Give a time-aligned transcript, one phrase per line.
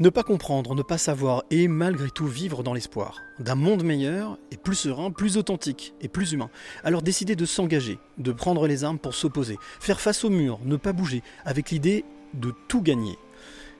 [0.00, 4.38] Ne pas comprendre, ne pas savoir et malgré tout vivre dans l'espoir d'un monde meilleur
[4.50, 6.50] et plus serein, plus authentique et plus humain.
[6.82, 10.74] Alors décider de s'engager, de prendre les armes pour s'opposer, faire face au mur, ne
[10.74, 12.04] pas bouger, avec l'idée
[12.34, 13.16] de tout gagner.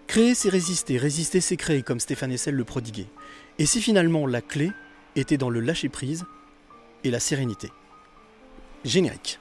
[0.07, 3.09] Créer c'est résister, résister c'est créer comme Stéphane Essel le prodiguait.
[3.59, 4.71] Et si finalement la clé
[5.17, 6.27] était dans le lâcher-prise
[7.03, 7.71] et la sérénité?
[8.85, 9.41] Générique.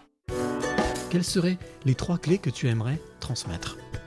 [1.11, 3.77] Quelles seraient les trois clés que tu aimerais transmettre?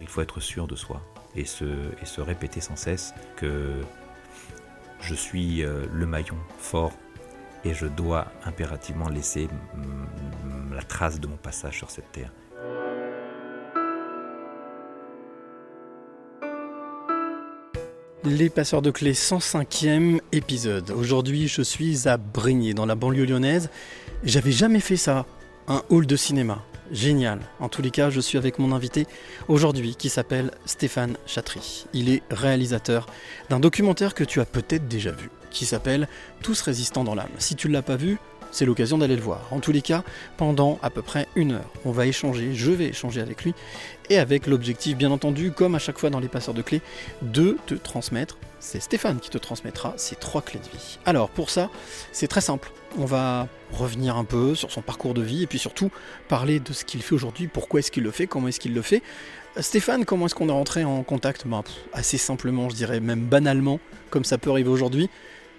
[0.00, 1.02] Il faut être sûr de soi
[1.34, 3.80] et se, et se répéter sans cesse que
[5.00, 6.92] je suis euh, le maillon fort
[7.64, 9.48] et je dois impérativement laisser
[10.72, 12.32] la trace de mon passage sur cette terre.
[18.24, 20.90] Les passeurs de clés 105e épisode.
[20.90, 23.70] Aujourd'hui, je suis à Brigny, dans la banlieue lyonnaise.
[24.22, 25.24] J'avais jamais fait ça,
[25.66, 27.40] un hall de cinéma génial.
[27.60, 29.06] En tous les cas, je suis avec mon invité
[29.48, 31.86] aujourd'hui qui s'appelle Stéphane Chatry.
[31.92, 33.06] Il est réalisateur
[33.50, 36.08] d'un documentaire que tu as peut-être déjà vu, qui s'appelle
[36.42, 37.28] Tous résistants dans l'âme.
[37.38, 38.18] Si tu ne l'as pas vu,
[38.50, 39.46] c'est l'occasion d'aller le voir.
[39.50, 40.02] En tous les cas,
[40.36, 43.54] pendant à peu près une heure, on va échanger, je vais échanger avec lui,
[44.10, 46.82] et avec l'objectif, bien entendu, comme à chaque fois dans les passeurs de clés,
[47.22, 50.98] de te transmettre, c'est Stéphane qui te transmettra ces trois clés de vie.
[51.06, 51.70] Alors pour ça,
[52.12, 52.72] c'est très simple.
[52.98, 55.90] On va revenir un peu sur son parcours de vie et puis surtout
[56.28, 58.82] parler de ce qu'il fait aujourd'hui, pourquoi est-ce qu'il le fait, comment est-ce qu'il le
[58.82, 59.02] fait.
[59.58, 61.46] Stéphane, comment est-ce qu'on est rentré en contact?
[61.46, 65.10] Bah, Assez simplement, je dirais même banalement, comme ça peut arriver aujourd'hui.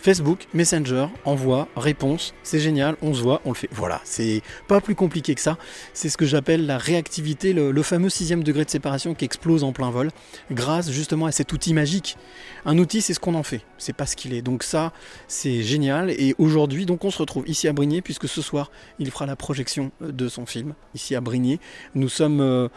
[0.01, 3.67] Facebook, Messenger, envoi, réponse, c'est génial, on se voit, on le fait.
[3.71, 5.57] Voilà, c'est pas plus compliqué que ça.
[5.93, 9.73] C'est ce que j'appelle la réactivité, le, fameux sixième degré de séparation qui explose en
[9.73, 10.09] plein vol,
[10.51, 12.17] grâce justement à cet outil magique.
[12.65, 14.41] Un outil, c'est ce qu'on en fait, c'est pas ce qu'il est.
[14.41, 14.93] Donc ça,
[15.27, 16.11] c'est génial.
[16.11, 19.35] Et aujourd'hui, donc on se retrouve ici à Brigné, puisque ce soir, il fera la
[19.35, 21.59] projection de son film ici à Brigné.
[21.93, 22.69] Nous sommes euh,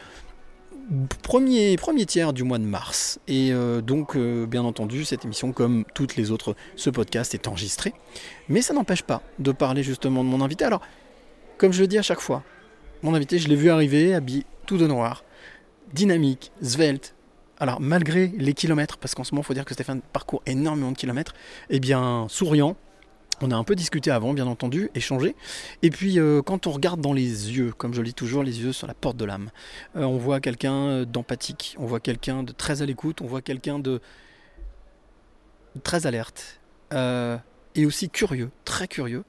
[1.23, 3.21] premier, premier tiers du mois de mars.
[3.29, 7.49] Et euh, donc, euh, bien entendu, cette émission, comme toutes les autres, ce podcast est
[7.49, 7.93] enregistré.
[8.49, 10.65] Mais ça n'empêche pas de parler justement de mon invité.
[10.65, 10.81] Alors,
[11.59, 12.43] comme je le dis à chaque fois,
[13.03, 15.25] mon invité, je l'ai vu arriver, habillé tout de noir,
[15.93, 17.15] dynamique, svelte.
[17.59, 20.91] Alors, malgré les kilomètres, parce qu'en ce moment, il faut dire que Stéphane parcourt énormément
[20.91, 21.35] de kilomètres,
[21.71, 22.77] eh bien, souriant,
[23.41, 25.35] on a un peu discuté avant, bien entendu, échangé.
[25.83, 28.61] Et puis, euh, quand on regarde dans les yeux, comme je le dis toujours, les
[28.61, 29.51] yeux sur la porte de l'âme,
[29.97, 33.43] euh, on voit quelqu'un euh, d'empathique, on voit quelqu'un de très à l'écoute, on voit
[33.43, 34.01] quelqu'un de
[35.83, 36.61] très alerte
[37.75, 39.25] et aussi curieux, très curieux,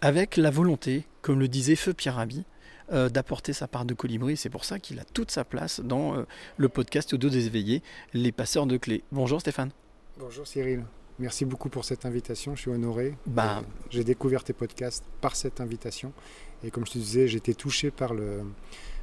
[0.00, 2.44] avec la volonté, comme le disait Feu Pierre Rabhi,
[2.92, 4.36] d'apporter sa part de colibri.
[4.36, 6.24] C'est pour ça qu'il a toute sa place dans
[6.56, 7.82] le podcast Deux des éveillés,
[8.14, 9.02] les passeurs de clés.
[9.10, 9.72] Bonjour Stéphane.
[10.20, 10.84] Bonjour Cyril.
[11.20, 13.14] Merci beaucoup pour cette invitation, je suis honoré.
[13.26, 16.14] Bah, j'ai découvert tes podcasts par cette invitation.
[16.64, 18.40] Et comme je te disais, j'étais touché par le,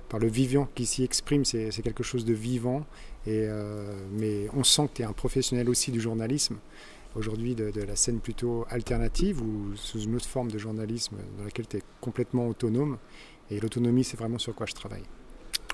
[0.09, 1.45] par le vivant qui s'y exprime.
[1.45, 2.85] C'est quelque chose de vivant.
[3.27, 6.57] Et, euh, mais on sent que tu es un professionnel aussi du journalisme.
[7.16, 11.44] Aujourd'hui, de, de, la scène plutôt alternative ou sous une autre forme de journalisme dans
[11.44, 12.97] laquelle tu es complètement autonome.
[13.51, 15.03] Et l'autonomie, c'est vraiment sur quoi je travaille.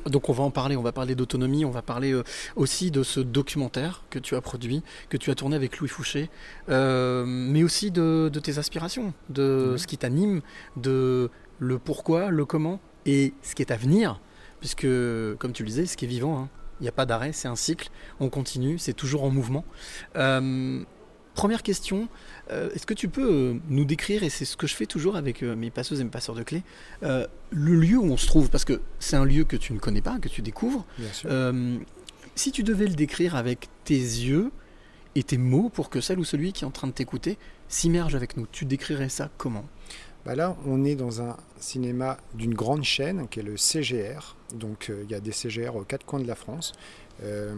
[0.05, 2.23] Donc on va en parler, on va parler d'autonomie, on va parler euh,
[2.55, 6.29] aussi de ce documentaire que tu as produit, que tu as tourné avec Louis Fouché,
[6.69, 10.41] euh, mais aussi de, tes aspirations, de ce qui t'anime,
[10.75, 14.19] de le pourquoi, le comment et ce qui est à venir,
[14.59, 14.87] puisque
[15.37, 16.49] comme tu le disais, ce qui est vivant, hein,
[16.79, 17.89] il n'y a pas d'arrêt, c'est un cycle,
[18.19, 19.63] on continue, c'est toujours en mouvement.
[20.15, 20.83] Euh,
[21.33, 22.07] première question,
[22.51, 25.15] euh, est-ce que tu peux euh, nous décrire, et c'est ce que je fais toujours
[25.15, 26.63] avec euh, mes passeuses et mes passeurs de clés,
[27.01, 28.49] le lieu où on se trouve?
[28.49, 30.85] Parce que c'est un lieu que tu ne connais pas, que tu découvres.
[32.35, 34.51] si tu devais le décrire avec tes yeux
[35.13, 38.15] et tes mots pour que celle ou celui qui est en train de t'écouter s'immerge
[38.15, 39.65] avec nous, tu décrirais ça comment?
[40.25, 44.37] Bah là, on est dans un cinéma d'une grande chaîne qui est le CGR.
[44.55, 46.73] Donc il y a des CGR aux quatre coins de la France.
[47.21, 47.53] Euh,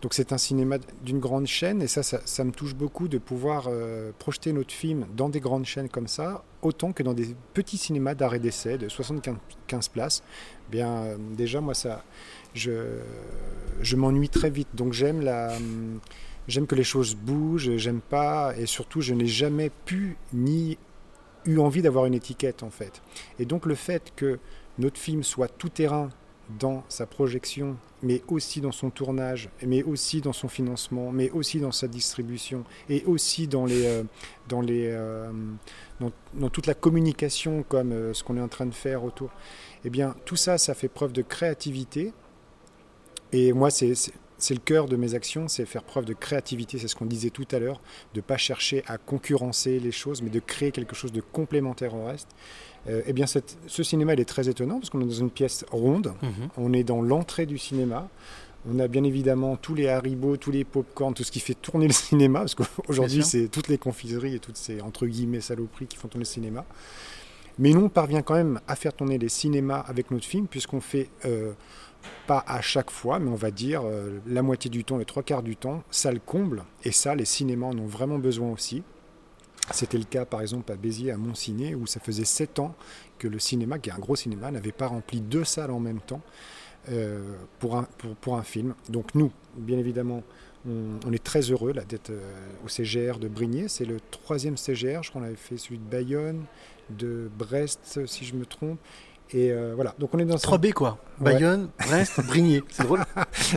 [0.00, 3.66] donc c'est un cinéma d'une grande chaîne et ça, ça, me touche beaucoup de pouvoir
[3.68, 7.76] euh, projeter notre film dans des grandes chaînes comme ça, autant que dans des petits
[7.76, 10.22] cinémas d'arrêt d'essai de 75 places.
[10.70, 12.04] Bien, euh, déjà moi ça,
[12.54, 12.98] je,
[13.80, 14.68] je m'ennuie très vite.
[14.74, 15.56] Donc j'aime la,
[16.48, 20.78] j'aime que les choses bougent, j'aime pas et surtout je n'ai jamais pu ni
[21.44, 23.02] eu envie d'avoir une étiquette en fait.
[23.38, 24.38] Et donc le fait que
[24.78, 26.08] notre film soit tout terrain
[26.48, 31.60] dans sa projection, mais aussi dans son tournage, mais aussi dans son financement, mais aussi
[31.60, 34.02] dans sa distribution, et aussi dans, les, euh,
[34.48, 35.30] dans, les, euh,
[36.00, 39.30] dans, toute la communication, comme euh, ce qu'on est en train de faire autour,
[39.84, 42.12] eh bien, tout ça, ça fait preuve de créativité.
[43.32, 43.94] Et moi, c'est
[44.50, 47.48] le cœur de mes actions, c'est faire preuve de créativité, c'est ce qu'on disait tout
[47.50, 47.80] à l'heure,
[48.12, 51.94] de ne pas chercher à concurrencer les choses, mais de créer quelque chose de complémentaire
[51.94, 52.28] au reste.
[52.88, 55.30] Euh, eh bien, cette- ce cinéma, il est très étonnant parce qu'on est dans une
[55.30, 56.48] pièce ronde, Mhm.
[56.56, 58.08] on est dans l'entrée du cinéma.
[58.68, 61.86] On a bien évidemment tous les haribots, tous les pop-corn, tout ce qui fait tourner
[61.88, 65.96] le cinéma, parce qu'aujourd'hui, c'est toutes les confiseries et toutes ces, entre guillemets, saloperies qui
[65.96, 66.64] font tourner le cinéma.
[67.58, 70.80] Mais nous, on parvient quand même à faire tourner les cinémas avec notre film, puisqu'on
[70.80, 71.52] fait, euh,
[72.26, 75.22] pas à chaque fois, mais on va dire euh, la moitié du temps, les trois
[75.22, 76.64] quarts du temps, ça le comble.
[76.84, 78.82] Et ça, les cinémas en ont vraiment besoin aussi.
[79.70, 82.74] C'était le cas, par exemple, à Béziers, à Montciné, où ça faisait sept ans
[83.18, 86.00] que le cinéma, qui est un gros cinéma, n'avait pas rempli deux salles en même
[86.00, 86.20] temps
[86.90, 88.74] euh, pour, un, film.
[88.88, 90.24] Donc nous, bien évidemment,
[90.66, 92.32] on, est très heureux d'être euh,
[92.64, 93.68] au CGR de Brigné.
[93.68, 96.44] C'est le troisième CGR, je crois qu'on avait fait celui de Bayonne,
[96.90, 98.80] de Brest, si je me trompe.
[99.30, 100.98] Et euh, voilà, donc on est dans 3B quoi.
[101.20, 101.32] Ouais.
[101.32, 102.62] Bayonne, Brest, Brigné.
[102.70, 103.02] C'est drôle.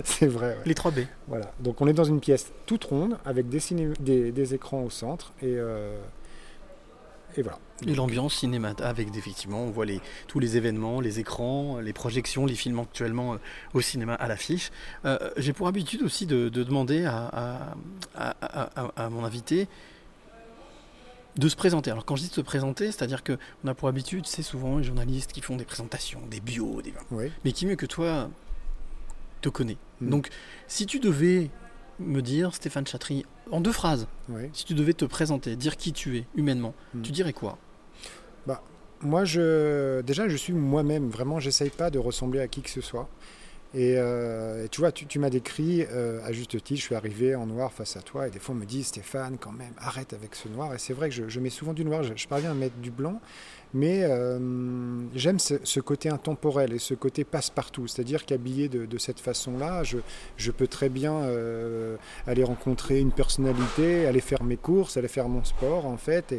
[0.05, 0.49] C'est vrai.
[0.49, 0.57] ouais.
[0.65, 1.05] Les 3B.
[1.27, 4.83] Voilà, donc on est dans une pièce toute ronde avec des, ciné- des, des écrans
[4.83, 5.97] au centre et, euh,
[7.35, 7.59] et voilà.
[7.85, 12.45] Et l'ambiance cinéma, avec effectivement, on voit les, tous les événements, les écrans, les projections,
[12.45, 13.37] les films actuellement euh,
[13.73, 14.71] au cinéma à l'affiche.
[15.03, 17.75] Euh, J'ai pour habitude aussi de, de demander à, à-
[18.15, 19.67] à- à- à mon invité
[21.37, 21.91] de se présenter.
[21.91, 24.77] Alors quand je dis de se présenter, c'est-à-dire que on a pour habitude, c'est souvent
[24.77, 26.93] les journalistes qui font des présentations, des bios, des...
[27.11, 27.31] Oui.
[27.43, 28.29] mais qui mieux que toi
[29.41, 29.77] te connaît.
[30.01, 30.09] Mm.
[30.09, 30.29] Donc
[30.67, 31.49] si tu devais
[31.99, 34.49] me dire, Stéphane Chatry, en deux phrases, Oui.
[34.53, 37.01] si tu devais te présenter, dire qui tu es humainement, Mm.
[37.01, 37.57] tu dirais quoi?
[39.01, 41.09] Moi, je, déjà, je suis moi-même.
[41.09, 43.07] Vraiment, j'essaye pas de ressembler à qui que ce soit.
[43.73, 47.35] Et, euh, et tu vois, tu, m'as décrit euh, à juste titre, je suis arrivé
[47.35, 50.13] en noir face à toi, et des fois on me dit Stéphane, quand même, arrête
[50.13, 50.73] avec ce noir.
[50.73, 53.19] Et c'est vrai que je, mets souvent du noir, je, parviens à mettre du blanc,
[53.73, 54.39] mais euh,
[55.13, 57.87] j'aime ce, côté intemporel et ce côté passe-partout.
[57.87, 61.29] C'est-à-dire qu'habillé de, cette façon-là, je, peux très bien
[62.27, 66.33] aller rencontrer une personnalité, aller faire mes courses, aller faire mon sport, en fait.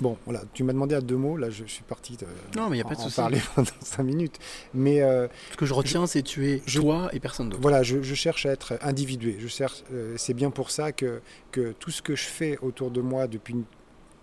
[0.00, 2.26] Bon, voilà, tu m'as demandé à deux mots, là je, je suis parti de,
[2.56, 4.38] Non, mais n'y a en- pas de en parler pendant cinq minutes.
[4.74, 7.62] Mais euh, Ce que je retiens, c'est tu es je- toi et personne d'autre.
[7.62, 9.36] voilà, je, je cherche à être individué.
[9.40, 11.20] Je cherche, euh, c'est bien pour ça que,
[11.50, 13.64] que tout ce que je fais autour de moi depuis une-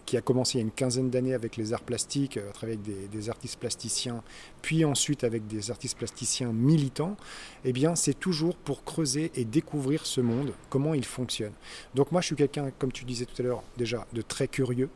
[0.06, 2.54] qui a commencé il y a une quinzaine d'années avec les arts plastiques, euh, à
[2.54, 4.22] travers des, des artistes plasticiens,
[4.62, 7.16] puis ensuite avec des artistes plasticiens militants,
[7.64, 11.54] eh bien c'est toujours pour creuser et découvrir ce monde, comment il fonctionne.
[11.96, 14.90] Donc moi je suis quelqu'un, comme tu disais tout à l'heure, déjà de très curieux,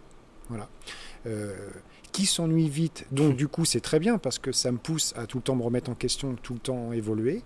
[0.49, 0.69] voilà.
[1.25, 1.69] Euh,
[2.11, 5.27] qui s'ennuie vite, donc du coup c'est très bien parce que ça me pousse à
[5.27, 7.43] tout le temps me remettre en question, tout le temps évoluer.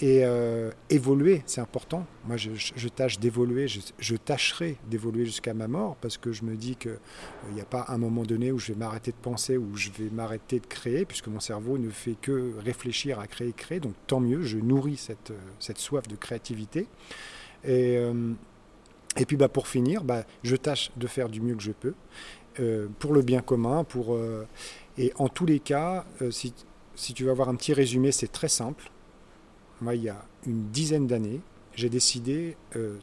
[0.00, 2.06] Et euh, évoluer, c'est important.
[2.24, 6.76] Moi, je, tâche d'évoluer, je, tâcherai d'évoluer jusqu'à ma mort parce que je me dis
[6.76, 7.00] qu'il
[7.52, 10.08] n'y a pas un moment donné où je vais m'arrêter de penser, où je vais
[10.10, 13.80] m'arrêter de créer, puisque mon cerveau ne fait que réfléchir à créer, créer.
[13.80, 16.86] Donc tant mieux, je nourris cette, euh, soif de créativité.
[17.64, 18.34] Et, euh,
[19.18, 21.94] et puis bah, pour finir, bah, je tâche de faire du mieux que je peux
[22.60, 23.84] euh, pour le bien commun.
[23.84, 24.46] Pour, euh,
[24.96, 26.54] et en tous les cas, euh, si,
[26.94, 28.90] si tu veux avoir un petit résumé, c'est très simple.
[29.80, 31.40] Moi, il y a une dizaine d'années,
[31.74, 32.56] j'ai décidé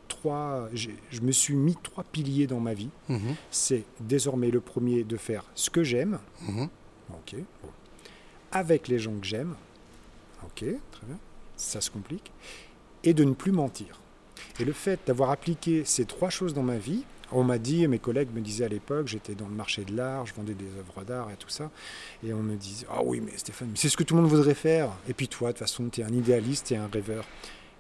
[0.10, 0.68] trois.
[0.74, 2.90] Je me suis mis trois piliers dans ma vie.
[3.08, 6.68] Mhm, C'est désormais le premier de faire ce que j'aime, mhm.
[7.12, 7.70] ok, bon.
[8.52, 9.56] avec les gens que j'aime,
[10.44, 11.18] ok, très bien,
[11.56, 12.34] ça se complique,
[13.06, 14.02] et de ne plus mentir.
[14.60, 18.00] Et le fait d'avoir appliqué ces trois choses dans ma vie, on m'a dit, mes
[18.00, 21.04] collègues me disaient à l'époque, j'étais dans le marché de l'art, je vendais des œuvres
[21.04, 21.72] d'art et tout ça,
[22.24, 24.54] et on me disait, ah oui, mais Stéphane, c'est ce que tout le monde voudrait
[24.54, 24.92] faire.
[25.10, 27.26] Et puis toi, de toute façon, tu es un idéaliste, es un rêveur.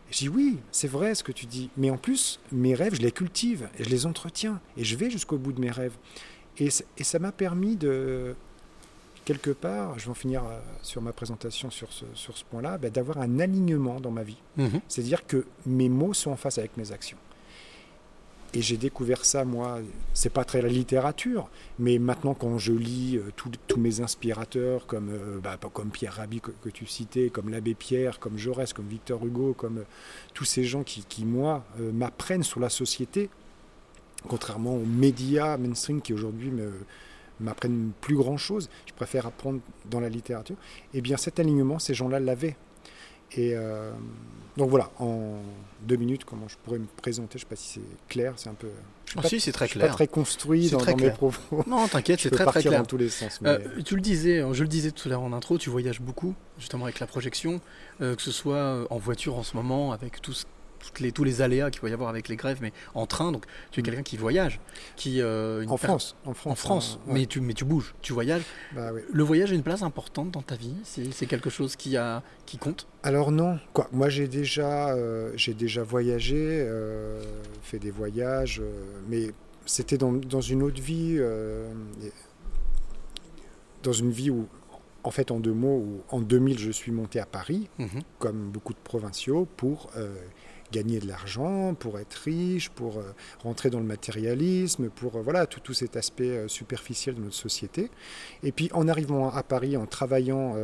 [0.10, 2.96] Et je dis, oui, c'est vrai ce que tu dis, mais en plus, mes rêves,
[2.96, 5.96] je les cultive, et je les entretiens, et je vais jusqu'au bout de mes rêves.
[6.58, 8.36] Et, et ça m'a permis de,
[9.26, 12.78] quelque part, je vais en finir euh, sur ma présentation sur ce, sur ce point-là,
[12.78, 14.38] bah, d'avoir un alignement dans ma vie.
[14.58, 14.80] Mhm.
[14.88, 17.18] C'est-à-dire que mes mots sont en face avec mes actions.
[18.54, 19.80] Et j'ai découvert ça, moi,
[20.14, 25.10] c'est pas très la littérature, mais maintenant quand je lis euh, tous- mes inspirateurs, comme,
[25.10, 28.88] euh, bah, comme Pierre Rabhi que, que tu citais, comme l'abbé Pierre, comme Jaurès, comme
[28.88, 29.84] Victor Hugo, comme euh,
[30.34, 33.30] tous ces gens qui, qui, moi, m'apprennent sur la société,
[34.30, 36.72] contrairement aux médias mainstream qui aujourd'hui me
[37.40, 40.56] m'apprennent plus grand chose, je préfère apprendre dans la littérature,
[40.94, 42.56] eh bien cet alignement, ces gens-là l'avaient.
[43.32, 43.92] Et euh,
[44.56, 45.40] donc voilà, en
[45.82, 48.50] deux minutes, comment je pourrais me présenter, je ne sais pas si c'est clair, c'est
[48.50, 48.70] un peu...
[49.06, 49.90] Je suis Ah si, c'est très je suis clair.
[49.90, 51.64] pas très construit dans, très dans mes propos.
[51.68, 52.80] Non, t'inquiète, c'est très très clair.
[52.80, 53.42] dans tous les sens.
[53.42, 56.02] mais- Euh, tu le disais, je le disais tout à l'heure en intro, tu voyages
[56.02, 57.60] beaucoup, justement avec la projection,
[58.02, 60.46] euh, que ce soit en voiture en ce moment, avec tout ce-
[60.80, 63.32] toutes les, tous les aléas qu'il va y avoir avec les grèves, mais en train,
[63.32, 63.86] donc tu es Mm.
[63.86, 64.60] quelqu'un qui voyage,
[64.96, 66.52] qui euh, une en per- France, en France.
[66.52, 67.14] en France, ouais.
[67.14, 68.44] mais tu mais tu bouges, tu voyages.
[68.76, 69.02] Bah oui.
[69.12, 72.58] Le voyage a une place importante dans ta vie, c'est quelque chose qui a qui
[72.58, 72.88] compte?
[73.04, 73.88] Alors non, quoi?
[73.92, 77.22] Moi j'ai déjà, euh, j'ai déjà voyagé, euh,
[77.64, 78.72] fait des voyages, euh,
[79.08, 79.32] mais
[79.66, 81.68] c'était dans, dans une autre vie, euh,
[83.84, 84.48] dans une vie où,
[85.04, 88.02] en fait, en deux mots, en 2000 je suis monté à Paris, Mhm.
[88.20, 90.16] comme beaucoup de provinciaux, pour euh,
[90.78, 93.04] gagner de l'argent, pour être riche, pour euh,
[93.44, 97.36] rentrer dans le matérialisme, pour euh, voilà tout, tout cet aspect euh, superficiel de notre
[97.48, 97.90] société.
[98.44, 100.56] Et puis en arrivant à Paris, en travaillant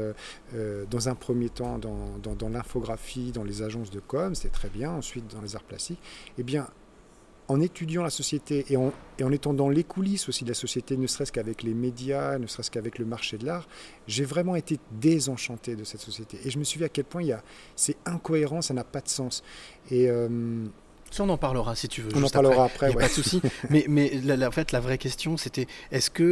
[0.93, 4.69] dans un premier temps dans, dans- dans l'infographie, dans les agences de com, c'est très
[4.69, 5.99] bien, ensuite dans les arts plastiques,
[6.37, 6.67] eh bien
[7.51, 8.93] en étudiant la société et en,
[9.29, 12.72] étant dans les coulisses aussi de la société, ne serait-ce qu'avec les médias, ne serait-ce
[12.72, 13.67] qu'avec le marché de l'art,
[14.08, 16.39] j'ai vraiment été désenchanté de cette société.
[16.46, 17.43] Et je me suis dit à quel point il y a,
[17.75, 19.43] c'est incohérent, ça n'a pas de sens.
[19.89, 20.29] Et euh,
[21.11, 22.09] Ça, on en parlera si tu veux.
[22.15, 22.87] on en parlera après.
[22.87, 22.87] après.
[22.87, 23.03] Il n'y a ouais.
[23.03, 23.41] pas de souci.
[23.69, 26.23] mais mais la, la- en fait, la vraie question, c'était est-ce que,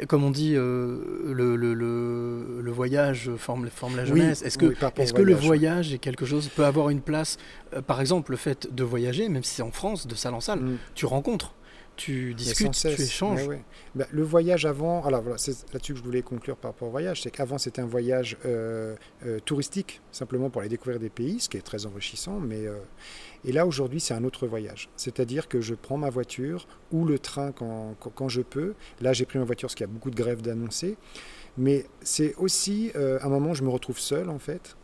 [0.00, 4.42] euh, comme on dit, euh, le, le, le, le voyage forme, forme la Oui, jeunesse
[4.42, 7.36] Est-ce que, oui, est-ce le voyage, est quelque chose peut avoir une place
[7.74, 10.40] euh, Par exemple, le fait de voyager, même si c'est en France, de salle en
[10.40, 10.78] salle, Mm.
[10.96, 11.54] tu rencontres,
[11.96, 12.94] tu discutes, cesse.
[12.96, 13.46] tu échanges.
[13.46, 13.60] Ouais.
[13.94, 16.90] Bah, le voyage avant, alors voilà, c'est là-dessus que je voulais conclure par rapport au
[16.92, 18.94] voyage, c'est qu'avant c'était un voyage euh,
[19.26, 22.74] euh, touristique, simplement pour aller découvrir des pays, ce qui est très enrichissant, mais euh,
[23.44, 27.18] et là aujourd'hui c'est un autre voyage, c'est-à-dire que je prends ma voiture ou le
[27.18, 28.74] train quand, quand, quand je peux.
[29.00, 30.96] Là j'ai pris ma voiture parce qu'il y a beaucoup de grèves d'annoncer,
[31.56, 34.76] mais c'est aussi euh, un moment où je me retrouve seul en fait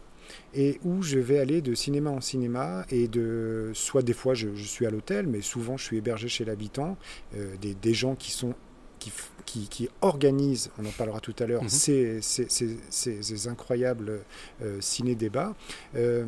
[0.55, 4.49] et où je vais aller de cinéma en cinéma et de soit des fois je,
[4.55, 6.97] je suis à l'hôtel mais souvent je suis hébergé chez l'habitant
[7.37, 8.55] euh, des, des gens qui sont
[9.01, 9.13] qui,
[9.45, 11.69] qui, qui organisent, on en parlera tout à l'heure, Mhm.
[11.69, 14.21] ces, ces, ces- ces- ces incroyables
[14.63, 15.55] euh, ciné-débats.
[15.95, 16.25] Euh,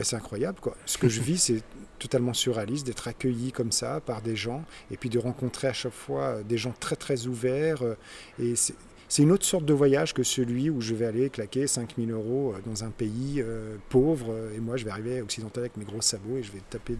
[0.00, 0.76] c'est incroyable, quoi.
[0.86, 1.62] Ce que je vis, c'est
[1.98, 5.92] totalement surréaliste d'être accueilli comme ça par des gens et puis de rencontrer à chaque
[5.92, 7.82] fois euh, des gens très très ouverts.
[7.82, 7.94] euh,
[8.40, 12.10] et c'est une autre sorte de voyage que celui où je vais aller claquer 5000
[12.10, 13.44] euros euh, dans un pays
[13.90, 16.96] pauvre et moi je vais arriver occidental avec mes gros sabots et je vais taper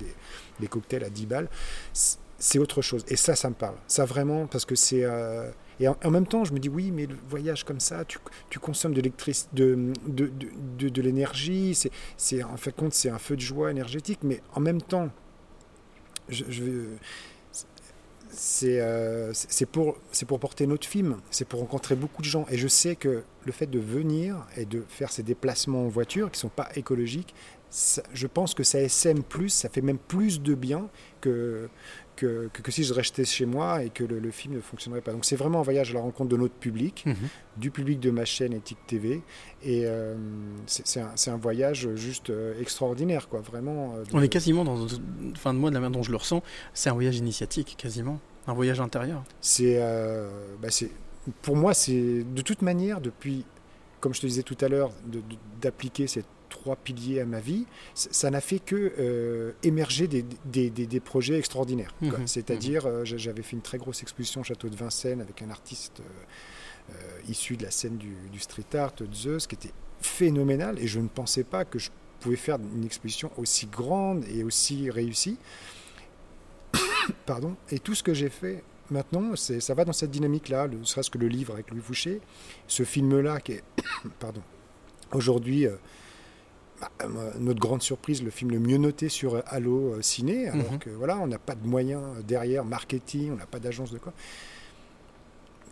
[0.61, 1.49] des, cocktails à 10 balles.
[1.93, 3.05] C'est- autre chose.
[3.09, 3.77] Et ça, ça me parle.
[3.87, 5.05] Ça vraiment, parce que c'est.
[5.81, 8.19] Et en, même temps, je me dis, oui, mais le voyage comme ça, tu,
[8.59, 10.31] consommes de l'électricité, de, de,
[10.79, 11.79] de, de- l'énergie.
[12.17, 14.21] C'est, en fait, compte, c'est un feu de joie énergétique.
[14.23, 15.11] Mais en même temps,
[16.31, 16.97] euh,
[18.31, 22.47] c'est c'est pour, c'est pour porter notre film, c'est pour rencontrer beaucoup de gens.
[22.51, 26.31] Et je sais que le fait de venir et de faire ces déplacements en voiture
[26.31, 27.35] qui ne sont pas écologiques,
[28.13, 30.89] je pense que ça SM plus, ça fait même plus de bien
[31.21, 31.69] que,
[32.17, 35.01] que, que, que si je restais chez moi et que le, le film ne fonctionnerait
[35.01, 35.13] pas.
[35.13, 37.15] Donc c'est vraiment un voyage à la rencontre de notre public, Mhm.
[37.57, 39.23] du public de ma chaîne Ethic TV.
[39.63, 40.15] Et euh,
[40.67, 41.01] c'est
[41.31, 43.41] un, voyage juste euh, extraordinaire, quoi.
[43.41, 43.95] Vraiment.
[43.97, 44.87] euh, de- On est quasiment dans,
[45.33, 46.43] enfin de moi de la manière dont je le ressens,
[46.75, 49.25] c'est un voyage initiatique quasiment, un voyage intérieur.
[49.41, 50.29] C'est, euh,
[50.61, 50.69] bah,
[51.43, 53.45] pour moi, c'est de toute manière, depuis,
[54.01, 54.91] comme je te disais tout à l'heure,
[55.61, 60.71] d'appliquer ces trois piliers à ma vie, ça n'a fait que euh, émerger des, des,
[60.71, 61.95] des- des projets extraordinaires.
[62.01, 65.43] Mhm, C'est-à-dire, euh, j'a- j'avais fait une très grosse exposition au château de Vincennes avec
[65.43, 69.73] un artiste euh, euh, issu de la scène du, du street art, Zeus, qui était
[70.01, 71.91] phénoménal, et je ne pensais pas que je
[72.21, 75.39] pouvais faire une exposition aussi grande et aussi réussie.
[77.27, 77.57] Pardon.
[77.71, 81.19] Et tout ce que j'ai fait maintenant, ça va dans cette dynamique-là, ne serait-ce que
[81.19, 82.21] le livre avec Louis Fouché,
[82.67, 83.65] ce film-là qui est,
[84.21, 84.43] pardon,
[85.13, 85.77] aujourd'hui, euh, euh,
[87.39, 90.79] notre grande surprise, le film le mieux noté sur euh, Allo euh, Ciné, alors Mhm.
[90.79, 94.13] que voilà, on n'a pas de moyens derrière, marketing, on n'a pas d'agence de quoi.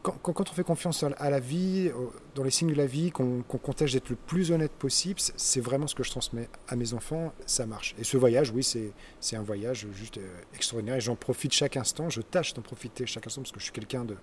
[0.02, 2.86] Quand, quand- quand on fait confiance à, la vie, au- dans les signes de la
[2.86, 6.48] vie, qu'on, qu'on conteste d'être le plus honnête possible, c'est, vraiment ce que je transmets
[6.68, 7.94] à mes enfants, ça marche.
[7.98, 12.08] Et ce voyage, oui, c'est, un voyage juste euh, extraordinaire et j'en profite chaque instant,
[12.08, 14.16] je tâche d'en profiter chaque instant parce que je suis quelqu'un de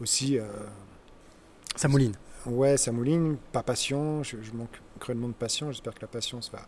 [0.00, 0.38] aussi...
[0.38, 0.44] euh,
[1.76, 2.14] Ça mouline.
[2.46, 6.50] Ouais, ça mouline, pas patient, je, je manque cruellement de patience, j'espère que la patience
[6.50, 6.66] va,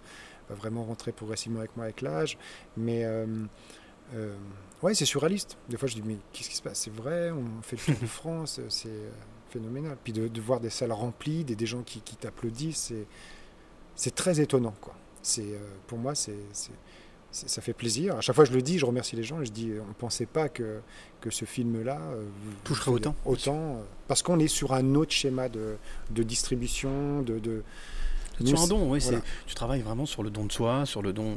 [0.49, 2.37] va vraiment rentrer progressivement avec moi avec l'âge,
[2.77, 3.27] mais euh,
[4.15, 4.37] euh,
[4.83, 5.59] ouais, c'est surréaliste.
[5.69, 6.81] Des fois je dis, mais qu'est-ce qui se passe?
[6.81, 9.11] C'est vrai, on fait le tour de France, c'est euh,
[9.51, 9.97] phénoménal.
[10.05, 12.93] Puis de, de voir des salles remplies, des, des gens qui, qui t'applaudissent,
[13.97, 14.95] c'est, très étonnant, quoi.
[15.39, 16.37] Euh, pour moi, c'est-
[17.33, 18.17] ça fait plaisir.
[18.17, 19.95] À chaque fois je le dis, je remercie les gens, et je dis, on ne
[19.95, 20.81] pensait pas que,
[21.21, 22.25] que ce film-là euh,
[22.63, 23.15] Toucherait autant.
[23.25, 25.77] Autant, euh, parce qu'on est sur un autre schéma de,
[26.11, 27.63] de distribution, de, de,
[28.45, 29.21] sur un don, oui, voilà.
[29.47, 31.37] tu travailles vraiment sur le don de soi, sur le don,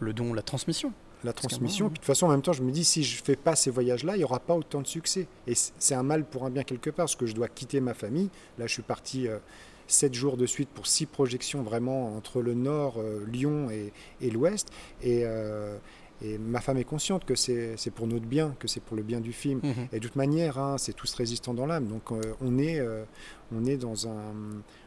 [0.00, 0.92] le don, la transmission.
[1.24, 1.86] la transmission.
[1.86, 3.70] Puis de toute façon, en même temps, je me dis, si je fais pas ces
[3.70, 5.26] voyages-là, il n'y aura pas autant de succès.
[5.46, 7.94] Et c'est un mal pour un bien quelque part, parce que je dois quitter ma
[7.94, 8.28] famille.
[8.58, 9.38] Là, je suis parti euh,
[9.92, 14.30] sept jours de suite pour six projections vraiment entre le nord, euh, Lyon et, et
[14.30, 14.68] l'ouest.
[15.02, 15.76] Et, euh,
[16.24, 19.20] et ma femme est consciente que c'est pour notre bien, que c'est pour le bien
[19.20, 19.60] du film.
[19.62, 19.88] Mhm.
[19.92, 21.86] Et de toute manière, hein, c'est tous résistants dans l'âme.
[21.86, 22.80] Donc euh, on, est,
[23.54, 24.32] on est dans un.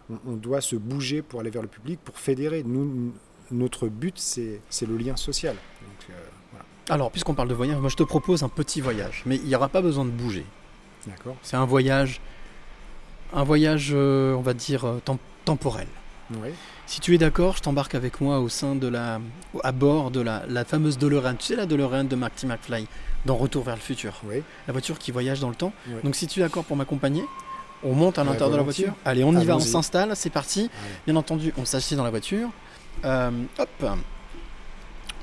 [0.09, 2.63] On, on doit se bouger pour aller vers le public, pour fédérer.
[2.63, 3.11] Nous,
[3.51, 5.55] notre but, c'est le lien social.
[5.55, 6.15] Donc,
[6.51, 6.65] voilà.
[6.89, 9.55] Alors, puisqu'on parle de voyage, moi je te propose un petit voyage, mais il n'y
[9.55, 10.45] aura pas besoin de bouger.
[11.07, 12.21] D'accord C'est un voyage,
[13.35, 15.87] un voyage, euh, on va dire, euh, tem- temporel.
[16.31, 16.49] Oui.
[16.87, 19.19] Si tu es d'accord, je t'embarque avec moi au sein de la,
[19.63, 21.35] à bord de la, la fameuse DeLorean.
[21.35, 22.87] Tu sais la DeLorean de Marty McFly
[23.25, 24.41] dans Retour vers le futur, Oui.
[24.67, 25.73] la voiture qui voyage dans le temps.
[25.87, 25.95] Oui.
[26.03, 27.23] Donc si tu es d'accord pour m'accompagner,
[27.83, 28.93] on monte à l'intérieur de la voiture.
[29.03, 30.61] Allez, on y va, on s'installe, c'est parti.
[30.61, 30.69] Allez.
[31.07, 32.49] Bien entendu, on s'assied dans la voiture.
[33.03, 33.85] Euh, hop,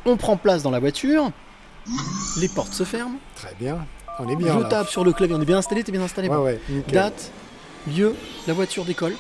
[0.05, 1.31] on prend place dans la voiture.
[2.41, 3.19] Les portes se ferment.
[3.37, 3.85] Très bien.
[4.19, 4.69] On est bien je là.
[4.69, 5.35] tape sur le clavier.
[5.37, 6.29] On est bien installé, t'es bien installé.
[6.29, 6.43] Ouais, bon.
[6.45, 6.61] ouais.
[6.69, 6.93] nickel.
[6.95, 7.33] Date,
[7.87, 8.15] lieu,
[8.47, 9.15] la voiture décolle.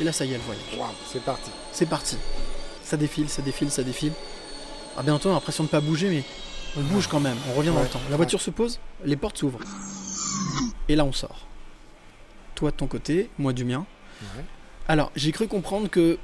[0.00, 0.62] Et là, ça y est, elle voyage.
[0.78, 1.50] Waouh, c'est parti.
[1.72, 2.16] C'est parti.
[2.82, 4.12] Ça défile, ça défile, ça défile.
[4.96, 6.24] Ah, bien entendu, l'impression de pas bouger, mais
[6.76, 7.36] on bouge quand même.
[7.50, 8.00] On revient dans le temps.
[8.06, 8.16] La ouais.
[8.16, 9.60] voiture se pose, les portes s'ouvrent.
[10.88, 11.46] Et là, on sort.
[12.54, 13.86] Toi de ton côté, moi du mien.
[14.22, 14.44] Ouais.
[14.88, 16.18] Alors, j'ai cru comprendre que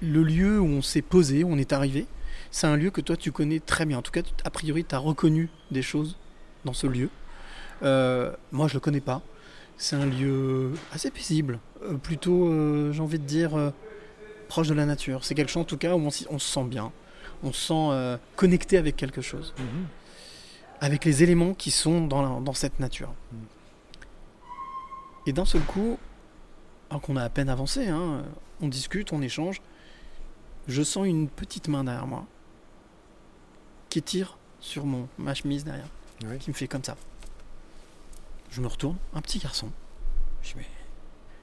[0.00, 2.06] le lieu où on s'est posé, où on est arrivé,
[2.50, 3.98] c'est un lieu que toi tu connais très bien.
[3.98, 6.16] En tout cas, a priori, tu as reconnu des choses
[6.64, 7.10] dans ce lieu.
[7.82, 9.22] Euh, moi, je le connais pas.
[9.78, 13.70] C'est un lieu assez paisible, euh, plutôt, euh, j'ai envie de dire, euh,
[14.48, 15.24] proche de la nature.
[15.24, 16.92] C'est quelque chose, en tout cas, où on, se sent bien.
[17.44, 19.86] On se sent euh, connecté avec quelque chose, Mhm.
[20.80, 23.14] avec les éléments qui sont dans, la- dans cette nature.
[23.32, 23.38] Mhm.
[25.26, 25.98] Et d'un seul coup,
[26.90, 28.24] alors qu'on a à peine avancé, hein,
[28.60, 29.60] on discute, on échange,
[30.66, 32.26] je sens une petite main derrière moi
[33.90, 35.88] qui tire sur mon, ma chemise derrière,
[36.40, 36.96] qui me fait comme ça.
[38.50, 39.70] Je me retourne, un petit garçon.
[40.42, 40.66] Je dis mais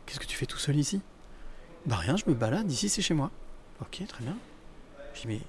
[0.06, 1.02] qu'est-ce que tu fais tout seul ici?
[1.86, 3.32] Bah rien, je me balade, ici c'est chez moi.
[3.82, 4.38] Ok, très bien.
[5.14, 5.42] Je dis mais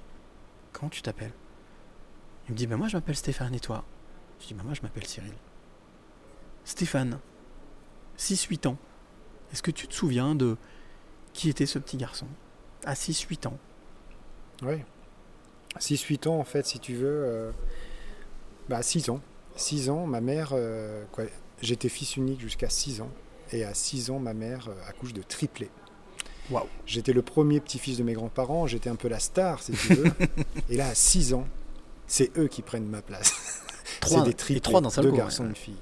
[0.73, 1.33] comment tu t'appelles?
[2.49, 3.85] Il me dit bah moi je m'appelle Stéphane et toi?
[4.41, 5.33] Je dis bah moi je m'appelle Cyril.
[6.65, 7.19] Stéphane,
[8.19, 8.77] 6-8 ans.
[9.53, 10.57] Est-ce que tu te souviens de
[11.33, 12.27] qui était ce petit garçon?
[12.85, 13.59] À 6-8 ans.
[14.63, 14.83] Oui.
[15.79, 17.07] 6-8 ans, en fait, si tu veux.
[17.07, 17.53] euh,
[18.69, 19.21] Bah, 6 ans.
[19.55, 20.51] 6 ans, ma mère.
[20.53, 21.05] euh,
[21.63, 23.11] J'étais fils unique jusqu'à 6 ans.
[23.53, 25.71] Et à 6 ans, ma mère euh, accouche de triplé.
[26.51, 26.67] Waouh.
[26.85, 28.67] J'étais le premier petit-fils de mes grands-parents.
[28.67, 30.13] J'étais un peu la star, si tu veux.
[30.71, 31.47] et là, à 6 ans,
[32.07, 33.63] c'est eux qui prennent ma place.
[34.01, 35.49] Trois- c'est des et triplés, trois seul deux coup, garçons, ouais.
[35.51, 35.77] une fille.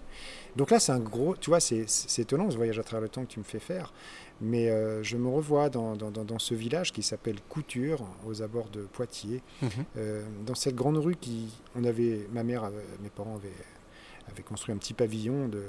[0.57, 3.09] Donc là, c'est un gros, tu vois, c'est c'est étonnant ce voyage à travers le
[3.09, 3.93] temps que tu me fais faire,
[4.41, 8.41] mais euh, je me revois dans, dans- dans- dans ce village qui s'appelle Couture, aux
[8.41, 9.69] abords de Poitiers, Mhm.
[9.97, 13.51] euh, dans cette grande rue qui, on avait, ma mère, avait- mes parents avaient,
[14.31, 15.63] avaient construit un petit pavillon de,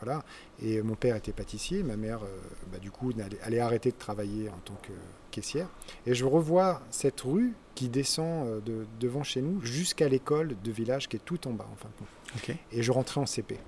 [0.00, 0.22] voilà,
[0.62, 2.38] et mon père était pâtissier, ma mère, euh,
[2.72, 4.92] bah, du coup, allait, allait arrêter de travailler en tant que
[5.30, 5.68] caissière,
[6.06, 10.70] et je revois cette rue qui descend euh, de- devant chez nous jusqu'à l'école de
[10.72, 12.08] village qui est tout en bas, en fin de compte.
[12.36, 12.56] Ok.
[12.72, 13.58] Et je rentrais en CP.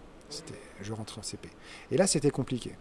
[0.83, 1.48] Je rentrais en CP.
[1.90, 2.72] Et là, c'était compliqué.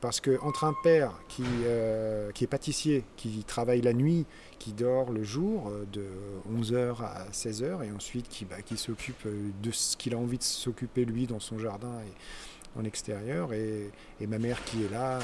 [0.00, 4.24] Parce que entre un père qui, euh, qui est pâtissier, qui travaille la nuit,
[4.60, 6.04] qui dort le jour euh, de
[6.56, 10.38] 11h à 16h, et ensuite qui, bah, qui s'occupe euh, de ce qu'il a envie
[10.38, 14.90] de s'occuper lui dans son jardin et en extérieur, et, et ma mère qui est
[14.90, 15.18] là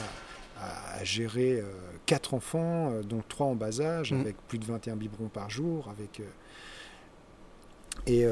[0.59, 1.65] à, à gérer euh,
[2.07, 4.21] quatre enfants, euh, dont trois en bas âge, Mhm.
[4.23, 6.21] avec plus de 21 biberons par jour, avec...
[6.21, 6.25] euh,
[8.07, 8.25] et,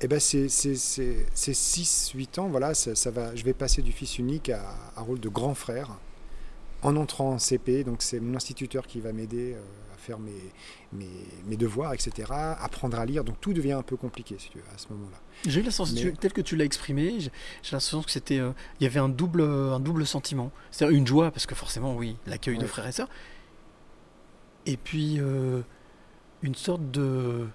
[0.00, 4.50] eh ben c'est 6-8 ans, voilà, ça, ça va, je vais passer du fils unique
[4.50, 4.62] à
[4.96, 5.90] un rôle de grand frère
[6.82, 7.84] en entrant en CP.
[7.84, 9.56] Donc c'est mon instituteur qui va m'aider
[9.93, 10.52] à faire mes,
[10.92, 11.08] mes,
[11.46, 13.24] mes devoirs, etc., apprendre à lire.
[13.24, 15.18] Donc tout devient un peu compliqué si tu veux, à ce moment-là.
[15.46, 17.30] J'ai eu la sensation, tel que tu l'as exprimé, j'ai
[17.72, 20.50] l'impression que c'était, euh, il y avait un double, un double sentiment.
[20.70, 23.08] C'est-à-dire une joie parce que forcément, oui, l'accueil de frères et sœurs,
[24.66, 25.62] et puis euh,
[26.42, 27.46] une sorte de,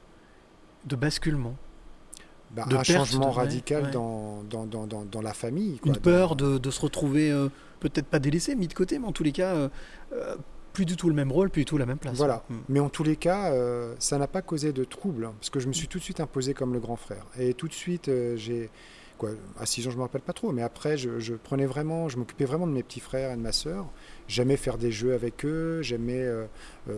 [0.86, 1.56] de basculement,
[2.52, 3.92] Bah, De un perte, changement radical ouais.
[3.92, 5.78] Dans, dans, dans, dans, la famille.
[5.78, 9.08] quoi, une peur de, de se retrouver euh, peut-être pas délaissé, mis de côté, mais
[9.08, 9.70] en tous les cas, euh,
[10.14, 10.36] euh,
[10.80, 12.16] plus du tout le même rôle, plus du tout la même place.
[12.16, 12.42] Voilà.
[12.50, 12.56] Mm.
[12.70, 15.60] Mais en tous les cas, euh, ça n'a pas causé de trouble, hein, parce que
[15.60, 17.26] je me suis tout de suite imposé comme le grand frère.
[17.38, 18.70] Et tout de suite, euh, j'ai.
[19.18, 21.66] Quoi, à 6 ans, je ne me rappelle pas trop, mais après, je, je prenais
[21.66, 23.88] vraiment, je m'occupais vraiment de mes petits frères et de ma sœur.
[24.30, 26.46] J'aimais faire des jeux avec eux, j'aimais euh,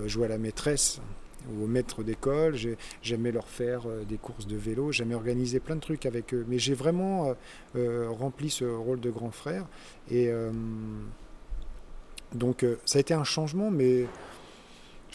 [0.05, 1.01] jouer à la maîtresse
[1.51, 5.75] ou au maître d'école, j'ai- j'aimais leur faire des courses de vélo, j'aimais organiser plein
[5.75, 6.45] de trucs avec eux.
[6.47, 7.33] Mais j'ai vraiment
[7.73, 9.65] rempli ce rôle de grand frère.
[10.11, 10.29] Et
[12.33, 14.05] donc, euh, ça a été un changement, mais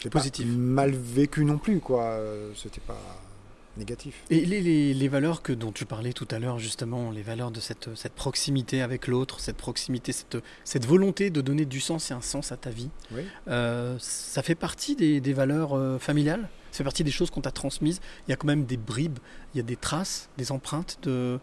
[0.09, 0.45] Positif.
[0.45, 2.03] pas mal vécu non plus, quoi.
[2.03, 2.99] Euh, C'était pas
[3.77, 4.23] négatif.
[4.31, 7.51] Et les, les- les valeurs que, dont tu parlais tout à l'heure, justement, les valeurs
[7.51, 12.09] de cette, cette proximité avec l'autre, cette proximité, cette, cette volonté de donner du sens
[12.09, 13.21] et un sens à ta vie, Oui.
[13.47, 16.49] euh, ça fait partie des, des valeurs euh, familiales?
[16.71, 17.99] Ça fait partie des choses qu'on t'a transmises?
[18.27, 19.19] Il y a quand même des bribes,
[19.53, 21.39] il y a des traces, des empreintes de...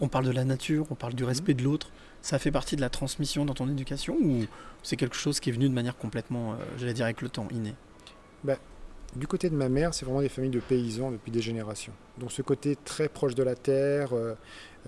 [0.00, 1.90] On parle de la nature, on parle du respect de l'autre.
[2.24, 4.46] Ça fait partie de la transmission dans ton éducation ou
[4.82, 7.46] c'est quelque chose qui est venu de manière complètement, euh, j'allais dire avec le temps,
[7.50, 7.74] inné?
[9.16, 11.92] Du côté de ma mère, c'est vraiment des familles de paysans depuis des générations.
[12.18, 14.34] Donc ce côté très proche de la terre, euh,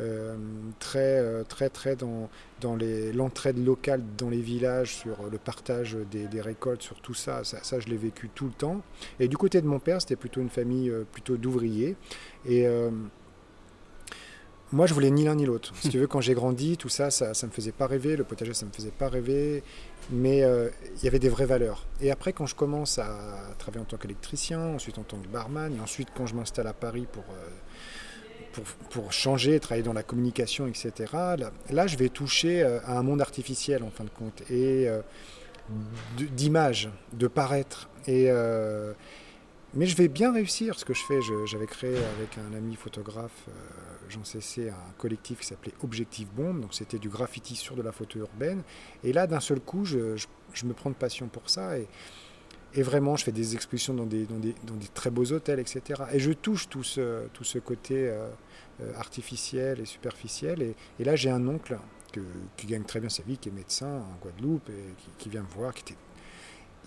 [0.01, 0.37] euh,
[0.81, 2.29] très, euh, très, très dans,
[2.61, 2.77] dans
[3.15, 7.79] l'entraide locale dans les villages, sur le partage des, récoltes, sur tout ça, ça, ça,
[7.79, 8.83] je l'ai vécu tout le temps.
[9.21, 11.95] Et du côté de mon père, c'était plutôt une famille plutôt d'ouvriers.
[12.47, 12.67] Et
[14.77, 15.73] moi, je voulais ni l'un ni l'autre.
[15.81, 18.15] Si tu veux, quand j'ai grandi, tout ça, ça ne me faisait pas rêver.
[18.15, 19.63] Le potager, ça me faisait pas rêver.
[20.11, 21.87] Mais euh, il y avait des vraies valeurs.
[22.03, 23.09] Et après, quand je commence à
[23.59, 26.75] travailler en tant qu'électricien, ensuite en tant que barman, et ensuite quand je m'installe à
[26.75, 27.49] Paris pour, euh,
[28.53, 32.99] pour, pour changer, travailler dans la communication, etc., là, là, je vais toucher euh, à
[32.99, 34.89] un monde artificiel, en fin de compte, et
[36.37, 37.89] d'image, de paraître.
[38.07, 38.31] Et,
[39.75, 41.21] mais je vais bien réussir ce que je fais.
[41.47, 43.53] J'avais créé avec un ami photographe, euh,
[44.09, 46.61] Jean Cessé, un collectif qui s'appelait Objectif Bombe.
[46.61, 48.63] Donc c'était du graffiti sur de la photo urbaine.
[49.05, 50.17] Et là, d'un seul coup, je,
[50.65, 51.79] me prends de passion pour ça.
[51.79, 51.89] Et,
[52.83, 54.27] vraiment, je fais des expositions dans des,
[54.93, 56.03] très beaux hôtels, etc.
[56.13, 58.29] Et je touche tout ce, côté euh,
[58.83, 60.75] euh, artificiel et superficiel.
[60.99, 61.79] Et, là, j'ai un oncle
[62.57, 65.43] qui gagne très bien sa vie, qui est médecin en Guadeloupe, et qui, qui vient
[65.43, 66.01] me voir, qui était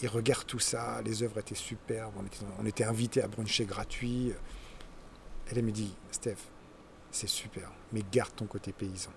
[0.01, 3.65] il regarde tout ça, les œuvres étaient superbes, on était, on était invités à bruncher
[3.65, 4.33] gratuit.
[5.51, 6.37] Elle me dit, Steph,
[7.11, 9.11] c'est super, mais garde ton côté paysan.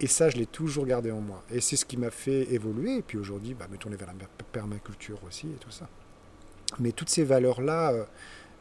[0.00, 1.42] Et ça, je l'ai toujours gardé en moi.
[1.50, 2.96] Et c'est ce qui m'a fait évoluer.
[2.96, 5.88] Et puis aujourd'hui, bah, me tourner vers la per- permaculture aussi et tout ça.
[6.80, 8.06] Mais toutes ces valeurs-là,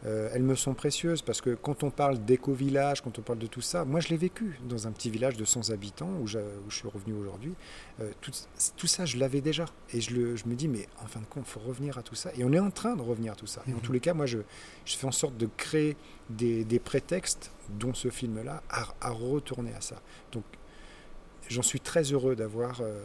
[0.06, 3.48] euh, elles me sont précieuses parce que quand on parle d'éco-village, quand on parle de
[3.48, 6.40] tout ça, moi je l'ai vécu dans un petit village de 100 habitants où, je
[6.70, 7.54] suis revenu aujourd'hui.
[8.02, 8.32] Euh, tout,
[8.76, 9.66] tout ça, je l'avais déjà.
[9.94, 12.04] Et je, le- je me dis, mais en fin de compte, il faut revenir à
[12.04, 12.32] tout ça.
[12.36, 13.62] Et on est en train de revenir à tout ça.
[13.68, 13.82] Et en Mhm.
[13.82, 14.40] tous les cas, moi, je,
[14.86, 15.96] je fais en sorte de créer
[16.30, 20.02] des, des prétextes, dont ce film-là, à, à retourner à ça.
[20.34, 20.44] Donc,
[21.50, 23.00] j'en suis très heureux d'avoir euh,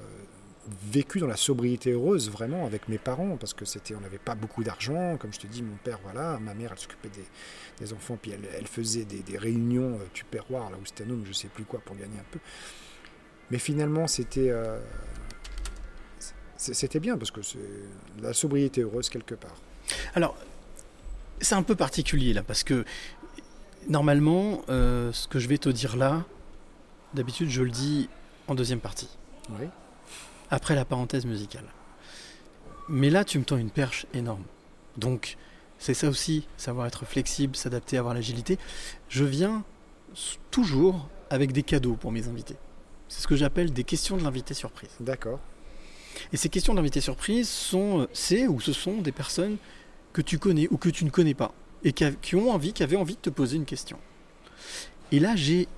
[0.91, 4.35] vécu dans la sobriété heureuse, vraiment, avec mes parents, parce que c'était, on n'avait pas
[4.35, 5.17] beaucoup d'argent.
[5.17, 7.25] Comme je te dis, mon père, voilà, ma mère, elle s'occupait des,
[7.79, 11.33] des enfants, puis elle, elle faisait des, des réunions euh, tupperware, là, ou stanum, je
[11.33, 12.39] sais plus quoi, pour gagner un peu.
[13.51, 14.51] Mais finalement, c'était.
[14.51, 14.79] euh,
[16.57, 17.59] c'était bien, parce que c'est
[18.21, 19.57] la sobriété heureuse quelque part.
[20.15, 20.37] Alors,
[21.41, 22.85] c'est un peu particulier là, parce que
[23.89, 26.25] normalement, euh, ce que je vais te dire là,
[27.15, 28.09] d'habitude, je le dis
[28.49, 29.09] en deuxième partie,
[29.51, 29.67] Oui.
[30.51, 31.65] Après la parenthèse musicale.
[32.89, 34.45] Mais là, tu me tends une perche énorme.
[34.97, 35.37] Donc,
[35.79, 38.59] c'est ça aussi, savoir être flexible, s'adapter, avoir l'agilité.
[39.09, 39.63] Je viens
[40.51, 42.57] toujours avec des cadeaux pour mes invités.
[43.09, 44.91] C'est ce que j'appelle des questions de l'invité surprise.
[45.01, 45.39] D'accord.
[46.33, 49.57] Et ces questions d'invité surprise sont, euh, c'est ou ce sont des personnes
[50.13, 51.53] que tu connais ou que tu ne connais pas
[51.85, 53.99] et qui, a- qui ont envie, qui avaient envie de te poser une question.
[55.13, 55.69] Et là, j'ai,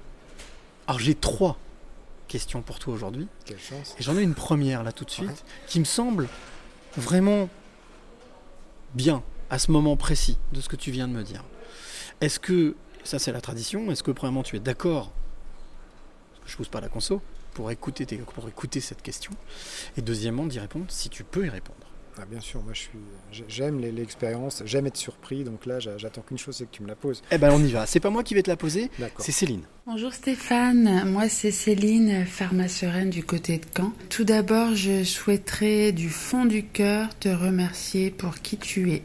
[0.87, 1.59] alors j'ai trois
[2.31, 3.27] questions pour toi aujourd'hui.
[3.45, 3.95] Quelle chance.
[3.99, 5.35] Et j'en ai une première là tout de suite Ouais.
[5.67, 6.29] qui me semble
[6.97, 7.49] vraiment
[8.95, 11.45] bien à ce moment précis de ce que tu viens de me dire.
[12.21, 15.13] Est-ce que, ça c'est la tradition, est-ce que premièrement tu es d'accord
[16.47, 17.21] je pousse pas la conso
[17.55, 19.31] pour écouter, tes- pour écouter cette question.
[19.97, 21.79] Et deuxièmement, d'y répondre si tu peux y répondre.
[22.19, 22.91] Ah, bien sûr, moi je suis,
[23.33, 26.71] j'ai- j'aime les- l'expérience, j'aime être surpris, donc là j'a- j'attends qu'une chose, c'est que
[26.75, 27.23] tu me la poses.
[27.31, 27.87] Eh ben on y va.
[27.87, 29.63] C'est pas moi qui vais te la poser, c'est Céline.
[29.87, 33.93] Bonjour Stéphane, moi c'est Céline, pharmacienne du côté de Caen.
[34.11, 39.03] Tout d'abord, je souhaiterais du fond du cœur te remercier pour qui tu es,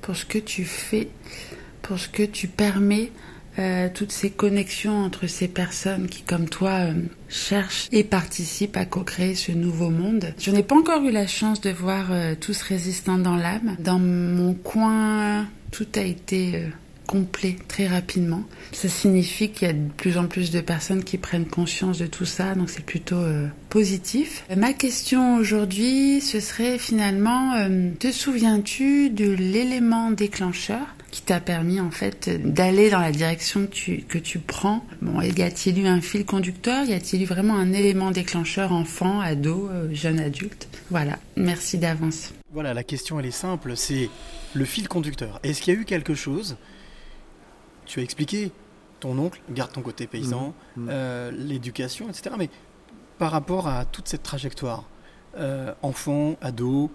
[0.00, 1.08] pour ce que tu fais,
[1.82, 3.10] pour ce que tu permets,
[3.58, 6.92] euh, toutes ces connexions entre ces personnes qui, comme toi, euh,
[7.28, 10.34] cherchent et participent à co-créer ce nouveau monde.
[10.38, 13.76] Je n'ai pas encore eu la chance de voir euh, tous résistants dans l'âme.
[13.78, 16.56] Dans mon coin, tout a été...
[16.56, 16.68] euh,
[17.06, 18.44] complet très rapidement.
[18.72, 22.06] Ça signifie qu'il y a de plus en plus de personnes qui prennent conscience de
[22.06, 23.20] tout ça, donc c'est plutôt
[23.68, 24.42] positif.
[24.56, 27.52] Ma question aujourd'hui, ce serait finalement,
[28.00, 33.70] te souviens-tu de l'élément déclencheur qui t'a permis en fait d'aller dans la direction que
[33.70, 36.84] tu, que tu prends Bon, y a-t-il eu un fil conducteur?
[36.86, 40.66] Y a-t-il eu vraiment un élément déclencheur enfant, ado, euh, jeune adulte?
[40.90, 42.32] Voilà, merci d'avance.
[42.52, 44.10] Voilà, la question elle est simple, c'est
[44.54, 45.38] le fil conducteur.
[45.44, 46.56] Est-ce qu'il y a eu quelque chose?
[47.86, 48.50] Tu as expliqué
[48.98, 50.88] ton oncle, garde ton côté paysan, Mhm.
[50.90, 52.34] euh, l'éducation, etc.
[52.36, 52.50] Mais
[53.18, 54.82] par rapport à toute cette trajectoire,
[55.38, 56.90] euh, enfant, ado,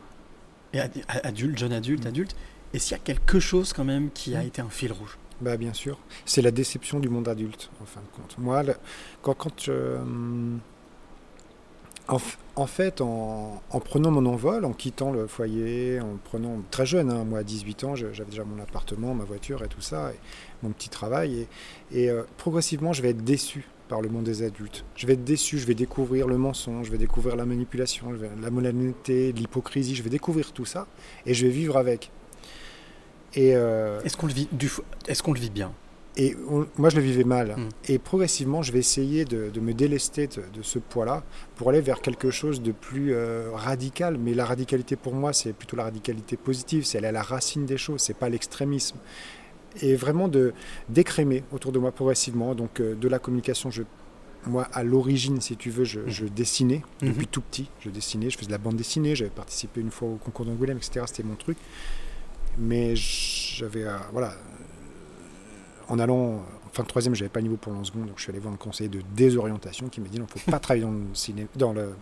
[0.73, 2.35] et ad- adulte, jeune adulte, adulte.
[2.73, 5.57] Est-ce qu'il y a quelque chose quand même qui a été un fil rouge Bah
[5.57, 8.37] bien sûr, c'est la déception du monde adulte en fin de compte.
[8.37, 8.75] Moi, le-
[9.21, 9.97] quand, quand je-
[12.07, 16.59] en, f- en fait, en, en prenant mon envol, en quittant le foyer, en prenant
[16.71, 19.81] très jeune, hein, moi à 18 ans, j'avais déjà mon appartement, ma voiture et tout
[19.81, 20.19] ça, et
[20.63, 21.47] mon petit travail,
[21.91, 24.85] et, et, euh, progressivement, je vais être déçu par le monde des adultes.
[24.95, 28.29] Je vais être déçu, je vais découvrir le mensonge, je vais découvrir la manipulation, vais-
[28.41, 30.87] la malhonnêteté, l'hypocrisie, je vais découvrir tout ça,
[31.27, 32.11] et je vais vivre avec.
[33.35, 34.69] Et euh, Est-ce qu'on le vit du
[35.07, 35.71] Est-ce qu'on le vit bien?
[36.17, 37.55] et on- moi, je le vivais mal.
[37.55, 37.69] Mm.
[37.87, 41.23] Et progressivement, je vais essayer de, de me délester de, de ce poids-là
[41.55, 44.17] pour aller vers quelque chose de plus euh, radical.
[44.17, 46.83] Mais la radicalité, pour moi, c'est plutôt la radicalité positive.
[46.83, 48.01] C'est aller à la racine des choses.
[48.01, 48.97] C'est pas l'extrémisme.
[49.81, 50.51] Et vraiment de
[50.89, 52.53] d'écrémer autour de moi progressivement.
[52.55, 53.83] Donc, euh, de la communication, je,
[54.45, 57.09] moi, à l'origine, si tu veux, je, je dessinais Mhm.
[57.13, 57.69] depuis tout petit.
[57.79, 59.15] Je dessinais, je faisais de la bande dessinée.
[59.15, 61.01] J'avais participé une fois au concours d'Angoulême, etc.
[61.05, 61.57] C'était mon truc.
[62.59, 64.33] Mais j'avais, euh, voilà,
[65.87, 68.21] en allant en fin de troisième, j'avais pas le niveau pour l'an second, donc je
[68.21, 70.91] suis allé voir un conseiller de désorientation qui m'a dit non, faut pas travailler dans
[70.91, 71.95] le ciné, dans le,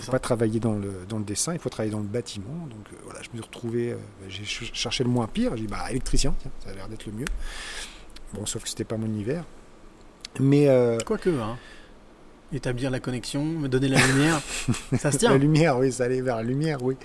[0.00, 2.66] faut pas travailler dans le dans le dessin, il faut travailler dans le bâtiment.
[2.68, 3.96] Donc euh, voilà, je me suis retrouvé, euh,
[4.28, 7.06] j'ai ch- cherché le moins pire, j'ai dit bah électricien, tiens, ça a l'air d'être
[7.06, 7.26] le mieux.
[8.34, 9.44] Bon, sauf que c'était pas mon univers.
[10.40, 11.56] Mais euh, Quoique, hein.
[12.50, 14.40] Établir la connexion, me donner la lumière,
[14.98, 15.32] ça se tient.
[15.32, 16.96] La lumière, oui, ça allait vers la lumière, oui.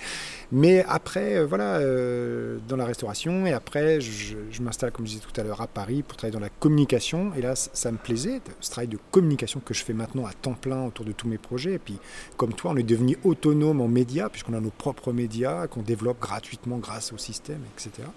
[0.54, 5.12] Mais après, euh, voilà, euh, dans la restauration, et après, je, je m'installe, comme je
[5.16, 7.34] disais tout à l'heure, à Paris pour travailler dans la communication.
[7.36, 10.32] Et là, ça, ça me plaisait, ce travail de communication que je fais maintenant à
[10.32, 11.74] temps plein autour de tous mes projets.
[11.74, 11.98] Et puis,
[12.38, 16.22] comme toi, on est devenu autonome en médias, puisqu'on a nos propres médias, qu'on développe
[16.22, 18.08] gratuitement grâce au système, etc.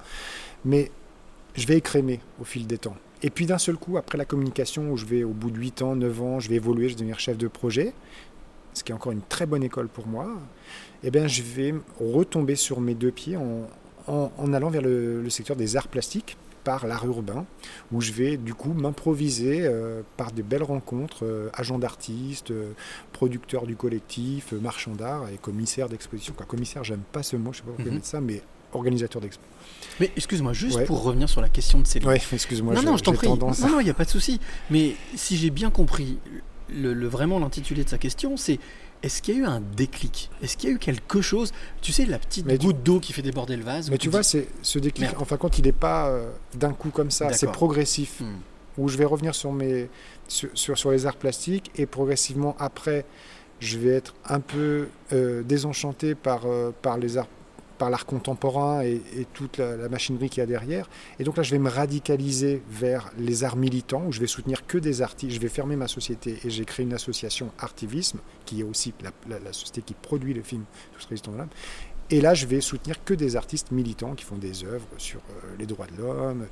[0.65, 0.93] Mais
[1.57, 2.97] je vais écrémer au fil des temps.
[3.27, 5.83] Et puis d'un seul coup, après la communication, où je vais au bout de 8
[5.83, 7.93] ans, 9 ans, je vais évoluer, je vais devenir chef de projet,
[8.73, 10.29] ce qui est encore une très bonne école pour moi,
[11.03, 13.67] eh bien, je vais retomber sur mes deux pieds en,
[14.07, 17.47] en- en allant vers le, le secteur des arts plastiques par l'art urbain,
[17.91, 22.75] où je vais du coup m'improviser euh, par de belles rencontres, euh, agents d'artistes, euh,
[23.13, 26.33] producteurs du collectif, euh, marchands d'art et commissaires d'exposition.
[26.47, 27.95] Commissaire, j'aime pas ce mot, je sais pas pourquoi Mhm.
[27.95, 28.41] mettre ça, mais
[28.77, 29.43] organisateur d'expo.
[30.01, 30.85] Mais excuse-moi, juste Ouais.
[30.85, 32.09] pour revenir sur la question de Céline.
[32.09, 33.27] Ouais, excuse-moi, non, j'ai- non, je t'en prie.
[33.27, 34.41] tendance Non, non, il n'y a pas de souci.
[34.71, 36.19] Mais si j'ai bien compris,
[36.69, 38.59] le, le- vraiment l'intitulé de sa question, c'est
[39.03, 40.31] est-ce qu'il y a eu un déclic?
[40.43, 41.53] Est-ce qu'il y a eu quelque chose?
[41.83, 43.91] Tu sais, la petite Mais tu- goutte d'eau qui fait déborder le vase.
[43.91, 45.23] Mais tu dis- vois, c'est ce déclic, Merde.
[45.23, 48.21] en fin de compte, il n'est pas euh, d'un coup comme ça, c'est progressif.
[48.21, 48.37] Hmm.
[48.79, 49.89] Où je vais revenir sur, mes,
[50.29, 53.07] sur, sur, sur les arts plastiques et progressivement après,
[53.59, 57.29] je vais être un peu euh, désenchanté par, euh, par les arts
[57.77, 59.01] par l'art contemporain et,
[59.33, 60.89] toute la, machinerie qu'il y a derrière.
[61.19, 64.67] Et donc là, je vais me radicaliser vers les arts militants, où je vais soutenir
[64.67, 65.35] que des artistes.
[65.35, 68.93] Je vais fermer ma société et j'ai créé une association Artivisme, qui est aussi
[69.29, 71.49] la société qui produit le film Tous résistants de l'âme.
[72.11, 75.57] Et là, je vais soutenir que des artistes militants qui font des œuvres sur euh,
[75.59, 76.47] les droits de l'homme,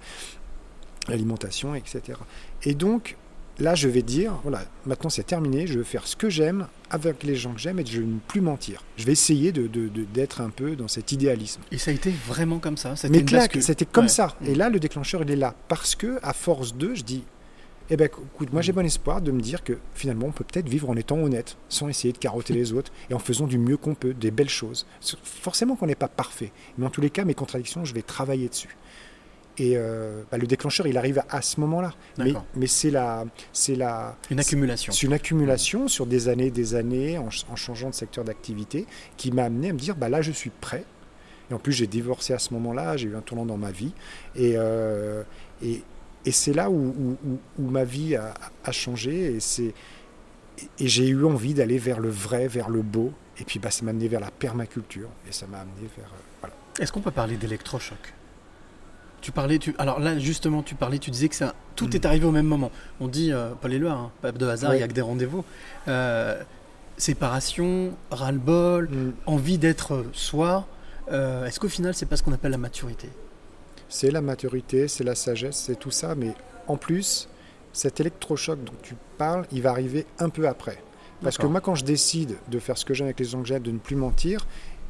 [1.09, 2.19] l'alimentation, etc.
[2.65, 3.17] Et donc,
[3.59, 7.23] là, je vais dire, voilà, maintenant c'est terminé, je veux faire ce que j'aime avec
[7.23, 8.83] les gens que j'aime et je ne plus mentir.
[8.97, 11.61] Je vais essayer de, de- de- d'être un peu dans cet idéalisme.
[11.71, 12.95] Et ça a été vraiment comme ça.
[13.11, 13.63] Mais bascule.
[13.63, 14.09] c'était comme Ouais.
[14.11, 14.35] ça.
[14.47, 15.55] Et là, le déclencheur, il est là.
[15.69, 17.25] Parce que, à force de, je dis,
[17.91, 20.69] eh ben, écoute, moi j'ai bon espoir de me dire que finalement, on peut peut-être
[20.69, 23.77] vivre en étant honnête, sans essayer de carotter les autres, et en faisant du mieux
[23.77, 24.87] qu'on peut, des belles choses.
[25.23, 26.51] Forcément qu'on n'est pas parfait.
[26.79, 28.77] Mais en tous les cas, mes contradictions, je vais travailler dessus.
[29.59, 31.93] Et euh, bah, le déclencheur, il arrive à, ce moment-là.
[32.57, 34.93] Mais, c'est la, c'est la, Une accumulation.
[34.93, 38.87] c'est une accumulation sur des années, des années, en, ch- en changeant de secteur d'activité,
[39.17, 40.85] qui m'a amené à me dire, bah là, je suis prêt.
[41.51, 43.93] Et en plus, j'ai divorcé à ce moment-là, j'ai eu un tournant dans ma vie.
[44.35, 45.23] Et, euh,
[45.63, 45.83] et,
[46.25, 49.35] et c'est là où, où- où- où ma vie a, a changé.
[49.37, 49.73] Et, c'est,
[50.81, 53.13] et j'ai eu envie d'aller vers le vrai, vers le beau.
[53.39, 55.09] Et puis, bah, ça m'a amené vers la permaculture.
[55.29, 56.07] Et ça m'a amené vers...
[56.07, 56.55] euh, voilà.
[56.81, 57.99] Est-ce qu'on peut parler d'électrochoc?
[59.25, 59.75] Tu parlais, tu...
[59.79, 61.95] alors là justement, tu parlais, tu disais que ça, tout Mm.
[61.95, 62.71] est arrivé au même moment.
[63.01, 64.79] On dit, euh, pas les lois, hein, pas de hasard, il Ouais.
[64.79, 65.45] n'y a que des rendez-vous.
[65.89, 66.41] Euh,
[66.99, 69.13] séparation, ras-le-bol, Mm.
[69.27, 70.67] envie d'être soi.
[71.11, 73.09] Euh, Est-ce qu'au final, c'est pas ce qu'on appelle la maturité?
[73.89, 76.35] C'est la maturité, c'est la sagesse, c'est tout ça, mais
[76.67, 77.29] en plus,
[77.73, 80.79] cet électrochoc dont tu parles, il va arriver un peu après.
[81.23, 83.49] Parce que moi, quand je décide de faire ce que j'aime avec les gens que
[83.49, 84.47] j'aime, de ne plus mentir,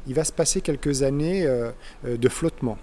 [0.07, 1.71] il va se passer quelques années euh,
[2.05, 2.77] de flottement.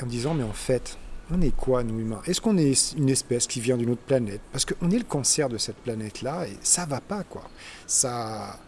[0.00, 0.96] En me disant, mais en fait,
[1.30, 2.22] on est quoi, nous humains?
[2.26, 4.40] Est-ce qu'on est une espèce qui vient d'une autre planète?
[4.52, 7.42] Parce qu'on est le cancer de cette planète-là, et ça va pas, quoi.
[7.86, 8.58] Ça...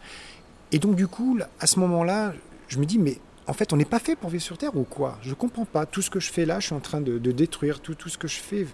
[0.72, 2.34] Et donc, du coup, à ce moment-là,
[2.68, 4.84] je me dis, mais en fait, on n'est pas fait pour vivre sur Terre ou
[4.84, 5.18] quoi?
[5.22, 5.86] Je comprends pas.
[5.86, 8.28] Tout ce que je fais là, je suis en train de, détruire tout ce que
[8.28, 8.66] je fais.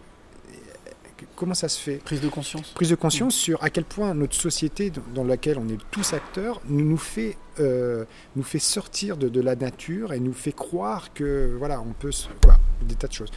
[1.34, 2.70] Comment ça se fait Prise de conscience.
[2.72, 6.60] Prise de conscience sur à quel point notre société dans- laquelle on est tous acteurs
[6.68, 11.12] nous, nous, fait, euh, nous fait sortir de, de la nature et nous fait croire
[11.14, 12.12] que voilà, on peut...
[12.12, 13.30] se- voilà, des tas de choses.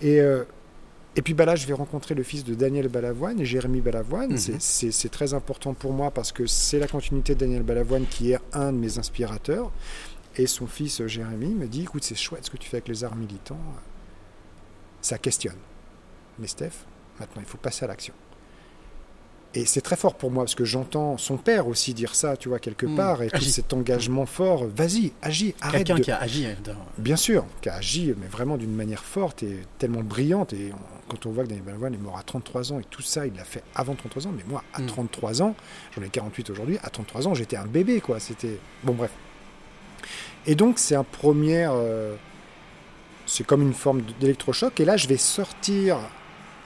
[0.00, 0.44] Et, euh,
[1.16, 4.30] et puis bah là, je vais rencontrer le fils de Daniel Balavoine et Jérémy Balavoine.
[4.32, 4.36] Mhm.
[4.38, 8.06] C'est- C'est c'est très important pour moi parce que c'est la continuité de Daniel Balavoine
[8.06, 9.70] qui est un de mes inspirateurs.
[10.36, 12.88] Et son fils euh, Jérémy me dit, écoute, c'est chouette ce que tu fais avec
[12.88, 13.58] les arts militants.
[15.02, 15.56] Ça questionne.
[16.38, 16.86] Mais Steph,
[17.20, 18.14] maintenant, il faut passer à l'action.
[19.54, 22.48] Et c'est très fort pour moi parce que j'entends son père aussi dire ça, tu
[22.48, 22.96] vois, quelque Mm.
[22.96, 23.50] part, et tout Agis.
[23.52, 24.64] cet engagement fort.
[24.74, 26.04] Vas-y, agis, arrête Quelqu'un de...
[26.04, 26.46] qui a agi.
[26.64, 30.54] dans- Bien sûr, qui a agi, mais vraiment d'une manière forte et tellement brillante.
[30.54, 33.02] Et on- quand on voit que Daniel Balavoine est mort à 33 ans et tout
[33.02, 34.32] ça, il l'a fait avant 33 ans.
[34.34, 34.86] Mais moi, à Mm.
[34.86, 35.54] 33 ans,
[35.94, 38.20] j'en ai 48 aujourd'hui, à 33 ans, j'étais un bébé, quoi.
[38.20, 38.58] C'était.
[38.84, 39.10] Bon, bref.
[40.46, 41.66] Et donc, c'est un premier.
[41.70, 42.14] euh,
[43.26, 44.80] C'est comme une forme d'électrochoc.
[44.80, 45.98] Et là, je vais sortir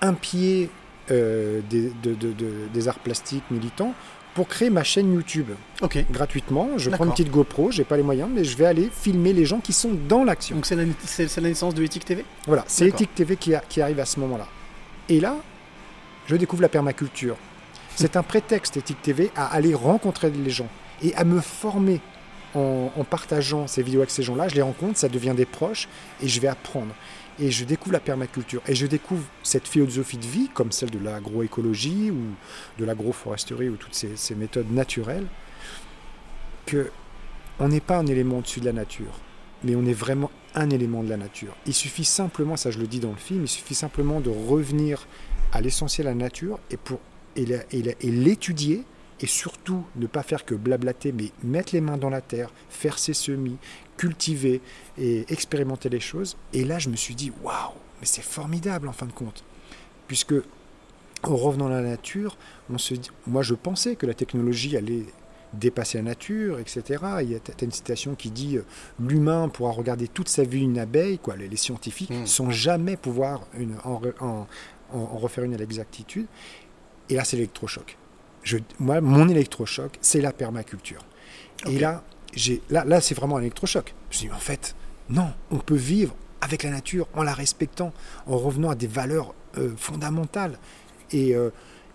[0.03, 0.71] un pied
[1.11, 3.95] euh, des, de- de- de- des arts plastiques militants
[4.35, 5.49] pour créer ma chaîne YouTube
[5.81, 6.05] Ok.
[6.11, 6.71] gratuitement.
[6.77, 9.47] Je prends une petite GoPro, j'ai pas les moyens, mais je vais aller filmer les
[9.47, 10.57] gens qui sont dans l'action.
[10.57, 12.87] Donc c'est la, naissance de Éthique TV Voilà, c'est.
[12.89, 14.47] Ethic TV qui, a- qui arrive à ce moment-là.
[15.09, 15.37] Et là,
[16.27, 17.37] je découvre la permaculture.
[17.95, 20.69] C'est un prétexte, Ethic TV, à aller rencontrer les gens
[21.03, 22.01] et à me former
[22.55, 24.49] en, en partageant ces vidéos avec ces gens-là.
[24.49, 25.89] Je les rencontre, ça devient des proches
[26.23, 26.93] et je vais apprendre.
[27.39, 30.99] Et je découvre la permaculture et je découvre cette philosophie de vie, comme celle de
[30.99, 32.23] l'agroécologie ou
[32.79, 35.27] de l'agroforesterie ou toutes ces, méthodes naturelles,
[36.65, 36.91] que
[37.59, 39.21] on n'est pas un élément au-dessus de la nature
[39.65, 41.57] mais on est vraiment un élément de la nature.
[41.67, 45.09] Il suffit simplement, ça je le dis dans le film, il suffit simplement de revenir
[45.53, 47.01] à l'essentiel de la nature et pour
[47.37, 48.85] et l'étudier
[49.21, 52.99] et surtout ne pas faire que blablater, mais mettre les mains dans la terre, faire
[52.99, 53.57] ses semis,
[53.97, 54.61] cultiver
[54.99, 56.37] et expérimenter les choses.
[56.53, 59.43] Et là, je me suis dit, waouh, mais c'est formidable en fin de compte,
[60.07, 60.35] puisque
[61.23, 62.37] en revenant à la nature,
[62.71, 65.05] on se dit, moi je pensais que la technologie allait
[65.55, 66.83] dépasser la nature, etc.
[67.23, 68.65] Il y a une citation qui dit euh,
[69.01, 72.27] l'humain pourra regarder toute sa vie une abeille, quoi, les, les scientifiques, Mm.
[72.27, 74.47] sans jamais pouvoir une- en-
[74.93, 76.27] en refaire une à l'exactitude.
[77.09, 77.97] Et là, c'est l'électrochoc.
[78.47, 81.05] Je, moi, mon électrochoc, c'est la permaculture.
[81.69, 83.93] Et là, j'ai, là, là c'est vraiment un électrochoc.
[84.11, 84.77] Je me dis, mais en fait,
[85.11, 87.93] non, on peut vivre avec la nature en la respectant,
[88.27, 90.59] en revenant à des valeurs euh, fondamentales.
[91.11, 91.51] Et, euh,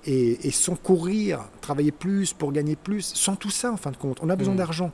[0.05, 3.97] et, et sans courir, travailler plus pour gagner plus, sans tout ça en fin de
[3.97, 4.19] compte.
[4.21, 4.57] On a besoin Mm.
[4.57, 4.91] d'argent.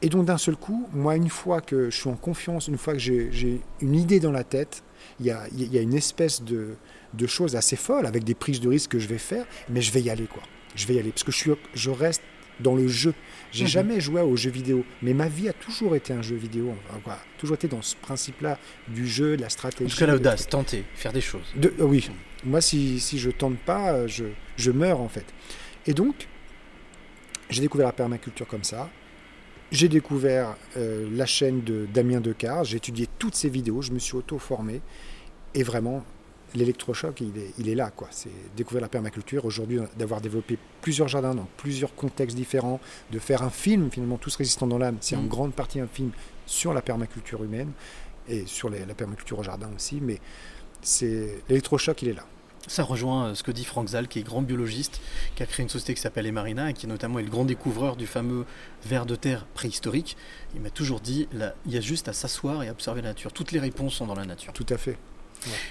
[0.00, 2.94] Et donc d'un seul coup, moi, une fois que je suis en confiance, une fois
[2.94, 4.82] que j'ai j'ai une idée dans la tête,
[5.20, 6.76] il y a, y a une espèce de,
[7.14, 9.92] de chose assez folle avec des prises de risques que je vais faire, mais je
[9.92, 10.42] vais y aller quoi.
[10.76, 12.22] Je vais y aller parce que je, suis, je reste
[12.60, 13.14] dans le jeu.
[13.50, 13.70] J'ai Mhm.
[13.70, 16.74] jamais joué aux jeux vidéo, mais ma vie a toujours été un jeu vidéo.
[16.96, 18.58] Enfin, toujours été dans ce principe-là
[18.88, 19.96] du jeu, de la stratégie.
[19.96, 21.42] cas, l'audace, tenter, faire des choses.
[21.56, 22.08] De- euh, oui,
[22.44, 24.24] moi si, si je tente pas, euh, je,
[24.56, 25.26] je meurs en fait.
[25.86, 26.28] Et donc,
[27.50, 28.88] j'ai découvert la permaculture comme ça.
[29.70, 33.98] J'ai découvert euh, la chaîne de Damien Decart, j'ai étudié toutes ses vidéos, je me
[33.98, 34.80] suis auto-formé.
[35.54, 36.04] Et vraiment,
[36.54, 37.90] l'électrochoc, il est, il est là.
[37.90, 38.08] quoi.
[38.10, 43.42] C'est découvrir la permaculture, aujourd'hui d'avoir développé plusieurs jardins dans plusieurs contextes différents, de faire
[43.42, 45.28] un film finalement, Tous résistants dans l'âme, c'est en Mhm.
[45.28, 46.10] grande partie un film
[46.46, 47.72] sur la permaculture humaine
[48.28, 50.00] et sur les- la permaculture au jardin aussi.
[50.00, 50.20] Mais
[50.82, 52.26] c'est l'électrochoc, il est là.
[52.68, 55.00] Ça rejoint euh, ce que dit Frank Zal, qui est grand biologiste,
[55.34, 57.96] qui a créé une société qui s'appelle Emarina et qui notamment est le grand découvreur
[57.96, 58.44] du fameux
[58.84, 60.16] ver de terre préhistorique.
[60.54, 63.32] Il m'a toujours dit, là, il y a juste à s'asseoir et observer la nature.
[63.32, 64.52] Toutes les réponses sont dans la nature.
[64.52, 64.96] Tout à fait.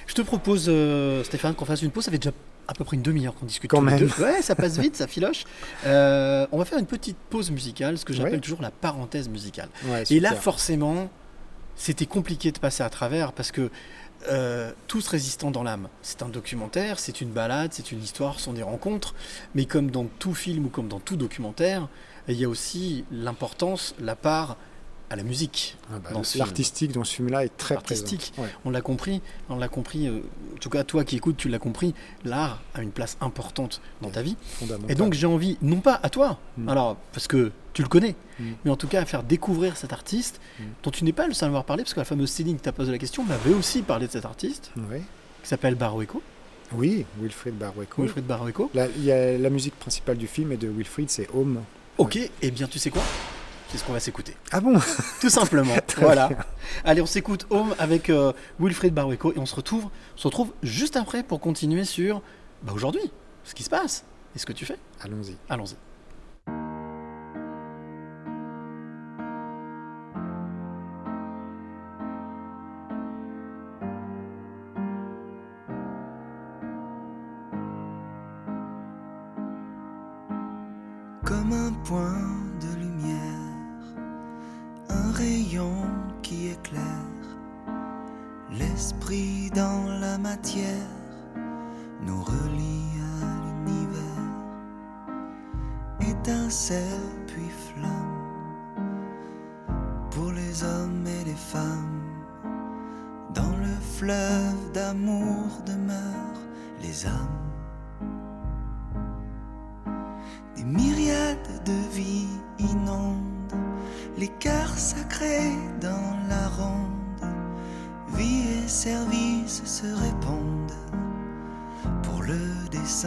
[0.07, 2.05] Je te propose, euh, Stéphane, qu'on fasse une pause.
[2.05, 2.31] Ça fait déjà
[2.67, 3.97] à peu près une demi-heure qu'on discute Quand même.
[3.99, 4.09] deux.
[4.23, 5.43] Ouais, ça passe vite, ça filoche.
[5.85, 8.39] Euh, on va faire une petite pause musicale, ce que j'appelle Ouais.
[8.39, 9.69] toujours la parenthèse musicale.
[9.85, 11.09] Ouais, Et là, forcément,
[11.75, 13.69] c'était compliqué de passer à travers parce que
[14.29, 18.43] euh, Tous résistants dans l'âme, c'est un documentaire, c'est une balade, c'est une histoire, ce
[18.45, 19.15] sont des rencontres.
[19.55, 21.87] Mais comme dans tout film ou comme dans tout documentaire,
[22.27, 24.57] il y a aussi l'importance, la part
[25.11, 25.75] à la musique.
[25.91, 26.21] Ah bah.
[26.37, 28.31] L'artistique dans ce film-là est très Artistique.
[28.37, 30.21] Ouais, On l'a compris, on l'a compris, euh,
[30.55, 31.93] en tout cas toi qui écoutes, tu l'as compris,
[32.23, 34.37] l'art a une place importante dans ta vie.
[34.87, 36.69] Et donc j'ai envie, non pas à toi, Mm.
[36.69, 38.43] alors parce que tu le connais, Mm.
[38.63, 40.63] mais en tout cas à faire découvrir cet artiste Mm.
[40.83, 42.61] dont tu n'es pas le seul à avoir parlé, parce que la fameuse Céline qui
[42.63, 44.71] t'a posé la question m'avait aussi parlé de cet artiste
[45.43, 46.21] qui s'appelle Baroeco,
[46.73, 48.01] Oui, Wilfried Barweco.
[48.01, 48.71] Wilfried Baroeco.
[48.73, 51.59] La, il y a la musique principale du film est de Wilfried, c'est Home.
[51.97, 53.01] Ok, et eh bien tu sais quoi?
[53.71, 54.77] Qu'est-ce qu'on va s'écouter Ah bon
[55.21, 55.73] Tout simplement.
[55.97, 56.29] voilà.
[56.83, 60.51] Allez, on s'écoute Home avec euh, Wilfried Barweco et on se retrouve, on se retrouve
[60.61, 62.21] juste après pour continuer sur
[62.63, 63.11] bah, aujourd'hui,
[63.45, 64.03] ce qui se passe
[64.35, 64.77] et ce que tu fais.
[65.01, 65.37] Allons-y.
[65.49, 65.75] Allons-y.
[81.23, 82.20] Comme un point
[88.51, 90.89] l'esprit dans la matière,
[92.05, 94.27] nous relie à l'univers,
[96.01, 98.11] étincelle puis flamme,
[100.11, 102.01] pour les hommes et les femmes,
[103.33, 106.45] dans le fleuve d'amour demeurent
[106.81, 107.37] les âmes.
[110.57, 112.27] Des myriades de vies
[112.59, 113.55] inondent
[114.17, 114.77] les cœurs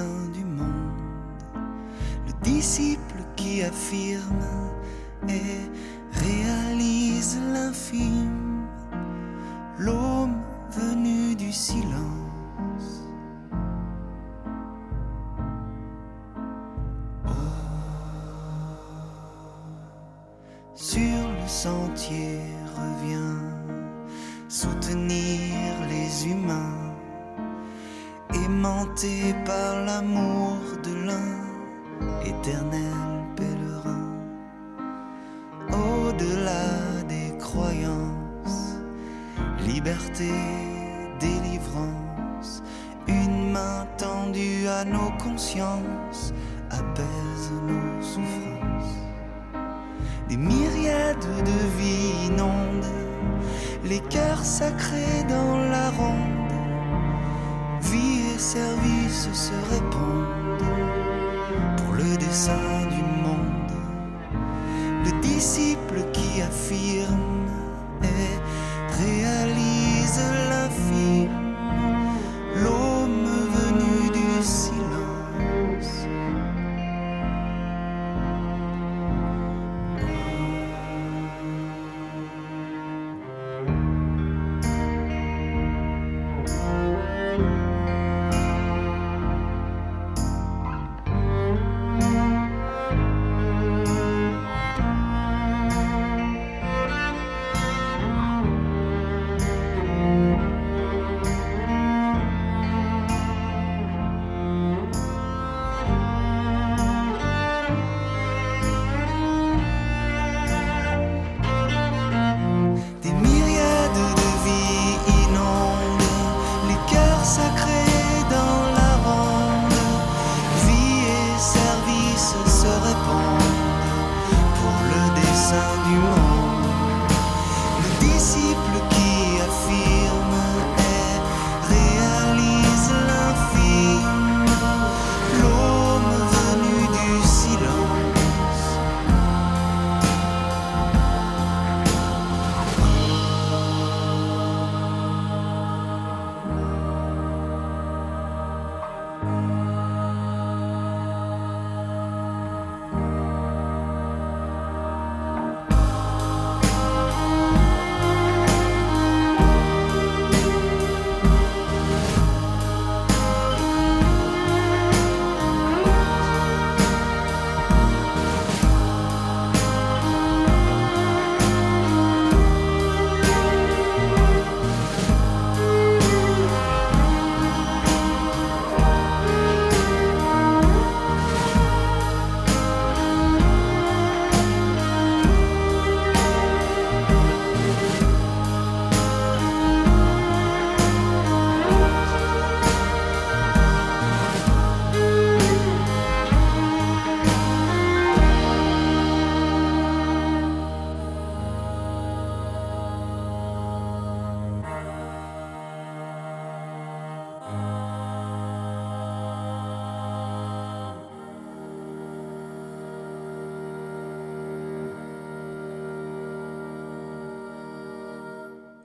[0.03, 0.93] du monde.
[2.27, 4.45] Le disciple qui affirme
[5.29, 5.71] et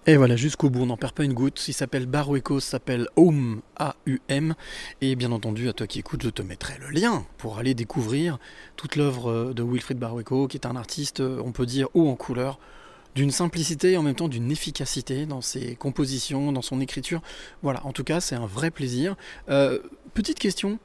[0.10, 1.68] Et voilà, jusqu'au bout, on n'en perd pas une goutte.
[1.68, 4.56] Il s'appelle Barueco, s'appelle Aum, A-U-M.
[5.02, 8.40] Et bien entendu, à toi qui écoutes, je te mettrai le lien pour aller découvrir
[8.76, 12.58] toute l'œuvre de Wilfried Barueco, qui est un artiste, on peut dire, haut en couleur,
[13.14, 17.22] d'une simplicité et en même temps d'une efficacité dans ses compositions, dans son écriture.
[17.62, 19.16] Voilà, en tout cas, c'est un vrai plaisir.
[19.50, 19.78] Euh,
[20.16, 20.80] petite question.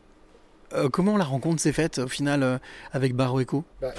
[0.75, 2.59] Euh, comment la rencontre s'est faite au final euh,
[2.93, 3.93] avec Baro Echo Bah,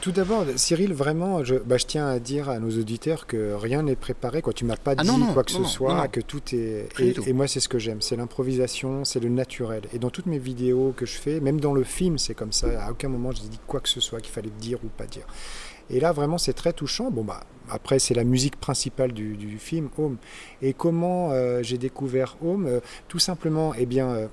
[0.00, 3.82] tout d'abord, Cyril, vraiment, je, bah, je tiens à dire à nos auditeurs que rien
[3.82, 4.42] n'est préparé.
[4.42, 4.52] Quoi.
[4.52, 6.88] Tu m'as pas Ah dit non, non, quoi que non, ce soit, que tout est.
[6.98, 7.24] Et, du tout.
[7.26, 8.00] et moi, c'est ce que j'aime.
[8.00, 9.82] C'est l'improvisation, c'est le naturel.
[9.92, 12.66] Et dans toutes mes vidéos que je fais, même dans le film, c'est comme ça.
[12.84, 15.26] À aucun moment, je dis quoi que ce soit qu'il fallait dire ou pas dire.
[15.90, 17.10] Et là, vraiment, c'est très touchant.
[17.10, 20.16] Bon, bah, après, c'est la musique principale du, du film, Home.
[20.62, 22.80] Et comment euh, j'ai découvert Home?
[23.08, 24.28] Tout simplement, eh bien.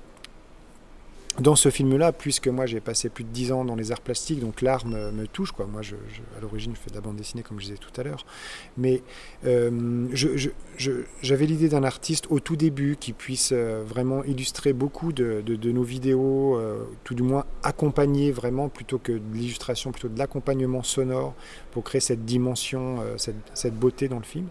[1.40, 4.40] Dans ce film-là, puisque moi j'ai passé plus de 10 ans dans les arts plastiques,
[4.40, 5.52] donc l'art me, touche.
[5.58, 5.80] Moi,
[6.36, 8.26] à l'origine, je fais de la bande dessinée, comme je disais tout à l'heure.
[8.76, 9.02] Mais
[9.46, 10.08] euh,
[11.22, 15.82] j'avais l'idée d'un artiste au tout début qui puisse euh, vraiment illustrer beaucoup de, nos
[15.82, 21.34] vidéos, euh, tout du moins accompagner vraiment, plutôt que de l'illustration, plutôt de l'accompagnement sonore
[21.70, 24.48] pour créer cette dimension, cette, cette beauté dans le film.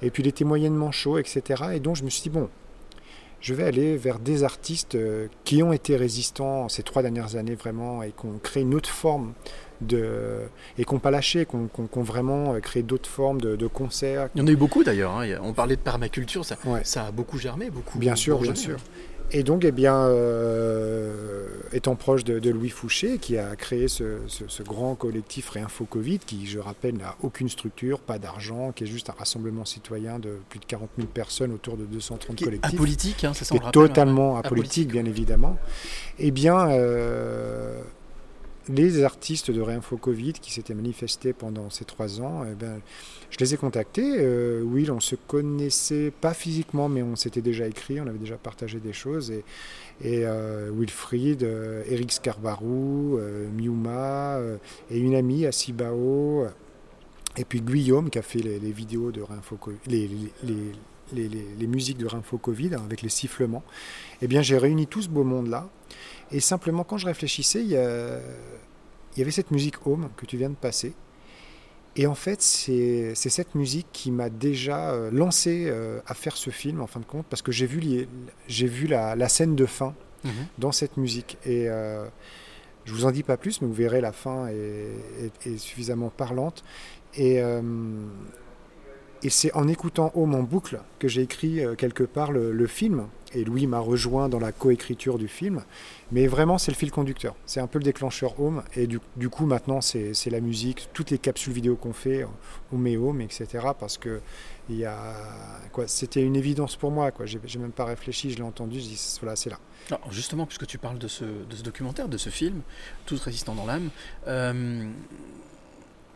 [0.00, 1.64] Et puis il était moyennement chaud, etc.
[1.74, 2.48] Et donc je me suis dit, bon,
[3.42, 7.54] je vais aller vers des artistes euh, qui ont été résistants ces trois dernières années
[7.56, 9.34] vraiment et qui ont créé une autre forme
[9.80, 10.38] de
[10.78, 13.08] et qui n'ont pas lâché, qui ont, qui ont- qui ont vraiment euh, créé d'autres
[13.10, 14.28] formes de, de concerts.
[14.36, 15.12] Il y en a eu beaucoup d'ailleurs.
[15.18, 15.26] hein.
[15.42, 16.82] On parlait de permaculture, ça, Ouais.
[16.84, 17.98] ça a beaucoup germé, beaucoup.
[17.98, 18.76] Bien sûr, bien sûr.
[19.34, 24.18] Et donc, eh bien, euh, étant proche de, de Louis Fouché, qui a créé ce,
[24.26, 28.84] ce- ce grand collectif Réinfo Covid, qui, je rappelle, n'a aucune structure, pas d'argent, qui
[28.84, 32.44] est juste un rassemblement citoyen de plus de 40 000 personnes autour de 230 Qui
[32.44, 32.74] est collectifs.
[32.74, 33.86] apolitique, hein, ça, Qui est rappelle, hein.
[33.88, 34.46] totalement Apolitique.
[34.86, 35.56] apolitique, bien évidemment.
[36.18, 37.80] Eh bien, euh,
[38.68, 42.80] les artistes de Réinfo Covid qui s'étaient manifestés pendant ces trois ans, eh ben,
[43.30, 44.16] je les ai contactés.
[44.18, 48.36] Euh, oui, on se connaissait pas physiquement, mais on s'était déjà écrit, on avait déjà
[48.36, 49.32] partagé des choses.
[49.32, 49.44] Et,
[50.04, 54.58] euh, Wilfried, euh, Eric Scarbarou, euh, Miuma, euh,
[54.90, 56.46] et une amie, Asibao,
[57.36, 62.38] et puis Guillaume qui a fait les, vidéos de Réinfo Covid, les, musiques de Réinfo
[62.38, 63.64] Covid avec les sifflements.
[64.20, 65.68] Eh bien, j'ai réuni tout ce beau monde-là.
[66.32, 68.18] Et simplement, quand je réfléchissais, il y, a-
[69.14, 70.94] il y avait cette musique Home que tu viens de passer.
[71.94, 76.48] Et en fait, c'est cette musique qui m'a déjà euh, lancé euh, à faire ce
[76.48, 78.08] film, en fin de compte, parce que j'ai vu, les-
[78.66, 80.30] vu la, la scène de fin Mhm.
[80.58, 81.36] dans cette musique.
[81.44, 82.06] Et euh,
[82.86, 84.88] je vous en dis pas plus, mais vous verrez, la fin est,
[85.44, 86.64] est- est suffisamment parlante.
[87.14, 87.60] Et, euh,
[89.22, 93.06] et c'est en écoutant Home en boucle que j'ai écrit euh, quelque part le, film.
[93.34, 95.62] Et Louis m'a rejoint dans la coécriture du film.
[96.10, 97.34] Mais vraiment, c'est le fil conducteur.
[97.46, 98.62] C'est un peu le déclencheur Home.
[98.76, 100.88] Et du, coup, maintenant, c'est la musique.
[100.92, 102.26] Toutes les capsules vidéo qu'on fait,
[102.72, 103.46] on met Home, etc.
[103.78, 104.20] Parce que
[105.86, 107.10] c'était une évidence pour moi.
[107.10, 107.26] Quoi.
[107.26, 109.58] J'ai même pas réfléchi, je l'ai entendu, je dis, voilà, c'est là.
[110.10, 112.60] Justement, puisque tu parles de ce, de ce documentaire, de ce film,
[113.06, 113.90] Tous résistants dans l'âme,
[114.26, 114.84] euh,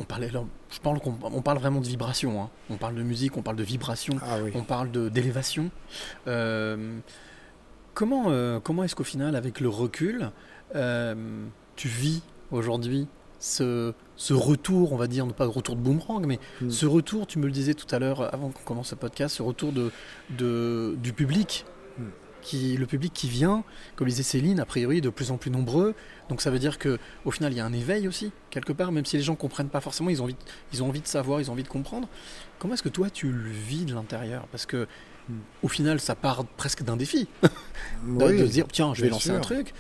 [0.00, 2.42] on, parlait, là, je parle qu'on- on parle vraiment de vibration.
[2.42, 2.50] hein.
[2.70, 4.50] On parle de musique, on parle de vibration, Ah oui.
[4.54, 5.70] on parle de- d'élévation.
[6.26, 6.98] Euh,
[7.94, 10.30] comment euh, comment est-ce qu'au final, avec le recul,
[10.74, 11.14] euh,
[11.76, 13.06] tu vis aujourd'hui
[13.38, 16.70] ce, ce retour, on va dire, pas de retour de boomerang, mais Mm.
[16.70, 19.42] ce retour, tu me le disais tout à l'heure avant qu'on commence le podcast, ce
[19.42, 19.90] retour de,
[20.30, 21.66] de, du public?
[22.46, 23.64] Qui, le public qui vient,
[23.96, 25.94] comme disait Céline, a priori de plus en plus nombreux.
[26.28, 28.92] Donc ça veut dire que au final il y a un éveil aussi quelque part,
[28.92, 30.38] même si les gens comprennent pas forcément, ils ont envie, de-
[30.72, 32.08] ils ont envie de savoir, ils ont envie de comprendre.
[32.58, 34.46] Comment est-ce que toi tu le vis de l'intérieur?
[34.52, 34.86] Parce que
[35.62, 37.48] au final ça part presque d'un défi, de,
[38.24, 39.74] Oui, de se dire tiens je vais lancer un truc,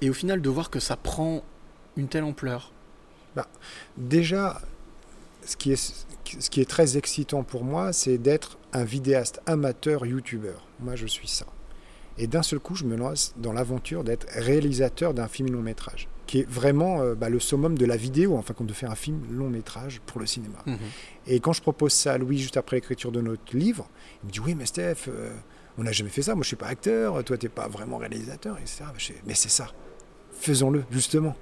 [0.00, 1.42] et au final de voir que ça prend
[1.96, 2.72] une telle ampleur.
[3.96, 4.60] Déjà,
[5.44, 5.76] ce qui est,
[6.38, 10.66] ce qui est très excitant pour moi, c'est d'être un vidéaste amateur youtubeur.
[10.80, 11.46] Moi, je suis ça.
[12.22, 16.06] Et d'un seul coup, je me lance dans l'aventure d'être réalisateur d'un film long métrage,
[16.28, 18.94] qui est vraiment euh, bah, le summum de la vidéo, enfin, quand de faire un
[18.94, 20.58] film long métrage pour le cinéma.
[20.66, 20.76] Mhm.
[21.26, 23.88] Et quand je propose ça à Louis juste après l'écriture de notre livre,
[24.22, 25.32] il me dit Oui, mais Steph, euh,
[25.78, 26.36] on n'a jamais fait ça.
[26.36, 28.84] Moi, je suis pas acteur, toi, tu n'es pas vraiment réalisateur, etc.
[29.26, 29.66] Mais c'est ça.
[30.32, 31.34] Faisons-le, justement.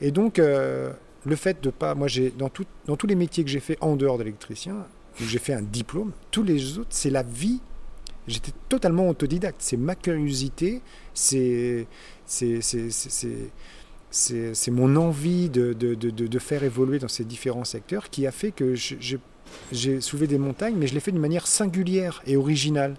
[0.00, 0.92] Et donc, euh,
[1.24, 1.94] le fait de pas.
[1.94, 4.74] Moi, j'ai dans, tout- dans tous les métiers que j'ai fait en dehors d'électricien,
[5.20, 7.60] où j'ai fait un diplôme, tous les autres, c'est la vie.
[8.28, 9.56] J'étais totalement autodidacte.
[9.60, 10.82] C'est ma curiosité,
[11.14, 11.86] c'est.
[14.70, 18.50] mon envie de, de, de, de- faire évoluer dans ces différents secteurs qui a fait
[18.52, 18.74] que
[19.72, 22.96] j'ai soulevé des montagnes, mais je l'ai fait d'une manière singulière et originale.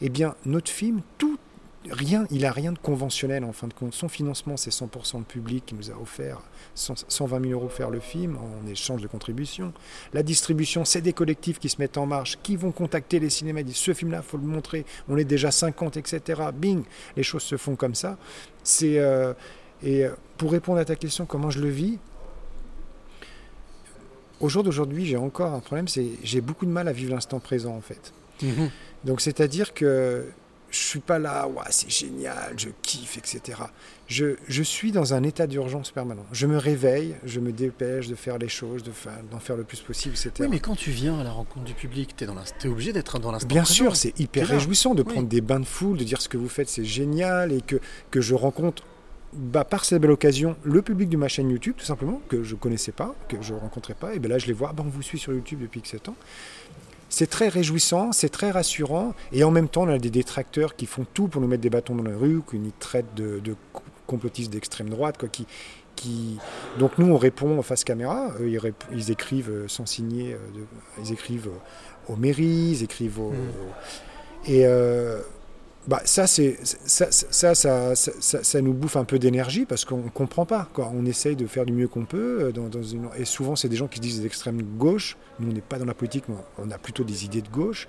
[0.00, 1.38] Eh bien, notre film, tout,
[1.90, 3.94] rien, il a rien de conventionnel en fin de compte.
[3.94, 6.40] Son financement, c'est 100% de public qui nous a offert
[6.74, 9.72] 100 120 000 euros pour faire le film en échange de contributions.
[10.12, 13.60] La distribution, c'est des collectifs qui se mettent en marche, qui vont contacter les cinémas,
[13.60, 16.42] ils disent ce film-là, faut le montrer, on est déjà 50, etc.
[16.54, 16.84] Bing,
[17.16, 18.18] les choses se font comme ça.
[18.62, 19.32] C'est euh,
[19.82, 21.98] et euh, pour répondre à ta question, comment je le vis
[24.40, 27.40] Au jour d'aujourd'hui, j'ai encore un problème, c'est j'ai beaucoup de mal à vivre l'instant
[27.40, 28.12] présent en fait.
[28.42, 28.70] Mhm.
[29.04, 30.26] Donc c'est-à-dire que
[30.82, 33.58] je suis pas là, ouais, c'est génial, je kiffe, etc.
[34.08, 36.24] Je, je suis dans un état d'urgence permanent.
[36.32, 39.64] Je me réveille, je me dépêche de faire les choses, de faire- d'en faire le
[39.64, 40.30] plus possible, etc.
[40.40, 43.18] Oui, mais quand tu viens à la rencontre du public, tu es, es obligé d'être
[43.18, 43.74] dans l'instant Bien présent.
[43.74, 45.12] sûr, c'est hyper réjouissant de Oui.
[45.12, 47.76] prendre des bains de foule, de dire ce que vous faites, c'est génial, et que,
[48.10, 48.84] que je rencontre,
[49.32, 52.54] bah, par cette belle occasion, le public de ma chaîne YouTube, tout simplement, que je
[52.54, 55.02] connaissais pas, que je rencontrais pas, et ben là je les vois, bah, on vous
[55.02, 56.16] suit sur YouTube depuis que 7 ans.
[57.08, 60.86] C'est très réjouissant, c'est très rassurant, et en même temps, on a des détracteurs qui
[60.86, 63.54] font tout pour nous mettre des bâtons dans la rue, qui nous traitent de, de
[64.06, 65.46] complotistes d'extrême droite, quoi, qui,
[65.94, 66.38] qui...
[66.78, 70.38] Donc nous, on répond face caméra, eux, ils, rép- ils écrivent euh, sans signer, euh,
[70.54, 73.32] de- ils écrivent euh, aux mairies, ils écrivent aux...
[74.48, 75.20] Et euh,
[75.88, 77.10] bah, ça, c'est, ça,
[77.54, 80.68] ça, ça, nous bouffe un peu d'énergie parce qu'on ne comprend pas.
[80.72, 80.90] Quoi.
[80.94, 82.38] On essaye de faire du mieux qu'on peut.
[82.44, 83.08] euh, Dans, dans une...
[83.18, 85.16] Et souvent, c'est des gens qui se disent d'extrême gauche.
[85.38, 87.86] Nous, on n'est pas dans la politique, mais on a plutôt des idées de gauche.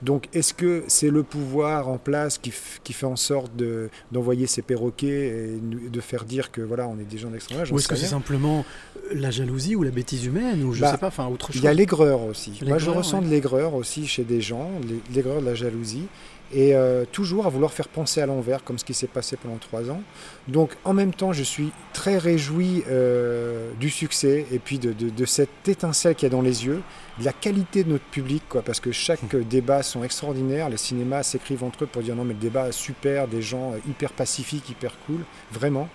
[0.00, 2.52] Donc, est-ce que c'est le pouvoir en place qui,
[2.84, 7.00] qui fait en sorte de, d'envoyer ces perroquets et de faire dire que voilà, on
[7.00, 8.64] est des gens d'extrême J'en Ou est-ce que c'est simplement
[8.96, 11.60] euh, la jalousie ou la bêtise humaine ou je Bah, sais pas, enfin autre chose
[11.60, 12.60] Il y a l'aigreur aussi.
[12.64, 13.24] Moi, je ressens ouais.
[13.24, 16.06] de l'aigreur aussi chez des gens, l'ai- l'aigreur de la jalousie,
[16.52, 19.56] et euh, toujours à vouloir faire penser à l'envers, comme ce qui s'est passé pendant
[19.58, 20.00] trois ans.
[20.48, 25.10] Donc, en même temps, je suis très réjoui euh, du succès et puis de, de-
[25.10, 26.80] de cette étincelle qu'il y a dans les yeux,
[27.18, 30.68] de la qualité de notre public, quoi, parce que chaque euh, débat sont extraordinaires.
[30.70, 33.74] Les cinémas s'écrivent entre eux pour dire non, mais le débat est super, des gens
[33.88, 35.20] hyper pacifiques, hyper cool,
[35.52, 35.88] vraiment.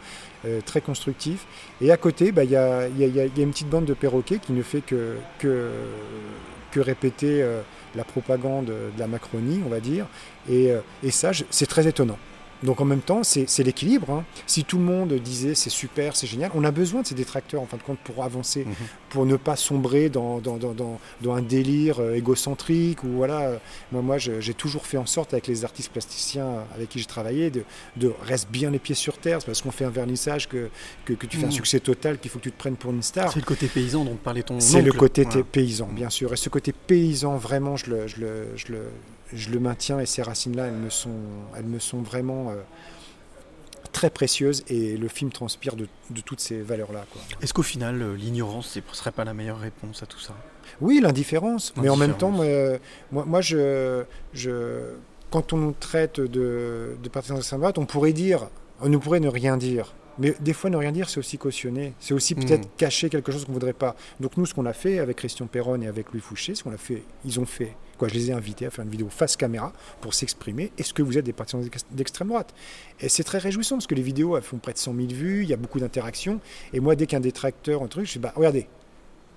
[0.45, 1.45] euh, très constructif.
[1.79, 3.43] Et à côté, bah, il y, a, il y a- y a- il y a
[3.43, 5.69] une petite bande de perroquets qui ne fait que, que,
[6.71, 7.41] que répéter
[7.95, 10.05] la propagande de la Macronie, on va dire.
[10.49, 12.17] Et, euh, et ça, c'est très étonnant.
[12.64, 14.09] Donc en même temps, c'est l'équilibre.
[14.11, 14.24] hein.
[14.47, 17.61] Si tout le monde disait c'est super, c'est génial, on a besoin de ces détracteurs
[17.61, 18.66] en fin de compte pour avancer,
[19.09, 23.03] pour ne pas sombrer dans, dans, dans, dans- dans un délire euh, égocentrique.
[23.03, 23.57] Ou voilà, euh,
[23.91, 27.64] moi, j'ai toujours fait en sorte avec les artistes plasticiens avec qui j'ai travaillé de,
[27.97, 29.39] de reste bien les pieds sur terre.
[29.41, 30.70] C'est parce qu'on fait un vernissage que,
[31.05, 31.51] que, que tu fais un Mhm.
[31.53, 33.32] succès total qu'il faut que tu te prennes pour une star.
[33.32, 35.43] C'est le côté paysan dont parlait ton C'est le côté Voilà.
[35.43, 36.32] paysan, bien sûr.
[36.34, 38.80] Et ce côté paysan, vraiment, je le, je le, je le,
[39.32, 39.99] je le maintiens.
[39.99, 41.09] Et ces racines-là, elles me sont,
[41.55, 42.55] elles me sont vraiment euh,
[43.91, 44.63] très précieuses.
[44.67, 47.05] Et le film transpire de, de toutes ces valeurs-là.
[47.41, 50.34] Est-ce qu'au final, euh, l'ignorance ne serait pas la meilleure réponse à tout ça?
[50.82, 51.74] Oui, l'indifférence.
[51.78, 52.45] Mais en même temps, moi,
[53.11, 54.03] moi, moi, je,
[54.34, 54.93] je,
[55.30, 58.47] quand on nous traite de, de partisans d'extrême droite, on pourrait dire,
[58.82, 59.93] on nous pourrait ne rien dire.
[60.19, 61.93] Mais des fois, ne rien dire, c'est aussi cautionner.
[61.99, 62.71] C'est aussi peut-être Mm.
[62.78, 63.95] cacher quelque chose qu'on ne voudrait pas.
[64.19, 66.74] Donc nous, ce qu'on a fait avec Christian Perron et avec Louis Fouché, ce qu'on
[66.74, 67.76] a fait, ils ont fait,
[68.07, 70.71] je les ai invités à faire une vidéo face caméra pour s'exprimer.
[70.77, 72.53] Est-ce que vous êtes des partisans d'ex- d'extrême droite?
[72.99, 75.49] Et c'est très réjouissant parce que les vidéos font près de 100 000 vues, il
[75.49, 76.39] y a beaucoup d'interactions.
[76.73, 78.67] Et moi, dès qu'un détracteur, un truc, je dis, bah, regardez,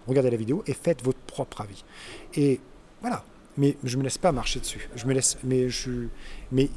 [0.06, 1.84] regardez la vidéo et faites votre propre avis.
[2.34, 2.60] Et
[3.00, 3.24] voilà.
[3.58, 4.88] Mais je me laisse pas marcher dessus.
[4.96, 6.08] Je me laisse, mais je,
[6.52, 6.68] mais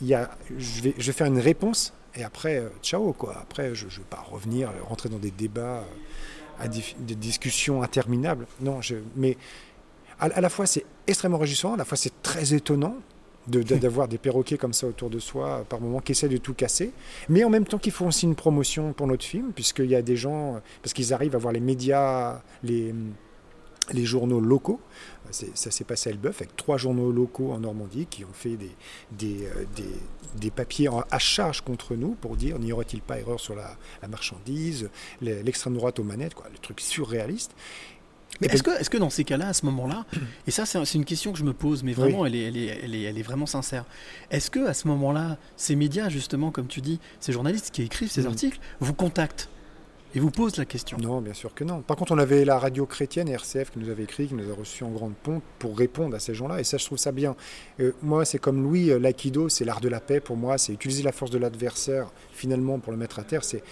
[0.00, 3.14] il y a, je vais, faire une réponse et après, euh, ciao.
[3.40, 5.84] Après, je, je vais pas revenir, euh, rentrer dans des débats,
[6.60, 8.46] euh, des, discussions interminables.
[8.60, 8.80] Non,
[9.16, 9.36] mais
[10.20, 12.96] à la fois c'est extrêmement réjouissant, à la fois c'est très étonnant
[13.46, 16.54] de- d'avoir des perroquets comme ça autour de soi par moment qui essaient de tout
[16.54, 16.92] casser,
[17.28, 20.02] mais en même temps qu'ils font aussi une promotion pour notre film, puisqu'il y a
[20.02, 22.94] des gens, parce qu'ils arrivent à voir les médias, les,
[23.92, 24.80] les journaux locaux.
[25.30, 28.70] Ça s'est passé à Elbeuf avec trois journaux locaux en Normandie qui ont fait des,
[29.10, 29.84] des, euh, des,
[30.40, 34.08] des papiers à charge contre nous pour dire n'y aurait-il pas erreur sur la, la
[34.08, 34.88] marchandise,
[35.20, 37.52] le- l'extrême droite aux manettes, quoi, le truc surréaliste.
[38.40, 40.04] Mais est-ce que, est que dans ces cas-là, à ce moment-là,
[40.46, 41.96] et ça c'est une question que je me pose, mais Oui.
[42.00, 43.84] vraiment elle, est, elle, est, elle, est, elle est vraiment sincère,
[44.30, 48.10] est-ce que à ce moment-là, ces médias, justement, comme tu dis, ces journalistes qui écrivent
[48.10, 48.28] ces Mhm.
[48.28, 49.48] articles, vous contactent
[50.16, 50.96] et vous posent la question?
[50.98, 51.82] Non, bien sûr que non.
[51.82, 54.54] Par contre, on avait la radio chrétienne, RCF, qui nous avait écrit, qui nous a
[54.54, 56.60] reçus en grande pompe pour répondre à ces gens-là.
[56.60, 57.34] Et ça, je trouve ça bien.
[57.80, 60.56] Euh, moi, c'est comme Louis, euh, l'aïkido, c'est l'art de la paix pour moi.
[60.58, 63.42] C'est utiliser la force de l'adversaire, finalement, pour le mettre à terre.
[63.44, 63.62] C'est,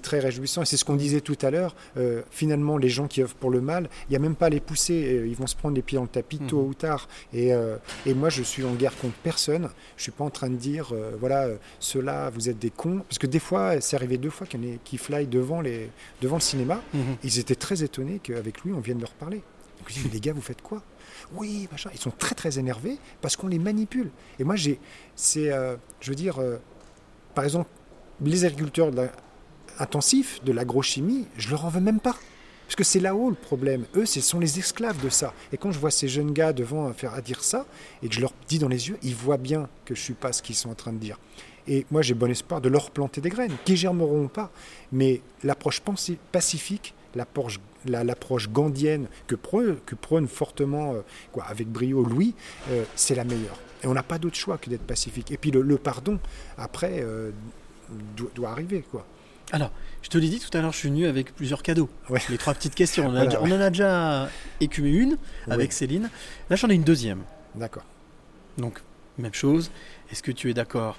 [0.00, 0.62] très réjouissant.
[0.62, 1.74] Et c'est ce qu'on disait tout à l'heure.
[1.96, 4.50] Euh, finalement, les gens qui œuvrent pour le mal, il n'y a même pas à
[4.50, 5.04] les pousser.
[5.18, 6.68] Euh, ils vont se prendre les pieds dans le tapis tôt Mhm.
[6.68, 7.08] ou tard.
[7.32, 7.76] Et, euh,
[8.06, 9.68] et moi, je suis en guerre contre personne.
[9.96, 11.48] Je suis pas en train de dire, euh, voilà,
[11.80, 13.00] ceux-là, vous êtes des cons.
[13.08, 15.90] Parce que des fois, c'est arrivé deux fois qu'il qui fly devant, les,
[16.22, 16.80] devant le cinéma.
[16.92, 17.16] Mhm.
[17.24, 19.42] Ils étaient très étonnés qu'avec lui, on vienne leur parler.
[19.78, 20.82] Donc je dis, mais les gars, vous faites quoi?
[21.34, 21.90] Oui, machin.
[21.92, 24.10] Ils sont très très énervés parce qu'on les manipule.
[24.38, 24.78] Et moi, j'ai,
[25.16, 26.56] c'est, euh, je veux dire, euh,
[27.34, 27.68] par exemple,
[28.22, 28.90] les agriculteurs
[29.78, 32.16] intensifs de l'agrochimie, je leur en veux même pas.
[32.66, 33.84] Parce que c'est là-haut le problème.
[33.94, 35.34] Eux, ce sont les esclaves de ça.
[35.52, 37.66] Et quand je vois ces jeunes gars devant faire dire ça,
[38.02, 40.32] et que je leur dis dans les yeux, ils voient bien que je suis pas
[40.32, 41.18] ce qu'ils sont en train de dire.
[41.68, 44.50] Et moi, j'ai bon espoir de leur planter des graines, qui germeront ou pas.
[44.92, 45.82] Mais l'approche
[46.32, 51.00] pacifique l'approche la- l'approche gandienne que prône, fortement, euh,
[51.32, 52.34] quoi, avec brio Louis,
[52.70, 53.58] euh, c'est la meilleure.
[53.82, 55.30] Et on n'a pas d'autre choix que d'être pacifique.
[55.30, 56.18] Et puis le, le pardon,
[56.56, 57.30] après, euh,
[58.16, 58.84] doit, doit arriver.
[58.90, 59.06] Quoi.
[59.52, 59.70] Alors,
[60.02, 61.88] je te l'ai dit tout à l'heure, je suis venu avec plusieurs cadeaux.
[62.08, 62.20] Ouais.
[62.30, 63.06] Les trois petites questions.
[63.06, 63.52] On, en a déjà- ouais.
[63.52, 64.28] on en a déjà
[64.60, 65.16] écumé une
[65.48, 65.76] avec Oui.
[65.76, 66.10] Céline.
[66.50, 67.22] Là, j'en ai une deuxième.
[67.54, 67.84] D'accord.
[68.58, 68.80] Donc,
[69.18, 69.70] même chose.
[70.10, 70.96] Est-ce que tu es d'accord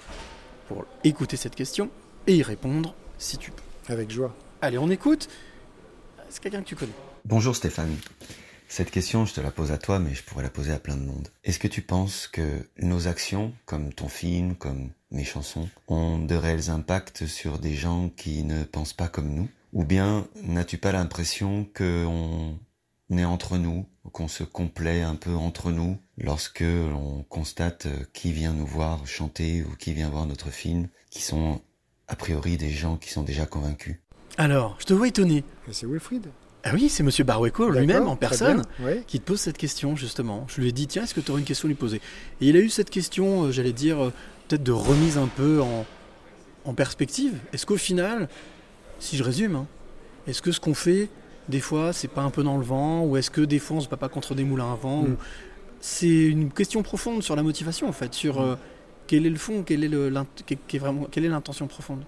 [0.68, 1.90] pour écouter cette question
[2.26, 3.62] et y répondre si tu peux?
[3.92, 4.34] Avec joie.
[4.62, 5.28] Allez, on écoute.
[6.28, 6.92] C'est quelqu'un que tu connais?
[7.24, 7.94] Bonjour Stéphane.
[8.68, 10.96] Cette question, je te la pose à toi, mais je pourrais la poser à plein
[10.96, 11.28] de monde.
[11.44, 16.34] Est-ce que tu penses que nos actions, comme ton film, comme mes chansons, ont de
[16.34, 20.92] réels impacts sur des gens qui ne pensent pas comme nous Ou bien n'as-tu pas
[20.92, 22.58] l'impression qu'on
[23.10, 28.52] est entre nous, qu'on se complaît un peu entre nous lorsque l'on constate qui vient
[28.52, 31.60] nous voir chanter ou qui vient voir notre film, qui sont
[32.08, 33.96] a priori des gens qui sont déjà convaincus?
[34.38, 35.44] Alors, je te vois étonné.
[35.72, 36.28] C'est Wilfried.
[36.68, 40.46] Ah oui, c'est Monsieur Barueco lui-même en personne bien, qui te pose cette question justement.
[40.48, 42.00] Je lui ai dit tiens, est-ce que tu aurais une question à lui poser?
[42.40, 44.12] Et il a eu cette question, euh, j'allais dire euh,
[44.48, 45.84] peut-être de remise un peu en,
[46.64, 47.38] en perspective.
[47.52, 48.28] Est-ce qu'au final,
[48.98, 49.66] si je résume, hein,
[50.26, 51.08] est-ce que ce qu'on fait
[51.48, 53.80] des fois c'est pas un peu dans le vent ou est-ce que des fois on
[53.80, 55.12] se bat pas contre des moulins à vent Mm.
[55.12, 55.16] ou-
[55.80, 58.56] C'est une question profonde sur la motivation en fait, sur euh,
[59.06, 61.66] quel est le fond, quel est le, l'int- quel- quel est vraiment, quelle est l'intention
[61.68, 62.02] profonde.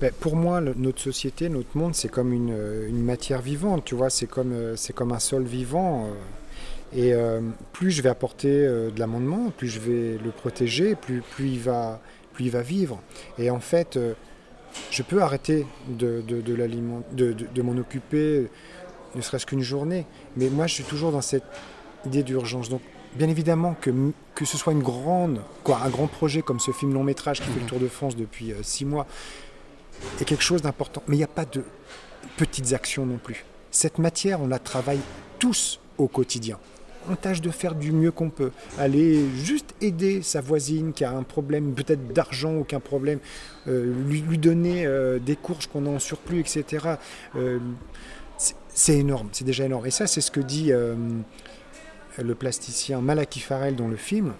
[0.00, 3.84] Ben, pour moi, le- notre société, notre monde, c'est comme une, euh, une matière vivante,
[3.84, 6.06] tu vois, c'est comme, euh, c'est comme un sol vivant.
[6.06, 6.10] euh,
[6.92, 7.40] et euh,
[7.72, 11.60] plus je vais apporter euh, de l'amendement, plus je vais le protéger, plus, plus, il
[11.60, 12.00] va,
[12.32, 13.00] plus il va vivre.
[13.38, 14.14] Et en fait, euh,
[14.90, 18.48] je peux arrêter de, de, de, l'aliment- de, de- de m'en occuper,
[19.14, 20.06] ne serait-ce qu'une journée.
[20.36, 21.44] Mais moi, je suis toujours dans cette
[22.06, 22.68] idée d'urgence.
[22.68, 22.82] Donc,
[23.16, 23.90] bien évidemment, que,
[24.34, 27.48] que ce soit une grande, quoi, un grand projet comme ce film long métrage qui
[27.48, 29.06] fait le Tour de France depuis six mois,
[30.20, 31.02] est quelque chose d'important.
[31.08, 31.62] Mais il n'y a pas de
[32.36, 33.44] petites actions non plus.
[33.70, 35.00] Cette matière, on la travaille
[35.38, 36.58] tous au quotidien.
[37.08, 38.50] On tâche de faire du mieux qu'on peut.
[38.78, 43.18] Aller juste aider sa voisine qui a un problème peut-être d'argent, aucun problème,
[43.68, 46.86] euh, lui, donner euh, des courges qu'on a en surplus, etc.
[47.36, 47.58] Euh,
[48.36, 49.86] c'est- énorme, c'est déjà énorme.
[49.86, 50.72] Et ça, c'est ce que dit
[52.18, 54.32] le plasticien Malaki Farrell dans le film.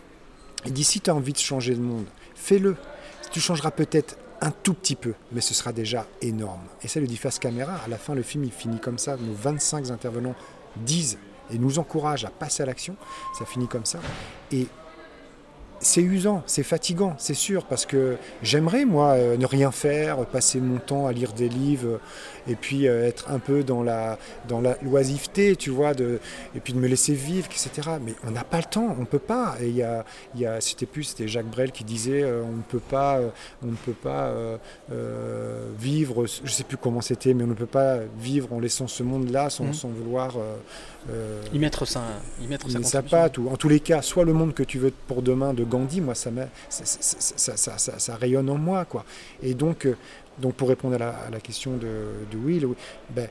[0.66, 2.04] Il dit si tu as envie de changer le monde,
[2.34, 2.76] fais-le.
[3.32, 6.62] Tu changeras peut-être un tout petit peu, mais ce sera déjà énorme.
[6.82, 7.74] Et ça, le dit face caméra.
[7.84, 9.16] À la fin, le film, il finit comme ça.
[9.16, 10.34] Nos 25 intervenants
[10.76, 11.18] disent
[11.52, 12.96] et nous encouragent à passer à l'action.
[13.38, 13.98] Ça finit comme ça.
[14.52, 14.66] Et
[15.80, 20.60] c'est usant, c'est fatigant, c'est sûr, parce que j'aimerais, moi, euh, ne rien faire, passer
[20.60, 22.00] mon temps à lire des livres,
[22.48, 24.18] et puis euh, être un peu dans la,
[24.48, 26.18] dans la loisiveté, tu vois, de,
[26.54, 27.90] et puis de me laisser vivre, etc.
[28.04, 29.56] Mais on n'a pas le temps, on ne peut pas.
[29.60, 30.04] Et il y a,
[30.36, 33.28] y a, c'était plus, c'était Jacques Brel qui disait, euh, on ne peut pas, euh,
[33.62, 34.32] on ne peut pas
[35.78, 39.02] vivre, je sais plus comment c'était, mais on ne peut pas vivre en laissant ce
[39.02, 40.36] monde-là sans, sans vouloir...
[41.52, 42.02] Y mettre sa,
[42.42, 44.92] y mettre sa patte, ou en tous les cas, soit le monde que tu veux
[45.08, 46.30] pour demain de Gandhi, moi, ça,
[46.68, 48.84] ça, ça, ça- ça- ça- ça- ça rayonne en moi.
[48.84, 49.04] Quoi.
[49.42, 49.86] Et donc,
[50.40, 51.88] donc pour répondre à la, à la question de,
[52.30, 52.74] de Will, oui,
[53.10, 53.28] ben,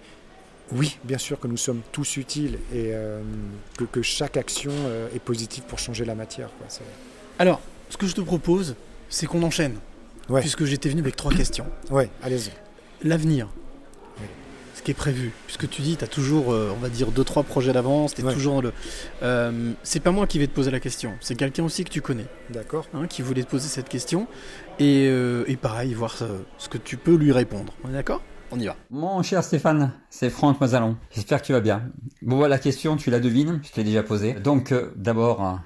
[0.71, 3.21] oui, bien sûr que nous sommes tous utiles et euh,
[3.77, 6.49] que, que chaque action euh, est positive pour changer la matière.
[6.59, 6.67] Quoi.
[7.39, 8.75] Alors, ce que je te propose,
[9.09, 9.77] c'est qu'on enchaîne.
[10.29, 10.41] Ouais.
[10.41, 11.65] Puisque j'étais venu avec trois questions.
[11.89, 12.51] Ouais, allez-y.
[13.01, 13.47] L'avenir.
[14.19, 14.27] Oui.
[14.75, 15.31] Ce qui est prévu.
[15.47, 18.13] Puisque tu dis, tu as toujours, euh, on va dire, deux, trois projets d'avance.
[18.13, 18.33] Tu Ouais.
[18.33, 18.73] toujours dans le.
[19.23, 21.13] Euh, c'est pas moi qui vais te poser la question.
[21.19, 22.27] C'est quelqu'un aussi que tu connais.
[22.51, 24.27] D'accord hein, qui voulait te poser cette question.
[24.79, 26.25] Et, euh, et pareil, voir ce,
[26.57, 27.73] ce que tu peux lui répondre.
[27.83, 28.21] On est d'accord?
[28.51, 28.75] On y va.
[28.89, 30.97] Mon cher Stéphane, c'est Franck Mazalon.
[31.11, 31.83] J'espère que tu vas bien.
[32.21, 34.33] Bon, voilà la question, tu la devines, je te l'ai déjà posée.
[34.33, 35.59] Donc, euh, d'abord,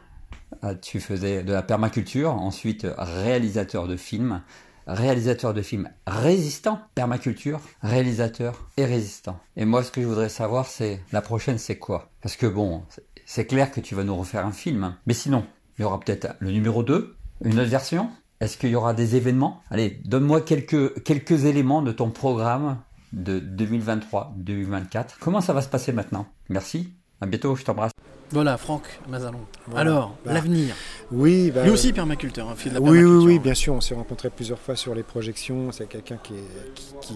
[0.63, 4.41] euh, tu faisais de la permaculture, ensuite réalisateur de films,
[4.87, 9.39] réalisateur de films résistant, permaculture, réalisateur et résistant.
[9.55, 12.09] Et moi, ce que je voudrais savoir, c'est la prochaine, c'est quoi?
[12.21, 14.97] Parce que bon, c'est- c'est clair que tu vas nous refaire un film, hein.
[15.05, 15.45] mais sinon,
[15.77, 18.09] il y aura peut-être le numéro 2, une autre version
[18.43, 19.61] Est-ce qu'il y aura des événements?
[19.71, 22.77] Allez, donne-moi quelques, quelques éléments de ton programme
[23.13, 25.05] de 2023-2024.
[25.21, 26.25] Comment ça va se passer maintenant?
[26.49, 26.91] Merci,
[27.21, 27.91] à bientôt, je t'embrasse.
[28.31, 29.39] Voilà, Franck Mazalon.
[29.67, 29.79] Voilà.
[29.91, 30.75] Alors, Bah, l'avenir.
[31.09, 33.27] Oui, bah, Lui aussi permaculteur, hein, fait de la oui, oui, permaculture.
[33.27, 33.73] oui, bien sûr.
[33.75, 35.71] On s'est rencontrés plusieurs fois sur les projections.
[35.71, 36.33] C'est quelqu'un qui,
[36.75, 37.13] qui, qui-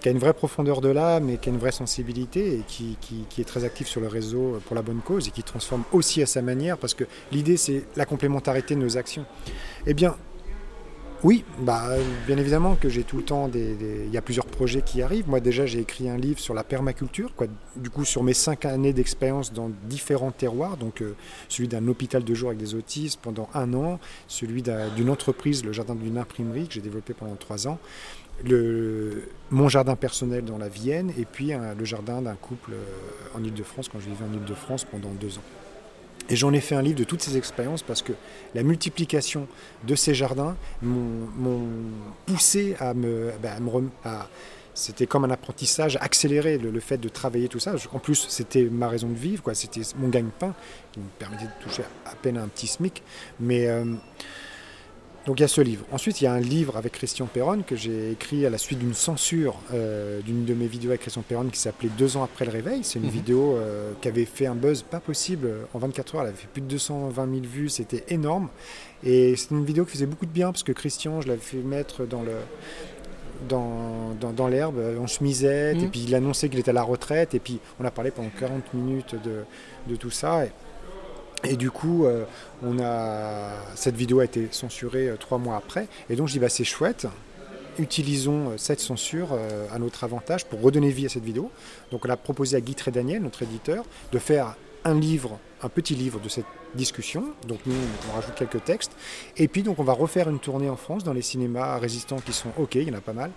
[0.00, 2.96] qui a une vraie profondeur de l'âme et qui a une vraie sensibilité et qui,
[3.02, 5.82] qui- qui est très actif sur le réseau pour la bonne cause et qui transforme
[5.92, 9.26] aussi à sa manière parce que l'idée, c'est la complémentarité de nos actions.
[9.86, 10.14] Eh bien,
[11.24, 11.88] oui, bah,
[12.26, 15.28] bien évidemment que j'ai tout le temps des, Il y a plusieurs projets qui arrivent.
[15.28, 17.32] Moi, déjà, j'ai écrit un livre sur la permaculture,
[17.76, 20.76] du coup, sur mes cinq années d'expérience dans différents terroirs.
[20.76, 21.14] Donc, euh,
[21.48, 23.98] celui d'un hôpital de jour avec des autistes pendant un an,
[24.28, 27.78] celui d'un- d'une entreprise, le jardin d'une imprimerie, que j'ai développé pendant trois ans.
[29.50, 33.88] Mon jardin personnel dans la Vienne et puis le jardin d'un couple euh, en Ile-de-France
[33.90, 35.42] quand je vivais en Ile-de-France pendant deux ans.
[36.28, 38.12] Et j'en ai fait un livre de toutes ces expériences parce que
[38.54, 39.46] la multiplication
[39.86, 41.58] de ces jardins m'ont
[42.26, 43.32] poussé à me,
[44.04, 44.28] à-
[44.74, 47.74] c'était comme un apprentissage accéléré, le, fait de travailler tout ça.
[47.94, 49.54] En plus, c'était ma raison de vivre, quoi.
[49.54, 50.54] C'était mon gagne-pain
[50.92, 53.02] qui me permettait de toucher à, à peine un petit SMIC.
[53.40, 53.84] Mais euh,
[55.26, 55.84] donc il y a ce livre.
[55.92, 58.78] Ensuite, il y a un livre avec Christian Perron que j'ai écrit à la suite
[58.78, 62.44] d'une censure euh, d'une de mes vidéos avec Christian Perron qui s'appelait Deux ans après
[62.44, 62.80] le réveil.
[62.84, 63.10] C'est une Mhm.
[63.10, 66.20] vidéo euh, qui avait fait un buzz pas possible en 24 heures.
[66.22, 67.68] Elle avait fait plus de 220 000 vues.
[67.68, 68.48] C'était énorme.
[69.04, 71.58] Et c'est une vidéo qui faisait beaucoup de bien parce que Christian, je l'avais fait
[71.58, 72.32] mettre dans le
[73.48, 75.84] dans, dans, dans l'herbe en chemisette, Mhm.
[75.84, 78.30] et puis il annonçait qu'il était à la retraite, et puis on a parlé pendant
[78.40, 79.44] 40 minutes de,
[79.92, 80.46] de tout ça.
[80.46, 80.50] Et,
[81.44, 82.24] et du coup, euh,
[82.62, 86.38] on a, cette vidéo a été censurée euh, trois mois après, et donc je dis
[86.38, 87.06] bah, c'est chouette,
[87.78, 89.36] utilisons euh, cette censure
[89.70, 91.50] à notre avantage pour redonner vie à cette vidéo.
[91.90, 95.94] Donc on a proposé à Guy Daniel, notre éditeur, de faire un livre, un petit
[95.94, 97.24] livre de cette discussion.
[97.46, 97.74] Donc nous,
[98.10, 98.92] on rajoute quelques textes.
[99.36, 102.32] Et puis donc on va refaire une tournée en France dans les cinémas résistants qui
[102.32, 103.30] sont OK, il y en a pas mal,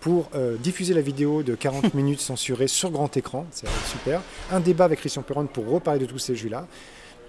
[0.00, 0.30] pour
[0.60, 3.46] diffuser la vidéo de 40 minutes censurée sur grand écran.
[3.50, 4.22] C'est super.
[4.50, 6.66] Un débat avec Christian Perron pour reparler de tous ces jeux-là.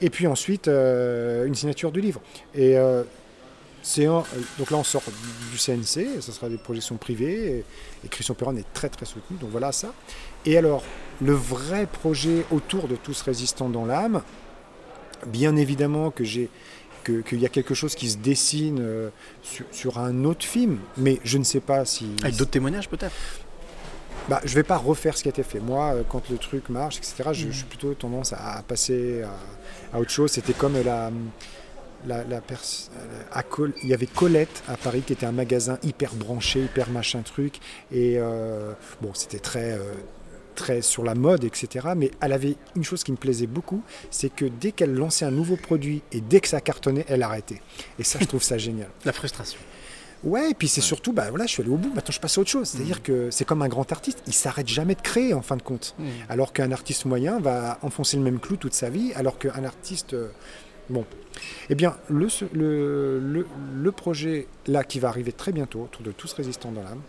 [0.01, 2.21] Et puis ensuite, euh, une signature du livre.
[2.53, 3.03] Et euh,
[3.81, 4.21] c'est euh,
[4.57, 5.03] donc là, on sort
[5.51, 7.63] du CNC, ça sera des projections privées,
[8.03, 9.93] et, Christian Perron est très très soutenu, donc voilà ça.
[10.45, 10.83] Et alors,
[11.21, 14.21] le vrai projet autour de Tous résistants dans l'âme,
[15.27, 16.49] bien évidemment que j'ai
[17.05, 18.83] qu'il y a quelque chose qui se dessine
[19.43, 22.07] sur, sur un autre film, mais je ne sais pas si...
[22.23, 23.13] Avec d'autres témoignages peut-être?
[24.29, 25.59] Bah, je vais pas refaire ce qui a été fait.
[25.59, 29.99] Moi, euh, quand le truc marche, etc., je, suis plutôt tendance à, passer à, à
[29.99, 30.31] autre chose.
[30.31, 31.11] C'était comme la,
[32.07, 36.13] la, euh, à Col- il y avait Colette à Paris qui était un magasin hyper
[36.13, 37.59] branché, hyper machin truc,
[37.91, 39.93] et euh, bon, c'était très euh,
[40.55, 41.87] très sur la mode, etc.
[41.95, 45.31] Mais elle avait une chose qui me plaisait beaucoup, c'est que dès qu'elle lançait un
[45.31, 47.61] nouveau produit et dès que ça cartonnait, elle arrêtait.
[47.99, 48.89] Et ça, je trouve ça génial.
[49.05, 49.59] La frustration.
[50.23, 52.37] Ouais, et puis c'est surtout, bah voilà, je suis allé au bout, maintenant je passe
[52.37, 52.67] à autre chose.
[52.69, 55.61] C'est-à-dire que c'est comme un grand artiste, il s'arrête jamais de créer en fin de
[55.61, 55.93] compte.
[55.99, 56.07] Mhm.
[56.29, 60.13] Alors qu'un artiste moyen va enfoncer le même clou toute sa vie, alors qu'un artiste.
[60.13, 60.29] euh,
[60.89, 61.05] bon.
[61.69, 63.45] Eh bien, le, le, le,
[63.75, 67.01] le projet là qui va arriver très bientôt, autour de Tous résistants dans l'âme,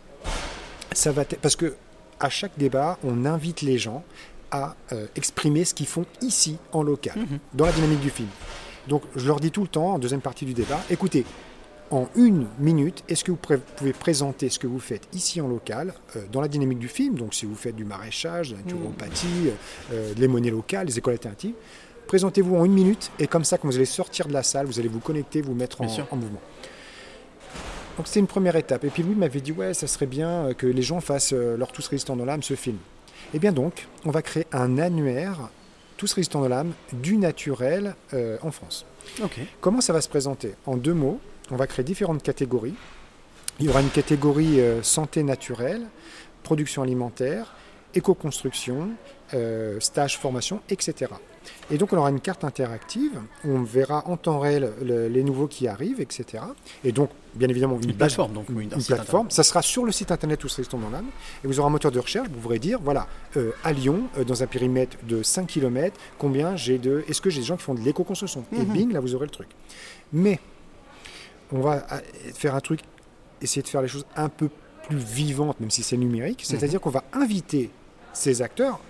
[0.93, 1.39] ça va être.
[1.39, 1.75] Parce que
[2.21, 4.03] à chaque débat, on invite les gens
[4.51, 7.39] à euh, exprimer ce qu'ils font ici, en local, Mhm.
[7.55, 8.29] dans la dynamique du film.
[8.89, 11.25] Donc, je leur dis tout le temps, en deuxième partie du débat, écoutez,
[11.91, 13.39] en une minute, est-ce que vous
[13.77, 17.15] pouvez présenter ce que vous faites ici en local, euh, dans la dynamique du film
[17.15, 19.51] Donc, si vous faites du maraîchage, de la naturopathie,
[19.93, 21.55] euh, de les monnaies locales, les écoles alternatives,
[22.07, 24.79] présentez-vous en une minute, et comme ça, quand vous allez sortir de la salle, vous
[24.79, 26.41] allez vous connecter, vous mettre en, mouvement.
[27.97, 28.85] Donc, c'est une première étape.
[28.85, 31.57] Et puis, lui m'avait dit, ouais, ça serait bien euh, que les gens fassent euh,
[31.57, 32.79] leur Tous résistants dans l'âme, ce film.
[33.35, 35.49] Et bien donc, on va créer un annuaire,
[35.97, 38.87] Tous résistants dans l'âme, du naturel euh, en France.
[39.23, 39.39] Ok.
[39.61, 40.55] Comment ça va se présenter?
[40.67, 41.21] En deux mots,
[41.51, 42.75] on va créer différentes catégories.
[43.61, 45.83] Il y aura une catégorie euh, santé naturelle,
[46.43, 47.55] production alimentaire,
[47.95, 48.91] éco-construction,
[49.35, 51.11] euh, stage, formation, etc.
[51.71, 55.23] Et donc on aura une carte interactive, où on verra en temps réel le- les
[55.25, 56.43] nouveaux qui arrivent, etc.
[56.85, 59.31] Et donc, bien évidemment, une, Une base- plateforme, donc, une, un une plateforme.
[59.31, 61.07] Ça sera sur le site internet Tous résistants dans l'âme.
[61.45, 64.25] Et vous aurez un moteur de recherche, vous pourrez dire, voilà, euh, à Lyon, euh,
[64.25, 67.05] dans un périmètre de 5 km, combien j'ai de...
[67.09, 68.45] Est-ce que j'ai des gens qui font de l'éco-construction?
[68.53, 68.65] Et Mhm.
[68.73, 69.49] bing, là vous aurez le truc.
[70.13, 70.41] Mais
[71.53, 72.01] on va euh,
[72.35, 72.81] faire un truc,
[73.41, 74.49] essayer de faire les choses un peu
[74.89, 76.43] plus vivantes, même si c'est numérique.
[76.45, 77.71] C'est-à-dire qu'on va inviter
[78.13, 78.81] ces acteurs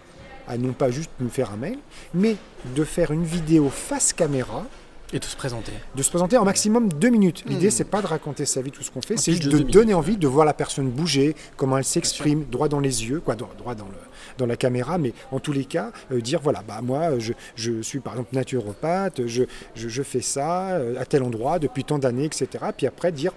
[0.49, 1.79] à non pas juste nous faire un mail,
[2.15, 2.37] mais
[2.75, 4.65] de faire une vidéo face caméra.
[5.13, 5.73] Et de se présenter.
[5.95, 7.45] De se présenter en maximum deux minutes.
[7.47, 7.71] L'idée, Mhm.
[7.71, 9.95] c'est pas de raconter sa vie, tout ce qu'on fait, c'est juste de donner minutes.
[9.95, 13.55] envie de voir la personne bouger, comment elle s'exprime, droit dans les yeux, quoi, droit,
[13.57, 13.95] droit dans, le,
[14.39, 17.83] dans la caméra, mais en tous les cas, euh, dire voilà, bah moi, je, je
[17.83, 19.45] suis par exemple naturopathe, je,
[19.77, 22.49] je, je fais ça euh, à tel endroit depuis tant d'années, etc.
[22.77, 23.33] Puis après, dire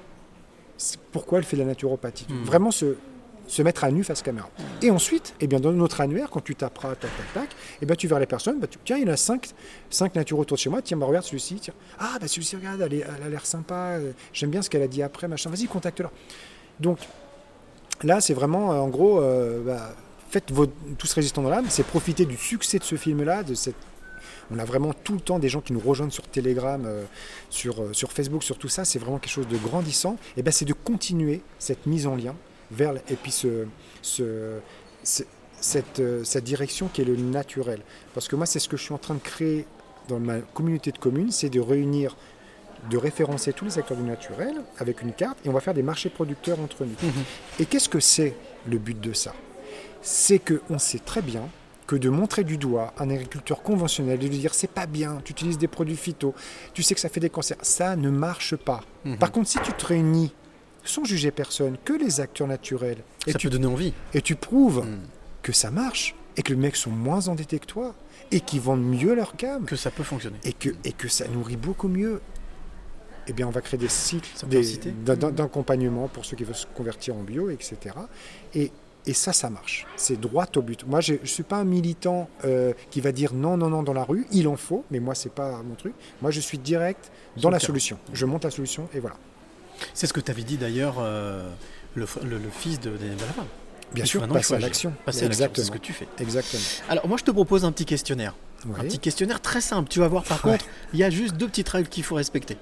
[0.77, 2.25] c'est pourquoi elle fait de la naturopathie.
[2.29, 2.43] Mhm.
[2.45, 2.95] Vraiment se,
[3.49, 4.49] se mettre à nu face caméra.
[4.81, 7.49] Et ensuite, eh bien, dans notre annuaire, quand tu taperas tac, tac, tac,
[7.81, 9.49] eh bien, tu verras les personnes, bah, tu- tiens, il y en a cinq,
[9.89, 11.73] cinq naturo autour de chez moi, tiens, bah, regarde celui-ci, tiens.
[11.97, 14.83] Ah, bah, celui-ci, regarde, elle, est- elle a l'air sympa, euh, j'aime bien ce qu'elle
[14.83, 16.11] a dit après, machin, vas-y, contacte-la.
[16.79, 16.99] Donc,
[18.03, 19.95] là, c'est vraiment, euh, en gros, euh, bah,
[20.29, 23.75] faites vos, tous résistants dans l'âme, c'est profiter du succès de ce film-là, de cette
[24.51, 27.03] on a vraiment tout le temps des gens qui nous rejoignent sur Telegram, euh,
[27.51, 28.83] sur, euh, sur Facebook, sur tout ça.
[28.83, 30.17] C'est vraiment quelque chose de grandissant.
[30.37, 32.35] Et ben, c'est de continuer cette mise en lien
[32.71, 33.65] vers et puis ce,
[34.01, 34.59] ce-
[35.03, 35.23] ce-
[35.61, 37.81] cette, euh, cette direction qui est le naturel.
[38.13, 39.65] Parce que moi, c'est ce que je suis en train de créer
[40.07, 42.15] dans ma communauté de communes, c'est de réunir,
[42.89, 45.83] de référencer tous les acteurs du naturel avec une carte et on va faire des
[45.83, 46.95] marchés producteurs entre nous.
[47.59, 48.35] Et qu'est-ce que c'est
[48.67, 49.33] le but de ça?
[50.01, 51.49] C'est que on sait très bien
[51.87, 55.19] que de montrer du doigt un agriculteur conventionnel et de lui dire c'est pas bien,
[55.25, 56.33] tu utilises des produits phyto,
[56.73, 58.81] tu sais que ça fait des cancers, ça ne marche pas.
[59.05, 59.17] Mhm.
[59.17, 60.31] Par contre, si tu te réunis
[60.83, 63.93] sans juger personne, que les acteurs naturels, et Ça tu peut donner envie.
[64.13, 64.99] et tu prouves Mm.
[65.41, 67.95] que ça marche et que les mecs sont moins endettés que toi
[68.31, 70.37] et qu'ils vendent mieux leur gamme Que ça peut fonctionner.
[70.43, 72.21] et que, et que ça nourrit beaucoup mieux,
[73.27, 77.15] eh bien on va créer des cycles d'un- d'accompagnement pour ceux qui veulent se convertir
[77.15, 77.77] en bio, etc.
[78.55, 78.71] Et,
[79.05, 79.85] et ça, ça marche.
[79.95, 80.85] C'est droit au but.
[80.85, 83.93] Moi, je ne suis pas un militant euh, qui va dire non, non, non dans
[83.93, 84.25] la rue.
[84.31, 85.93] Il en faut, mais moi, c'est pas mon truc.
[86.21, 87.67] Moi, je suis direct dans la terrain.
[87.67, 87.97] solution.
[88.13, 89.15] Je monte la solution et voilà.
[89.93, 91.49] C'est ce que tu avais dit d'ailleurs, euh,
[91.95, 93.47] le, fr- le- le fils de Daniel Balavoine.
[93.93, 94.93] Bien sûr, passer à l'action.
[95.05, 95.65] Passer l'action, c'est Exactement.
[95.67, 96.07] ce que tu fais.
[96.19, 96.61] Exactement.
[96.89, 98.35] Alors moi je te propose un petit questionnaire.
[98.77, 99.89] Un petit questionnaire très simple.
[99.89, 102.57] Tu vas voir par contre, il y a juste deux petites règles qu'il faut respecter.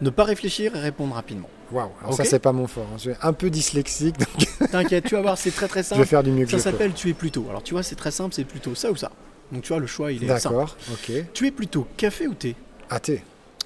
[0.00, 1.48] Ne pas réfléchir et répondre rapidement.
[1.72, 2.16] Waouh, alors Ok.
[2.18, 2.86] ça, c'est pas mon fort.
[2.92, 2.96] hein.
[2.98, 6.02] Je suis un peu dyslexique, donc T'inquiète, tu vas voir, c'est très très je simple.
[6.02, 6.70] vais faire du mieux que Ça je peux.
[6.70, 7.46] s'appelle tu es plutôt.
[7.48, 9.10] Alors tu vois, c'est très simple, c'est plutôt ça ou ça.
[9.50, 10.54] Donc tu vois, le choix il est simple.
[10.56, 11.12] D'accord, ok.
[11.32, 12.54] Tu es plutôt café ou thé?
[12.90, 13.22] Ah, thé.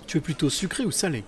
[0.06, 1.24] Tu es plutôt sucré ou salé?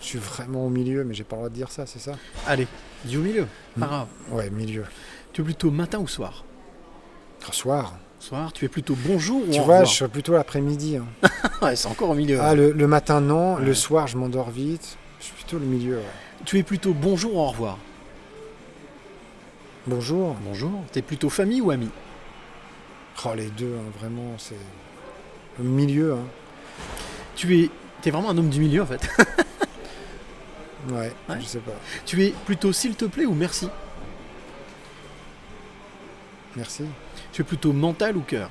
[0.00, 2.12] Je suis vraiment au milieu, mais j'ai pas le droit de dire ça, c'est ça
[2.46, 2.66] Allez,
[3.04, 3.46] dis au milieu.
[3.78, 3.88] Pas Mm.
[3.88, 4.06] grave.
[4.30, 4.84] Ouais, milieu.
[5.32, 6.44] Tu es plutôt matin ou soir
[7.48, 7.94] Un soir.
[8.18, 10.96] Soir, tu es plutôt bonjour ou Tu au vois, revoir je suis plutôt l'après-midi.
[10.96, 11.06] hein.
[11.62, 12.38] Ouais, c'est encore au milieu.
[12.40, 13.56] Ah, le, le matin, non.
[13.56, 14.96] Le soir, je m'endors vite.
[15.20, 15.96] Je suis plutôt le milieu.
[15.98, 16.02] ouais.
[16.44, 17.78] Tu es plutôt bonjour ou au revoir
[19.86, 20.34] Bonjour.
[20.44, 20.72] Bonjour.
[20.92, 21.88] Tu es plutôt famille ou ami
[23.24, 24.54] Oh, les deux, hein, vraiment, c'est.
[25.58, 26.24] Le milieu, hein.
[27.34, 27.70] Tu es,
[28.08, 29.08] es vraiment un homme du milieu en fait.
[30.88, 31.40] Ouais, Ouais.
[31.40, 31.72] je sais pas.
[32.04, 33.68] tu es plutôt s'il te plaît ou merci?
[36.54, 36.84] Merci.
[37.32, 38.50] Tu es plutôt mental ou cœur?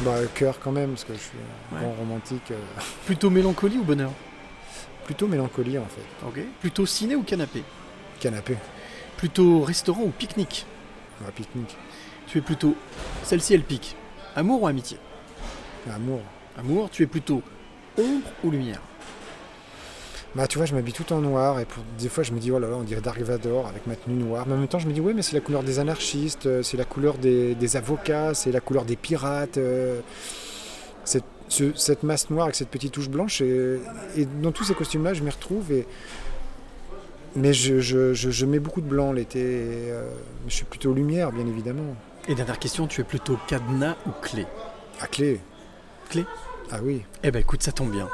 [0.00, 1.38] Bah, cœur quand même, parce que je suis
[1.72, 1.82] un Ouais.
[1.82, 2.50] grand romantique.
[2.50, 2.58] euh,
[3.06, 4.10] Plutôt mélancolie ou bonheur?
[5.04, 6.26] Plutôt mélancolie, en fait.
[6.26, 6.44] Ok.
[6.60, 7.62] Plutôt ciné ou canapé?
[8.20, 8.56] Canapé.
[9.16, 10.66] Plutôt restaurant ou pique-nique?
[11.22, 11.76] Ouais, pique-nique.
[12.26, 12.76] Tu es plutôt.
[13.22, 13.96] Celle-ci elle pique.
[14.34, 14.98] Amour ou amitié?
[15.90, 16.20] Amour.
[16.58, 17.42] Amour, tu es plutôt
[17.98, 18.80] ombre ou lumière
[20.34, 21.82] Bah, tu vois, je m'habille tout en noir, et pour...
[21.98, 24.44] des fois, je me dis, oh là là, on dirait Darivador avec ma tenue noire.
[24.46, 26.62] Mais en même temps, je me dis, ouais, mais c'est la couleur des anarchistes, euh,
[26.62, 29.56] c'est la couleur des, des avocats, c'est la couleur des pirates.
[29.58, 30.00] euh,
[31.04, 33.78] Cette, ce- cette masse noire avec cette petite touche blanche, et,
[34.16, 35.70] et dans tous ces costumes-là, je m'y retrouve.
[35.72, 35.86] Et...
[37.36, 40.10] Mais je, je- je- je mets beaucoup de blanc l'été, euh,
[40.48, 41.94] je suis plutôt lumière, bien évidemment.
[42.28, 44.46] Et dernière question, tu es plutôt cadenas ou clé?
[45.00, 45.40] À clé.
[46.10, 46.24] Clé?
[46.70, 47.02] Ah oui.
[47.22, 48.08] Eh ben écoute, ça tombe bien.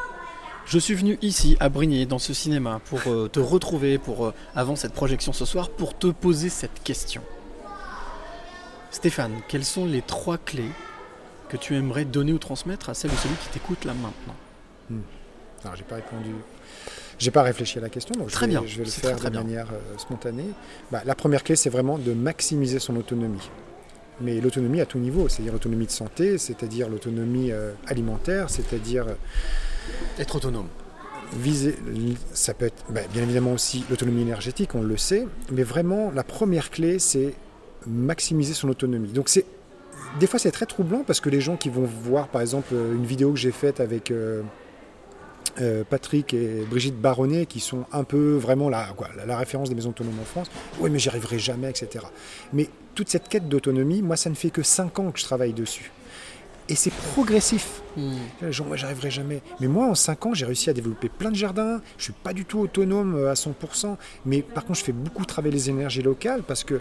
[0.66, 4.34] Je suis venu ici à Brigny dans ce cinéma pour euh, te retrouver pour euh,
[4.54, 7.22] avant cette projection ce soir pour te poser cette question.
[8.90, 10.70] Stéphane, quelles sont les trois clés
[11.48, 15.00] que tu aimerais donner ou transmettre à celle ou celui qui t'écoute là maintenant?
[15.64, 16.34] Alors, j'ai pas répondu.
[17.18, 19.10] J'ai pas réfléchi à la question, donc Très je vais, bien, je vais le faire
[19.12, 19.42] très, très de bien.
[19.42, 20.48] manière euh, spontanée.
[20.90, 23.48] Bah, la première clé, c'est vraiment de maximiser son autonomie.
[24.22, 29.14] Mais l'autonomie à tout niveau, c'est-à-dire l'autonomie de santé, c'est-à-dire l'autonomie euh, alimentaire, c'est-à-dire euh,
[30.18, 30.68] Être autonome.
[31.36, 31.76] viser.
[32.32, 36.24] Ça peut être bah, bien évidemment aussi l'autonomie énergétique, on le sait, mais vraiment la
[36.24, 37.34] première clé, c'est
[37.86, 39.08] maximiser son autonomie.
[39.08, 39.44] Donc c'est
[40.20, 43.06] des fois c'est très troublant parce que les gens qui vont voir par exemple une
[43.06, 44.42] vidéo que j'ai faite avec euh,
[45.60, 49.68] euh, Patrick et Brigitte Baronnet qui sont un peu vraiment la, quoi, la, la référence
[49.68, 50.50] des maisons autonomes en France.
[50.80, 52.04] Oui mais j'y arriverai jamais, etc.
[52.52, 55.52] Mais toute cette quête d'autonomie, moi ça ne fait que 5 ans que je travaille
[55.52, 55.90] dessus.
[56.68, 57.82] Et c'est progressif.
[57.96, 59.42] Les gens, moi j'arriverai jamais.
[59.60, 61.80] Mais moi en 5 ans j'ai réussi à développer plein de jardins.
[61.98, 63.96] Je suis pas du tout autonome euh, à 100%.
[64.26, 66.80] Mais par contre je fais beaucoup travailler les énergies locales parce que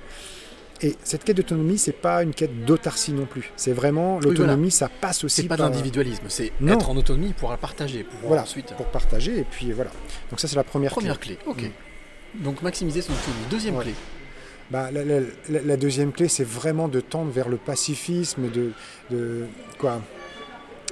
[0.81, 3.51] et cette quête d'autonomie, c'est pas une quête d'autarcie non plus.
[3.55, 4.71] C'est vraiment Oui, l'autonomie, voilà.
[4.71, 8.27] ça passe aussi C'est pas par d'individualisme, c'est être en autonomie pour la partager, pour
[8.29, 8.73] voilà, ensuite.
[8.75, 9.91] pour partager et puis voilà.
[10.29, 11.63] Donc ça c'est la première, Première clé, ok.
[12.35, 13.45] Donc maximiser son autonomie.
[13.49, 13.83] Deuxième Ouais.
[13.83, 13.93] clé.
[14.71, 15.19] Bah, la, la-
[15.49, 18.71] la- la deuxième clé, c'est vraiment de tendre vers le pacifisme, de,
[19.09, 19.43] de
[19.77, 20.01] quoi.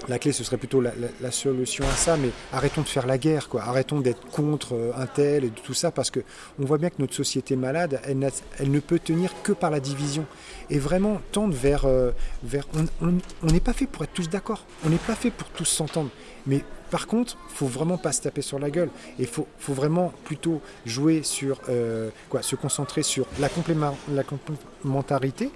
[0.08, 0.92] La clé, ce serait plutôt la,
[1.32, 3.48] solution à ça, mais arrêtons de faire la guerre.
[3.60, 6.22] Arrêtons d'être contre euh, un tel et tout ça, parce que
[6.60, 10.26] on voit bien que notre société malade, elle, ne peut tenir que par la division.
[10.70, 12.12] Et vraiment tendre vers, euh,
[12.44, 12.66] vers,
[13.02, 13.12] on-
[13.52, 14.66] n'est pas fait pour être tous d'accord.
[14.86, 16.10] On n'est pas fait pour tous s'entendre.
[16.48, 18.90] Mais par contre, faut vraiment pas se taper sur la gueule.
[19.20, 24.24] Et faut, faut vraiment plutôt jouer sur euh, quoi, se concentrer sur la, complément- la
[24.24, 25.52] complémentarité,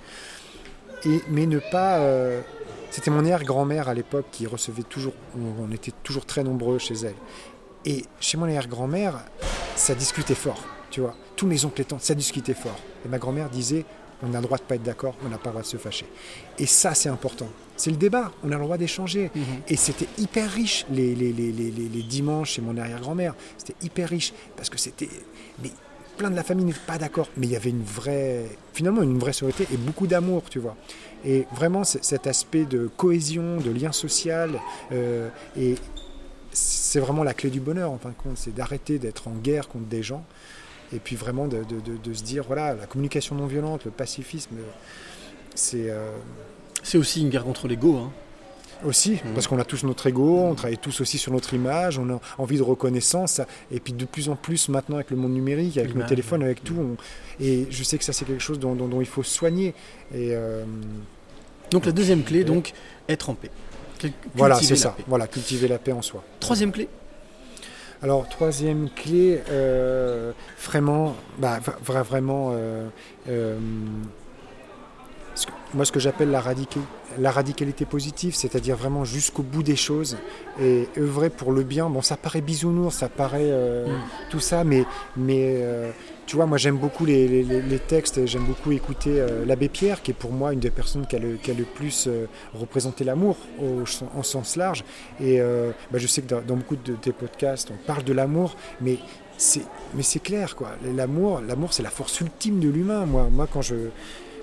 [1.06, 2.00] et mais ne pas.
[2.94, 5.14] C'était mon arrière-grand-mère à l'époque qui recevait toujours.
[5.36, 7.16] On, était toujours très nombreux chez elle.
[7.86, 9.16] Et chez mon arrière-grand-mère,
[9.76, 10.64] ça discutait fort.
[10.92, 12.78] Tu vois, tous mes oncles et tantes, ça discutait fort.
[13.04, 13.84] Et ma grand-mère disait
[14.22, 15.78] on a le droit de pas être d'accord, on n'a pas le droit de se
[15.78, 16.06] fâcher.
[16.60, 17.48] Et ça, c'est important.
[17.78, 19.32] C'est le débat, on a le droit d'échanger.
[19.68, 23.34] Et c'était hyper riche les, les, les, les, les- les dimanches chez mon arrière-grand-mère.
[23.58, 25.10] C'était hyper riche parce que c'était.
[25.64, 25.72] Mais
[26.16, 29.18] plein de la famille n'était pas d'accord, mais il y avait une vraie, finalement une
[29.18, 30.78] vraie sororité et beaucoup d'amour, tu vois.
[31.26, 34.60] Et vraiment cet aspect de cohésion, de lien social,
[34.92, 35.76] euh, et
[36.52, 39.68] c'est vraiment la clé du bonheur en fin de compte, c'est d'arrêter d'être en guerre
[39.70, 40.24] contre des gens,
[40.94, 43.92] et puis vraiment de, de- de- de se dire, voilà, la communication non violente, le
[43.92, 44.56] pacifisme,
[45.56, 45.90] c'est...
[45.90, 46.12] euh,
[46.84, 47.96] C'est aussi une guerre contre l'ego.
[47.98, 48.12] Hein.
[48.86, 52.10] aussi, parce qu'on a tous notre ego, on travaille tous aussi sur notre image, on
[52.10, 53.40] a envie de reconnaissance,
[53.72, 56.44] et puis de plus en plus maintenant avec le monde numérique, avec nos L'image, téléphones,
[56.44, 56.98] avec tout, on-
[57.42, 59.74] et je sais que ça c'est quelque chose dont, dont- dont il faut soigner.
[60.14, 60.66] Et euh,
[61.72, 62.74] Donc la deuxième clé, donc,
[63.10, 63.50] être en paix.
[64.36, 65.04] Voilà, c'est ça, paix.
[65.08, 66.24] voilà, cultiver la paix en soi.
[66.40, 66.88] Troisième clé
[68.02, 72.88] Alors, troisième clé, euh, vraiment, bah, vra- vra- vraiment, euh,
[73.30, 73.58] euh,
[75.74, 76.80] moi ce que j'appelle la, radica-
[77.18, 80.18] la radicalité positive, c'est-à-dire vraiment jusqu'au bout des choses
[80.62, 81.90] et œuvrer pour le bien.
[81.90, 83.88] Bon, ça paraît bisounours, ça paraît euh,
[84.30, 84.86] tout ça, mais,
[85.18, 85.92] mais euh,
[86.28, 89.70] tu vois, moi j'aime beaucoup les, les- les- les textes, j'aime beaucoup écouter euh, l'abbé
[89.70, 92.08] Pierre, qui est pour moi une des personnes qui a le, qui a le plus
[92.54, 93.38] représenté l'amour
[94.16, 94.84] en sens large.
[95.20, 95.40] Et
[95.92, 98.98] bah, je sais que dans, dans beaucoup de tes podcasts, on parle de l'amour, mais
[99.38, 99.64] c'est
[99.96, 100.70] mais c'est clair quoi.
[100.96, 103.06] L'amour, l'amour, c'est la force ultime de l'humain.
[103.08, 103.76] Moi, moi, quand je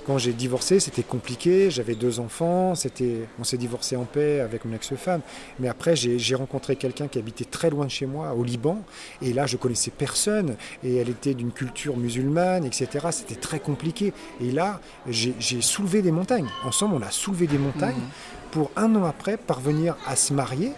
[0.01, 1.71] quand j'ai divorcé, c'était compliqué.
[1.71, 2.75] J'avais deux enfants.
[2.75, 5.21] C'était, on s'est divorcé en paix avec mon ex-femme.
[5.59, 8.83] Mais après, j'ai rencontré quelqu'un qui habitait très loin de chez moi, au Liban.
[9.23, 10.57] Et là, je connaissais personne.
[10.83, 13.09] Et elle était d'une culture musulmane, etc.
[13.11, 14.13] C'était très compliqué.
[14.41, 16.49] Et là, j'ai soulevé des montagnes.
[16.65, 18.51] Ensemble, on a soulevé des montagnes Mhm.
[18.53, 20.73] pour un an après parvenir à se marier.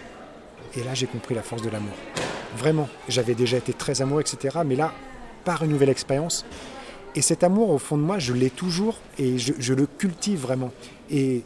[0.76, 1.94] Et là, j'ai compris la force de l'amour.
[2.56, 2.88] Vraiment.
[3.08, 4.58] J'avais déjà été très amoureux, etc.
[4.64, 4.92] Mais là,
[5.44, 6.44] par une nouvelle expérience.
[7.14, 10.40] Et cet amour, au fond de moi, je l'ai toujours et je, je le cultive
[10.40, 10.70] vraiment.
[11.10, 11.42] Et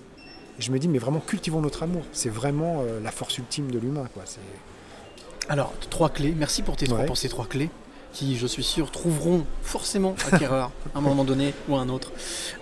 [0.58, 2.02] je me dis, mais vraiment, cultivons notre amour.
[2.12, 4.08] C'est vraiment euh, la force ultime de l'humain.
[4.14, 4.22] quoi.
[4.26, 4.40] C'est-
[5.48, 6.34] Alors, trois clés.
[6.36, 7.68] Merci pour, tes trois, pour ces trois clés
[8.12, 12.12] qui, je suis sûr, trouveront forcément acquéreur à un moment donné ou à un autre.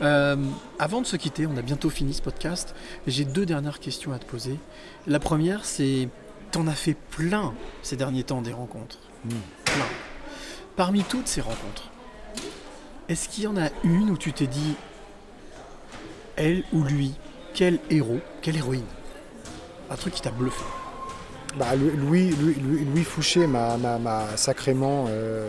[0.02, 0.36] Euh,
[0.80, 2.74] avant de se quitter, on a bientôt fini ce podcast.
[3.06, 4.56] J'ai deux dernières questions à te poser.
[5.06, 6.08] La première, c'est
[6.50, 7.52] t'en as fait plein
[7.82, 8.98] ces derniers temps des rencontres.
[9.64, 9.84] Plein.
[10.76, 11.90] Parmi toutes ces rencontres,
[13.08, 14.74] est-ce qu'il y en a une où tu t'es dit,
[16.36, 17.14] elle ou lui,
[17.54, 18.84] quel héros, quelle héroïne?
[19.90, 20.64] Un truc qui t'a bluffé.
[21.58, 22.56] Bah, Louis, Louis,
[22.92, 23.76] Louis- Fouché m'a,
[24.36, 25.48] sacrément euh,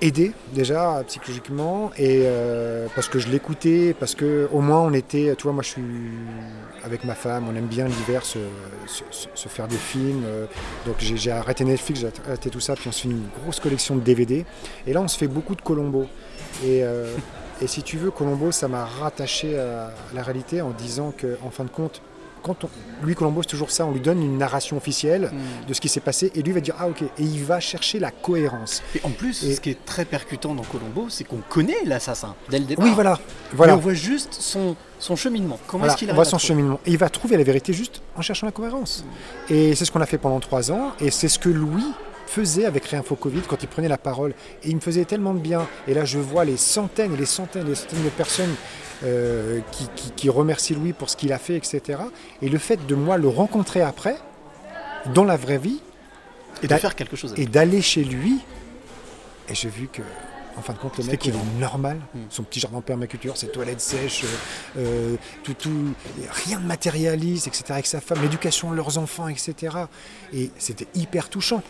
[0.00, 5.34] aidé déjà psychologiquement et euh, parce que je l'écoutais, parce que au moins on était,
[5.36, 5.82] tu vois, moi je suis
[6.82, 8.38] avec ma femme, on aime bien l'hiver se,
[8.86, 10.46] se- faire des films, euh,
[10.86, 13.94] donc j'ai arrêté Netflix, j'ai arrêté tout ça, puis on se fait une grosse collection
[13.96, 14.46] de DVD
[14.86, 16.06] et là on se fait beaucoup de Colombo
[16.64, 17.14] et euh,
[17.60, 21.50] et si tu veux, Colombo, ça m'a rattaché à la réalité en disant que, en
[21.50, 22.02] fin de compte,
[22.42, 22.68] quand on,
[23.04, 25.68] lui, Colombo, c'est toujours ça, on lui donne une narration officielle Mm.
[25.68, 28.00] de ce qui s'est passé, et lui va dire ah ok, et il va chercher
[28.00, 28.82] la cohérence.
[28.96, 32.58] Et en plus, ce qui est très percutant dans Colombo, c'est qu'on connaît l'assassin dès
[32.58, 32.84] le départ.
[32.84, 33.20] Oui, voilà,
[33.52, 33.74] voilà.
[33.74, 35.60] Mais on voit juste son, son cheminement.
[35.68, 36.80] Comment Voilà, est-ce qu'il on arrive voit son cheminement.
[36.84, 39.04] Et il va trouver la vérité juste en cherchant la cohérence.
[39.48, 40.94] Et c'est ce qu'on a fait pendant trois ans.
[41.00, 41.86] Et c'est ce que Louis
[42.32, 44.32] faisait avec Réinfo Covid quand il prenait la parole.
[44.62, 45.66] Et il me faisait tellement de bien.
[45.86, 48.54] Et là, je vois les centaines et les centaines et les centaines de personnes
[49.04, 52.00] euh, qui, qui- qui remercient Louis pour ce qu'il a fait, etc.
[52.40, 54.16] Et le fait de moi le rencontrer après,
[55.14, 55.80] dans la vraie vie,
[56.62, 58.38] Et de faire quelque chose avec Et d'aller chez lui,
[59.48, 60.02] et j'ai vu que.
[60.54, 61.96] En fin de compte, le mec, il est normal.
[62.14, 62.18] Mm.
[62.28, 64.24] Son petit jardin permaculture, ses toilettes sèches,
[64.76, 65.94] euh, euh, tout, tout,
[66.44, 67.64] rien de matérialiste, etc.
[67.70, 69.74] Avec sa femme, l'éducation de leurs enfants, etc.
[70.34, 71.62] Et c'était hyper touchant.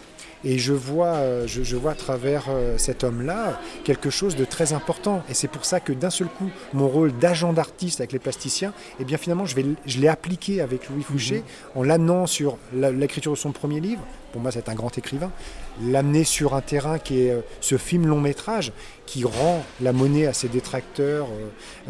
[0.45, 4.45] Et je vois, euh, je, je vois à travers euh, cet homme-là quelque chose de
[4.45, 5.23] très important.
[5.29, 8.73] Et c'est pour ça que d'un seul coup, mon rôle d'agent d'artiste avec les plasticiens,
[8.99, 13.33] eh bien finalement, je, vais, je l'ai appliqué avec Louis Fouché en l'amenant sur l'écriture
[13.33, 14.03] de son premier livre.
[14.33, 15.31] Pour moi, c'est un grand écrivain.
[15.83, 18.73] L'amener sur un terrain qui est euh, ce film long métrage
[19.07, 21.29] qui rend la monnaie à ses détracteurs.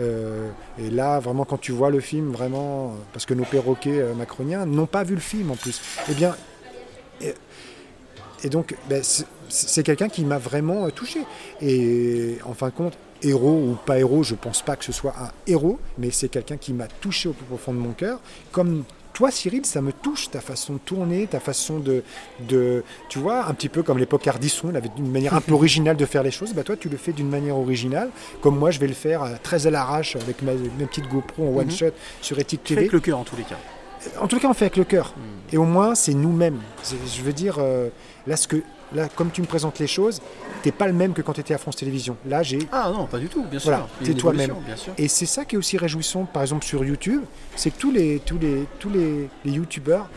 [0.01, 0.49] euh,
[0.79, 4.87] et là, vraiment, quand tu vois le film, vraiment, parce que nos perroquets macroniens n'ont
[4.87, 5.81] pas vu le film en plus,
[6.11, 6.35] eh bien,
[8.43, 11.21] et, donc, ben, c'est- quelqu'un qui m'a vraiment euh, touché.
[11.61, 15.15] Et en fin de compte, héros ou pas héros, je pense pas que ce soit
[15.21, 18.19] un héros, mais c'est quelqu'un qui m'a touché au plus profond de mon cœur.
[18.51, 22.03] Comme toi, Cyril, ça me touche, ta façon de tourner, ta façon de.
[22.49, 25.53] de tu vois, un petit peu comme l'époque Ardisson, il avait une manière un peu
[25.61, 26.55] originale de faire les choses.
[26.55, 28.09] Bah, toi, tu le fais d'une manière originale,
[28.41, 31.47] comme moi, je vais le faire euh, très à l'arrache avec ma, ma petite GoPro
[31.47, 31.59] en Mhm.
[31.59, 31.91] one-shot
[32.23, 32.81] sur Ethic Tu fais TV.
[32.87, 33.59] avec le cœur en tous les cas.
[34.21, 35.15] En tout cas, on fait avec le cœur.
[35.53, 36.59] Et au moins, c'est nous-mêmes.
[37.07, 37.89] Je veux dire, euh,
[38.27, 38.63] là, ce que,
[38.95, 40.21] là, comme tu me présentes les choses,
[40.63, 42.17] t'es pas le même que quand tu étais à France Télévisions.
[42.27, 42.59] Là, j'ai.
[42.73, 43.71] Ah non, pas du tout, bien sûr.
[43.71, 44.55] Voilà, t'es toi-même.
[44.99, 47.23] Et c'est ça qui est aussi réjouissant, par exemple, sur YouTube,
[47.57, 50.09] c'est que tous les, tous les, tous les, les YouTubeurs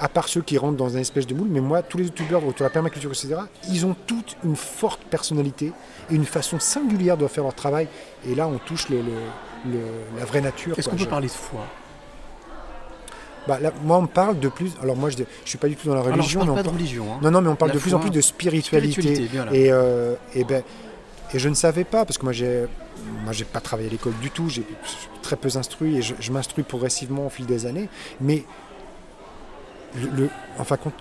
[0.00, 2.40] à part ceux qui rentrent dans un espèce de moule, mais moi, tous les youtubeurs
[2.44, 3.36] autour de la permaculture, etc.,
[3.70, 5.72] ils ont toute une forte personnalité
[6.10, 7.86] et une façon singulière de faire leur travail.
[8.28, 9.02] Et là, on touche le, le-
[9.72, 9.78] le-
[10.18, 10.76] la vraie nature.
[10.76, 11.60] Est-ce qu'on peut Je- parler de foi?
[13.46, 14.72] Bah, là, moi, on parle de plus.
[14.82, 16.40] Alors, moi, je ne suis pas du tout dans la Alors, je religion.
[16.40, 17.18] parle mais on pas de parle- religion, hein.
[17.22, 18.92] Non, non, mais on parle La de plus en plus de spiritualité.
[19.02, 19.54] spiritualité, voilà.
[19.54, 20.62] et, euh, et, ben,
[21.32, 22.64] et je ne savais pas, parce que moi, j'ai
[23.22, 24.48] moi j'ai pas travaillé à l'école du tout.
[24.48, 24.64] J'ai
[25.20, 27.88] très peu instruit et je, je m'instruis progressivement au fil des années.
[28.20, 28.44] Mais,
[29.96, 30.94] le, le- en fin de compte,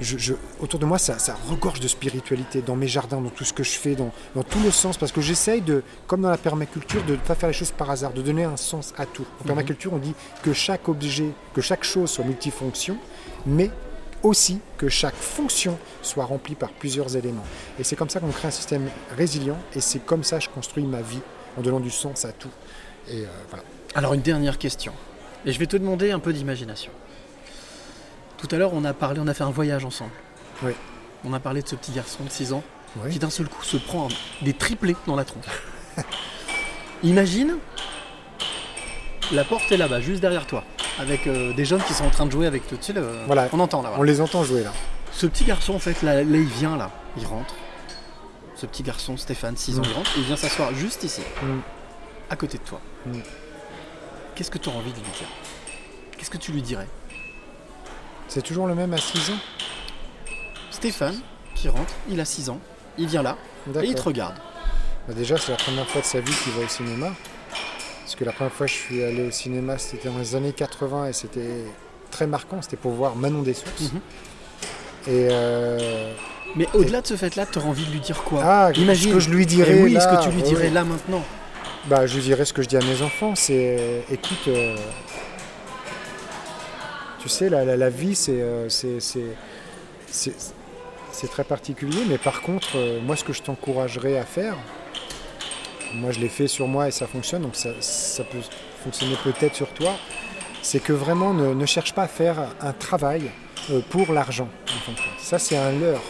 [0.00, 3.44] je, je- autour de moi, ça, ça regorge de spiritualité dans mes jardins, dans tout
[3.44, 4.96] ce que je fais, dans, dans tout le sens.
[4.98, 7.90] Parce que j'essaye de, comme dans la permaculture, de ne pas faire les choses par
[7.90, 9.22] hasard, de donner un sens à tout.
[9.38, 9.46] En Mhm.
[9.46, 12.98] permaculture, on dit que chaque objet, que chaque chose soit multifonction,
[13.46, 13.70] mais
[14.22, 17.44] aussi que chaque fonction soit remplie par plusieurs éléments.
[17.78, 20.50] Et c'est comme ça qu'on crée un système résilient, et c'est comme ça que je
[20.50, 21.20] construis ma vie,
[21.58, 22.50] en donnant du sens à tout.
[23.08, 23.64] Et euh, voilà.
[23.94, 24.92] Alors une dernière question.
[25.44, 26.90] Et je vais te demander un peu d'imagination.
[28.48, 30.12] Tout à l'heure, on a parlé, on a fait un voyage ensemble.
[30.62, 30.72] Oui.
[31.24, 32.62] On a parlé de ce petit garçon de 6 ans
[33.02, 33.10] Oui.
[33.10, 34.06] qui d'un seul coup se prend
[34.42, 35.44] des triplés dans la tronche.
[37.02, 37.56] Imagine,
[39.32, 40.62] la porte est là-bas, juste derrière toi,
[41.00, 42.78] avec euh, des jeunes qui sont en train de jouer avec toi.
[42.78, 43.48] Tu sais, le- Voilà.
[43.52, 43.92] on entend là.
[43.98, 44.72] On les entend jouer là.
[45.10, 47.54] Ce petit garçon, en fait, là, là, il vient là, il rentre.
[48.54, 49.86] Ce petit garçon, Stéphane, 6 ans, Mm.
[49.90, 51.58] il rentre, il vient s'asseoir juste ici, Mm.
[52.30, 52.80] à côté de toi.
[53.06, 53.18] Mm.
[54.36, 55.28] Qu'est-ce que tu as envie de lui dire?
[56.16, 56.86] Qu'est-ce que tu lui dirais?
[58.28, 59.38] C'est toujours le même à 6 ans
[60.70, 61.18] Stéphane,
[61.54, 62.60] qui rentre, il a 6 ans,
[62.98, 63.36] il vient là,
[63.82, 64.34] et il te regarde.
[65.08, 67.08] Bah déjà, c'est la première fois de sa vie qu'il va au cinéma.
[68.02, 70.52] Parce que la première fois que je suis allé au cinéma, c'était dans les années
[70.52, 71.64] 80 et c'était
[72.10, 72.60] très marquant.
[72.60, 73.92] C'était pour voir Manon des Sources.
[73.92, 74.00] Mhm.
[75.08, 76.12] Et euh,
[76.56, 78.42] Mais au-delà de ce fait-là, tu aurais envie de lui dire quoi?
[78.44, 79.10] Ah, Imagine.
[79.10, 80.74] ce que je lui dirais Eh oui, là, ce que tu lui dirais oui.
[80.74, 81.22] là maintenant.
[81.86, 83.34] bah, je lui dirais ce que je dis à mes enfants.
[83.36, 84.76] C'est, écoute, euh,
[87.26, 88.94] tu sais, la, vie, c'est, euh, c'est,
[91.28, 92.02] très particulier.
[92.08, 94.56] Mais par contre, euh, moi, ce que je t'encouragerais à faire,
[95.94, 97.70] moi, je l'ai fait sur moi et ça fonctionne, donc ça,
[98.22, 98.38] peut
[98.84, 99.96] fonctionner peut-être sur toi.
[100.62, 103.32] C'est que vraiment, ne, cherche pas à faire un travail
[103.70, 104.48] euh, pour l'argent.
[105.18, 106.04] Ça, c'est un leurre.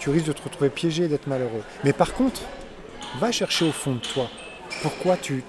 [0.00, 1.62] Tu risques de te retrouver piégé et d'être malheureux.
[1.84, 2.40] Mais par contre,
[3.20, 4.28] va chercher au fond de toi
[4.82, 5.44] pourquoi tu.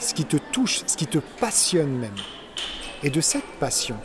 [0.00, 2.16] ce qui te touche, ce qui te passionne même.
[3.04, 3.96] Et de cette passion,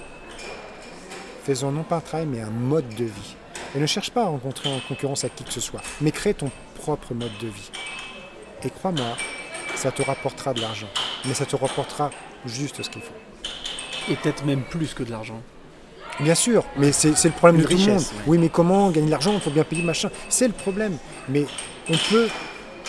[1.43, 3.35] faisons non pas un travail, mais un mode de vie.
[3.75, 6.33] Et ne cherche pas à rencontrer en concurrence à qui que ce soit, mais crée
[6.33, 7.69] ton propre mode de vie.
[8.63, 9.17] Et crois-moi,
[9.75, 10.87] ça te rapportera de l'argent.
[11.25, 12.11] Mais ça te rapportera
[12.45, 14.11] juste ce qu'il faut.
[14.11, 15.41] Et peut-être même plus que de l'argent.
[16.19, 17.99] Bien sûr, mais c'est c'est le problème Une de tout le monde.
[18.01, 18.21] ouais.
[18.27, 19.31] Oui, mais comment gagner de l'argent?
[19.33, 20.09] Il faut bien payer machin.
[20.29, 20.97] C'est le problème.
[21.27, 21.45] Mais
[21.89, 22.27] on peut.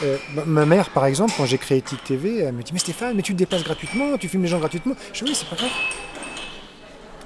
[0.02, 3.14] euh, ma- mère, par exemple, quand j'ai créé TIC TV, elle me dit Mais Stéphane,
[3.16, 4.94] mais tu te déplaces gratuitement, tu filmes les gens gratuitement.
[5.14, 5.70] Je dis Oui, c'est pas grave.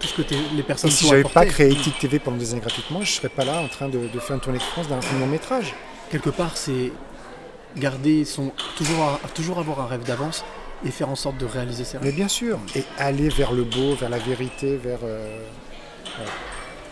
[0.01, 2.37] Tout ce que t'es- les personnes Et si t'ont j'avais pas créé TIC TV pendant
[2.37, 4.63] des années gratuitement, je serais pas là en train de, de faire une tournée de
[4.65, 5.75] France d'un film long métrage.
[6.11, 6.93] Quelque part, c'est
[7.77, 8.53] garder son.
[8.77, 10.45] Toujours, toujours avoir un rêve d'avance
[10.87, 12.15] et faire en sorte de réaliser ses Mais rêves.
[12.15, 12.59] bien sûr.
[12.77, 15.01] Et aller vers le beau, vers la vérité, vers.
[15.03, 15.41] euh.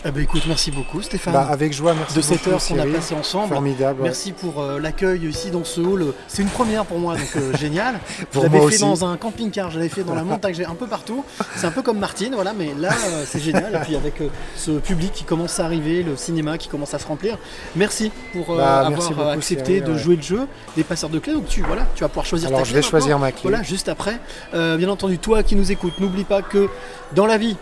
[0.05, 1.32] Eh ben écoute, merci beaucoup Stéphane.
[1.32, 3.55] Bah, avec joie, merci de cette heure qu'on a passée ensemble.
[3.55, 4.02] Formidable.
[4.05, 6.12] Merci pour euh, l'accueil ici dans ce hall.
[6.28, 7.98] C'est une première pour moi, donc euh, génial.
[8.31, 8.81] Pour je l'avais fait aussi.
[8.81, 11.24] dans un camping-car, je l'avais fait dans la montagne, j'ai un peu partout.
[11.56, 13.74] C'est un peu comme Martine, voilà, mais là euh, c'est génial.
[13.74, 14.23] Et puis avec
[14.55, 17.39] ce public qui commence à arriver, le cinéma qui commence à se remplir.
[17.74, 19.98] Merci pour Bah, avoir merci beaucoup, accepté de ouais.
[19.98, 20.47] jouer le jeu
[20.77, 21.32] des passeurs de clés.
[21.32, 23.40] Donc tu voilà, tu vas pouvoir choisir Alors, ta je clé vais choisir ma clé.
[23.43, 24.20] Voilà, juste après.
[24.52, 26.68] Bien entendu, toi qui nous écoutes, n'oublie pas que
[27.14, 27.56] dans la vie,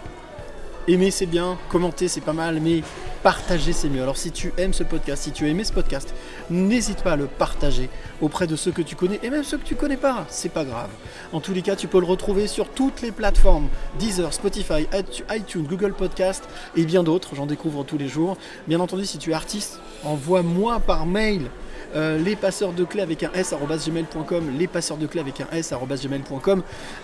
[0.89, 2.83] aimer c'est bien, commenter c'est pas mal, mais
[3.23, 4.03] partager c'est mieux.
[4.03, 6.15] Alors si tu aimes ce podcast, si tu as ce podcast,
[6.51, 7.89] n'hésite pas à le partager
[8.21, 10.65] auprès de ceux que tu connais et même ceux que tu connais pas, c'est pas
[10.65, 10.91] grave.
[11.33, 14.87] En tous les cas, tu peux le retrouver sur toutes les plateformes Deezer, Spotify,
[15.35, 16.45] iTunes, Google Podcast
[16.77, 18.37] et bien d'autres, j'en découvre tous les jours.
[18.67, 21.51] Bien entendu, si tu es artiste, envoie-moi par mail
[21.95, 23.55] euh, les passeurs de clés avec un s
[23.87, 25.73] gmail.com, les passeurs de clés avec un s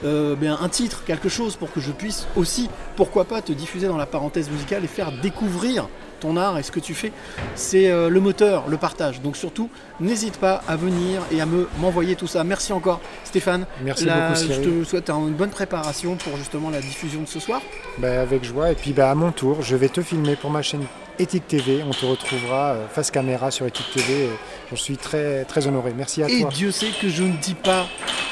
[0.04, 3.86] euh, ben, un titre, quelque chose pour que je puisse aussi, pourquoi pas, te diffuser
[3.86, 5.88] dans la parenthèse musicale et faire découvrir
[6.20, 7.12] ton art et ce que tu fais.
[7.54, 9.20] C'est euh, le moteur, le partage.
[9.22, 12.44] Donc surtout, n'hésite pas à venir et à me m'envoyer tout ça.
[12.44, 13.66] Merci encore Stéphane.
[13.82, 14.62] Merci beaucoup, Cyril.
[14.64, 17.60] Je te souhaite une bonne préparation pour justement la diffusion de ce soir.
[17.98, 18.70] Bah, avec joie.
[18.70, 20.84] Et puis bah, à mon tour, je vais te filmer pour ma chaîne
[21.20, 21.82] Ethique TV.
[21.86, 24.24] On te retrouvera euh, face caméra sur Ethique TV.
[24.24, 24.30] et
[24.70, 25.92] J'en suis très, très honoré.
[25.94, 26.50] Merci à Et toi.
[26.50, 27.86] Dieu sait que je ne dis pas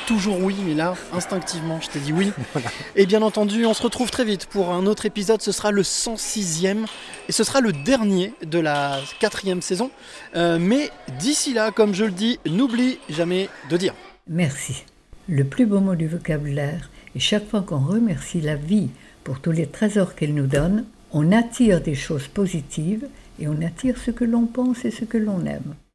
[0.07, 2.33] toujours oui, mais là, instinctivement, je t'ai dit oui.
[2.97, 5.43] Et bien entendu, on se retrouve très vite pour un autre épisode.
[5.43, 6.87] Ce sera le 106e
[7.29, 9.91] et ce sera le dernier de la quatrième saison.
[10.35, 13.95] Euh, mais d'ici comme je le dis, n'oublie jamais de dire.
[14.29, 14.85] Merci.
[15.29, 18.91] Le plus beau mot du vocabulaire est chaque fois qu'on remercie la vie
[19.25, 23.09] pour tous les trésors qu'elle nous donne, On attire des choses positives
[23.41, 25.75] et on attire ce que l'on pense et ce que l'on aime.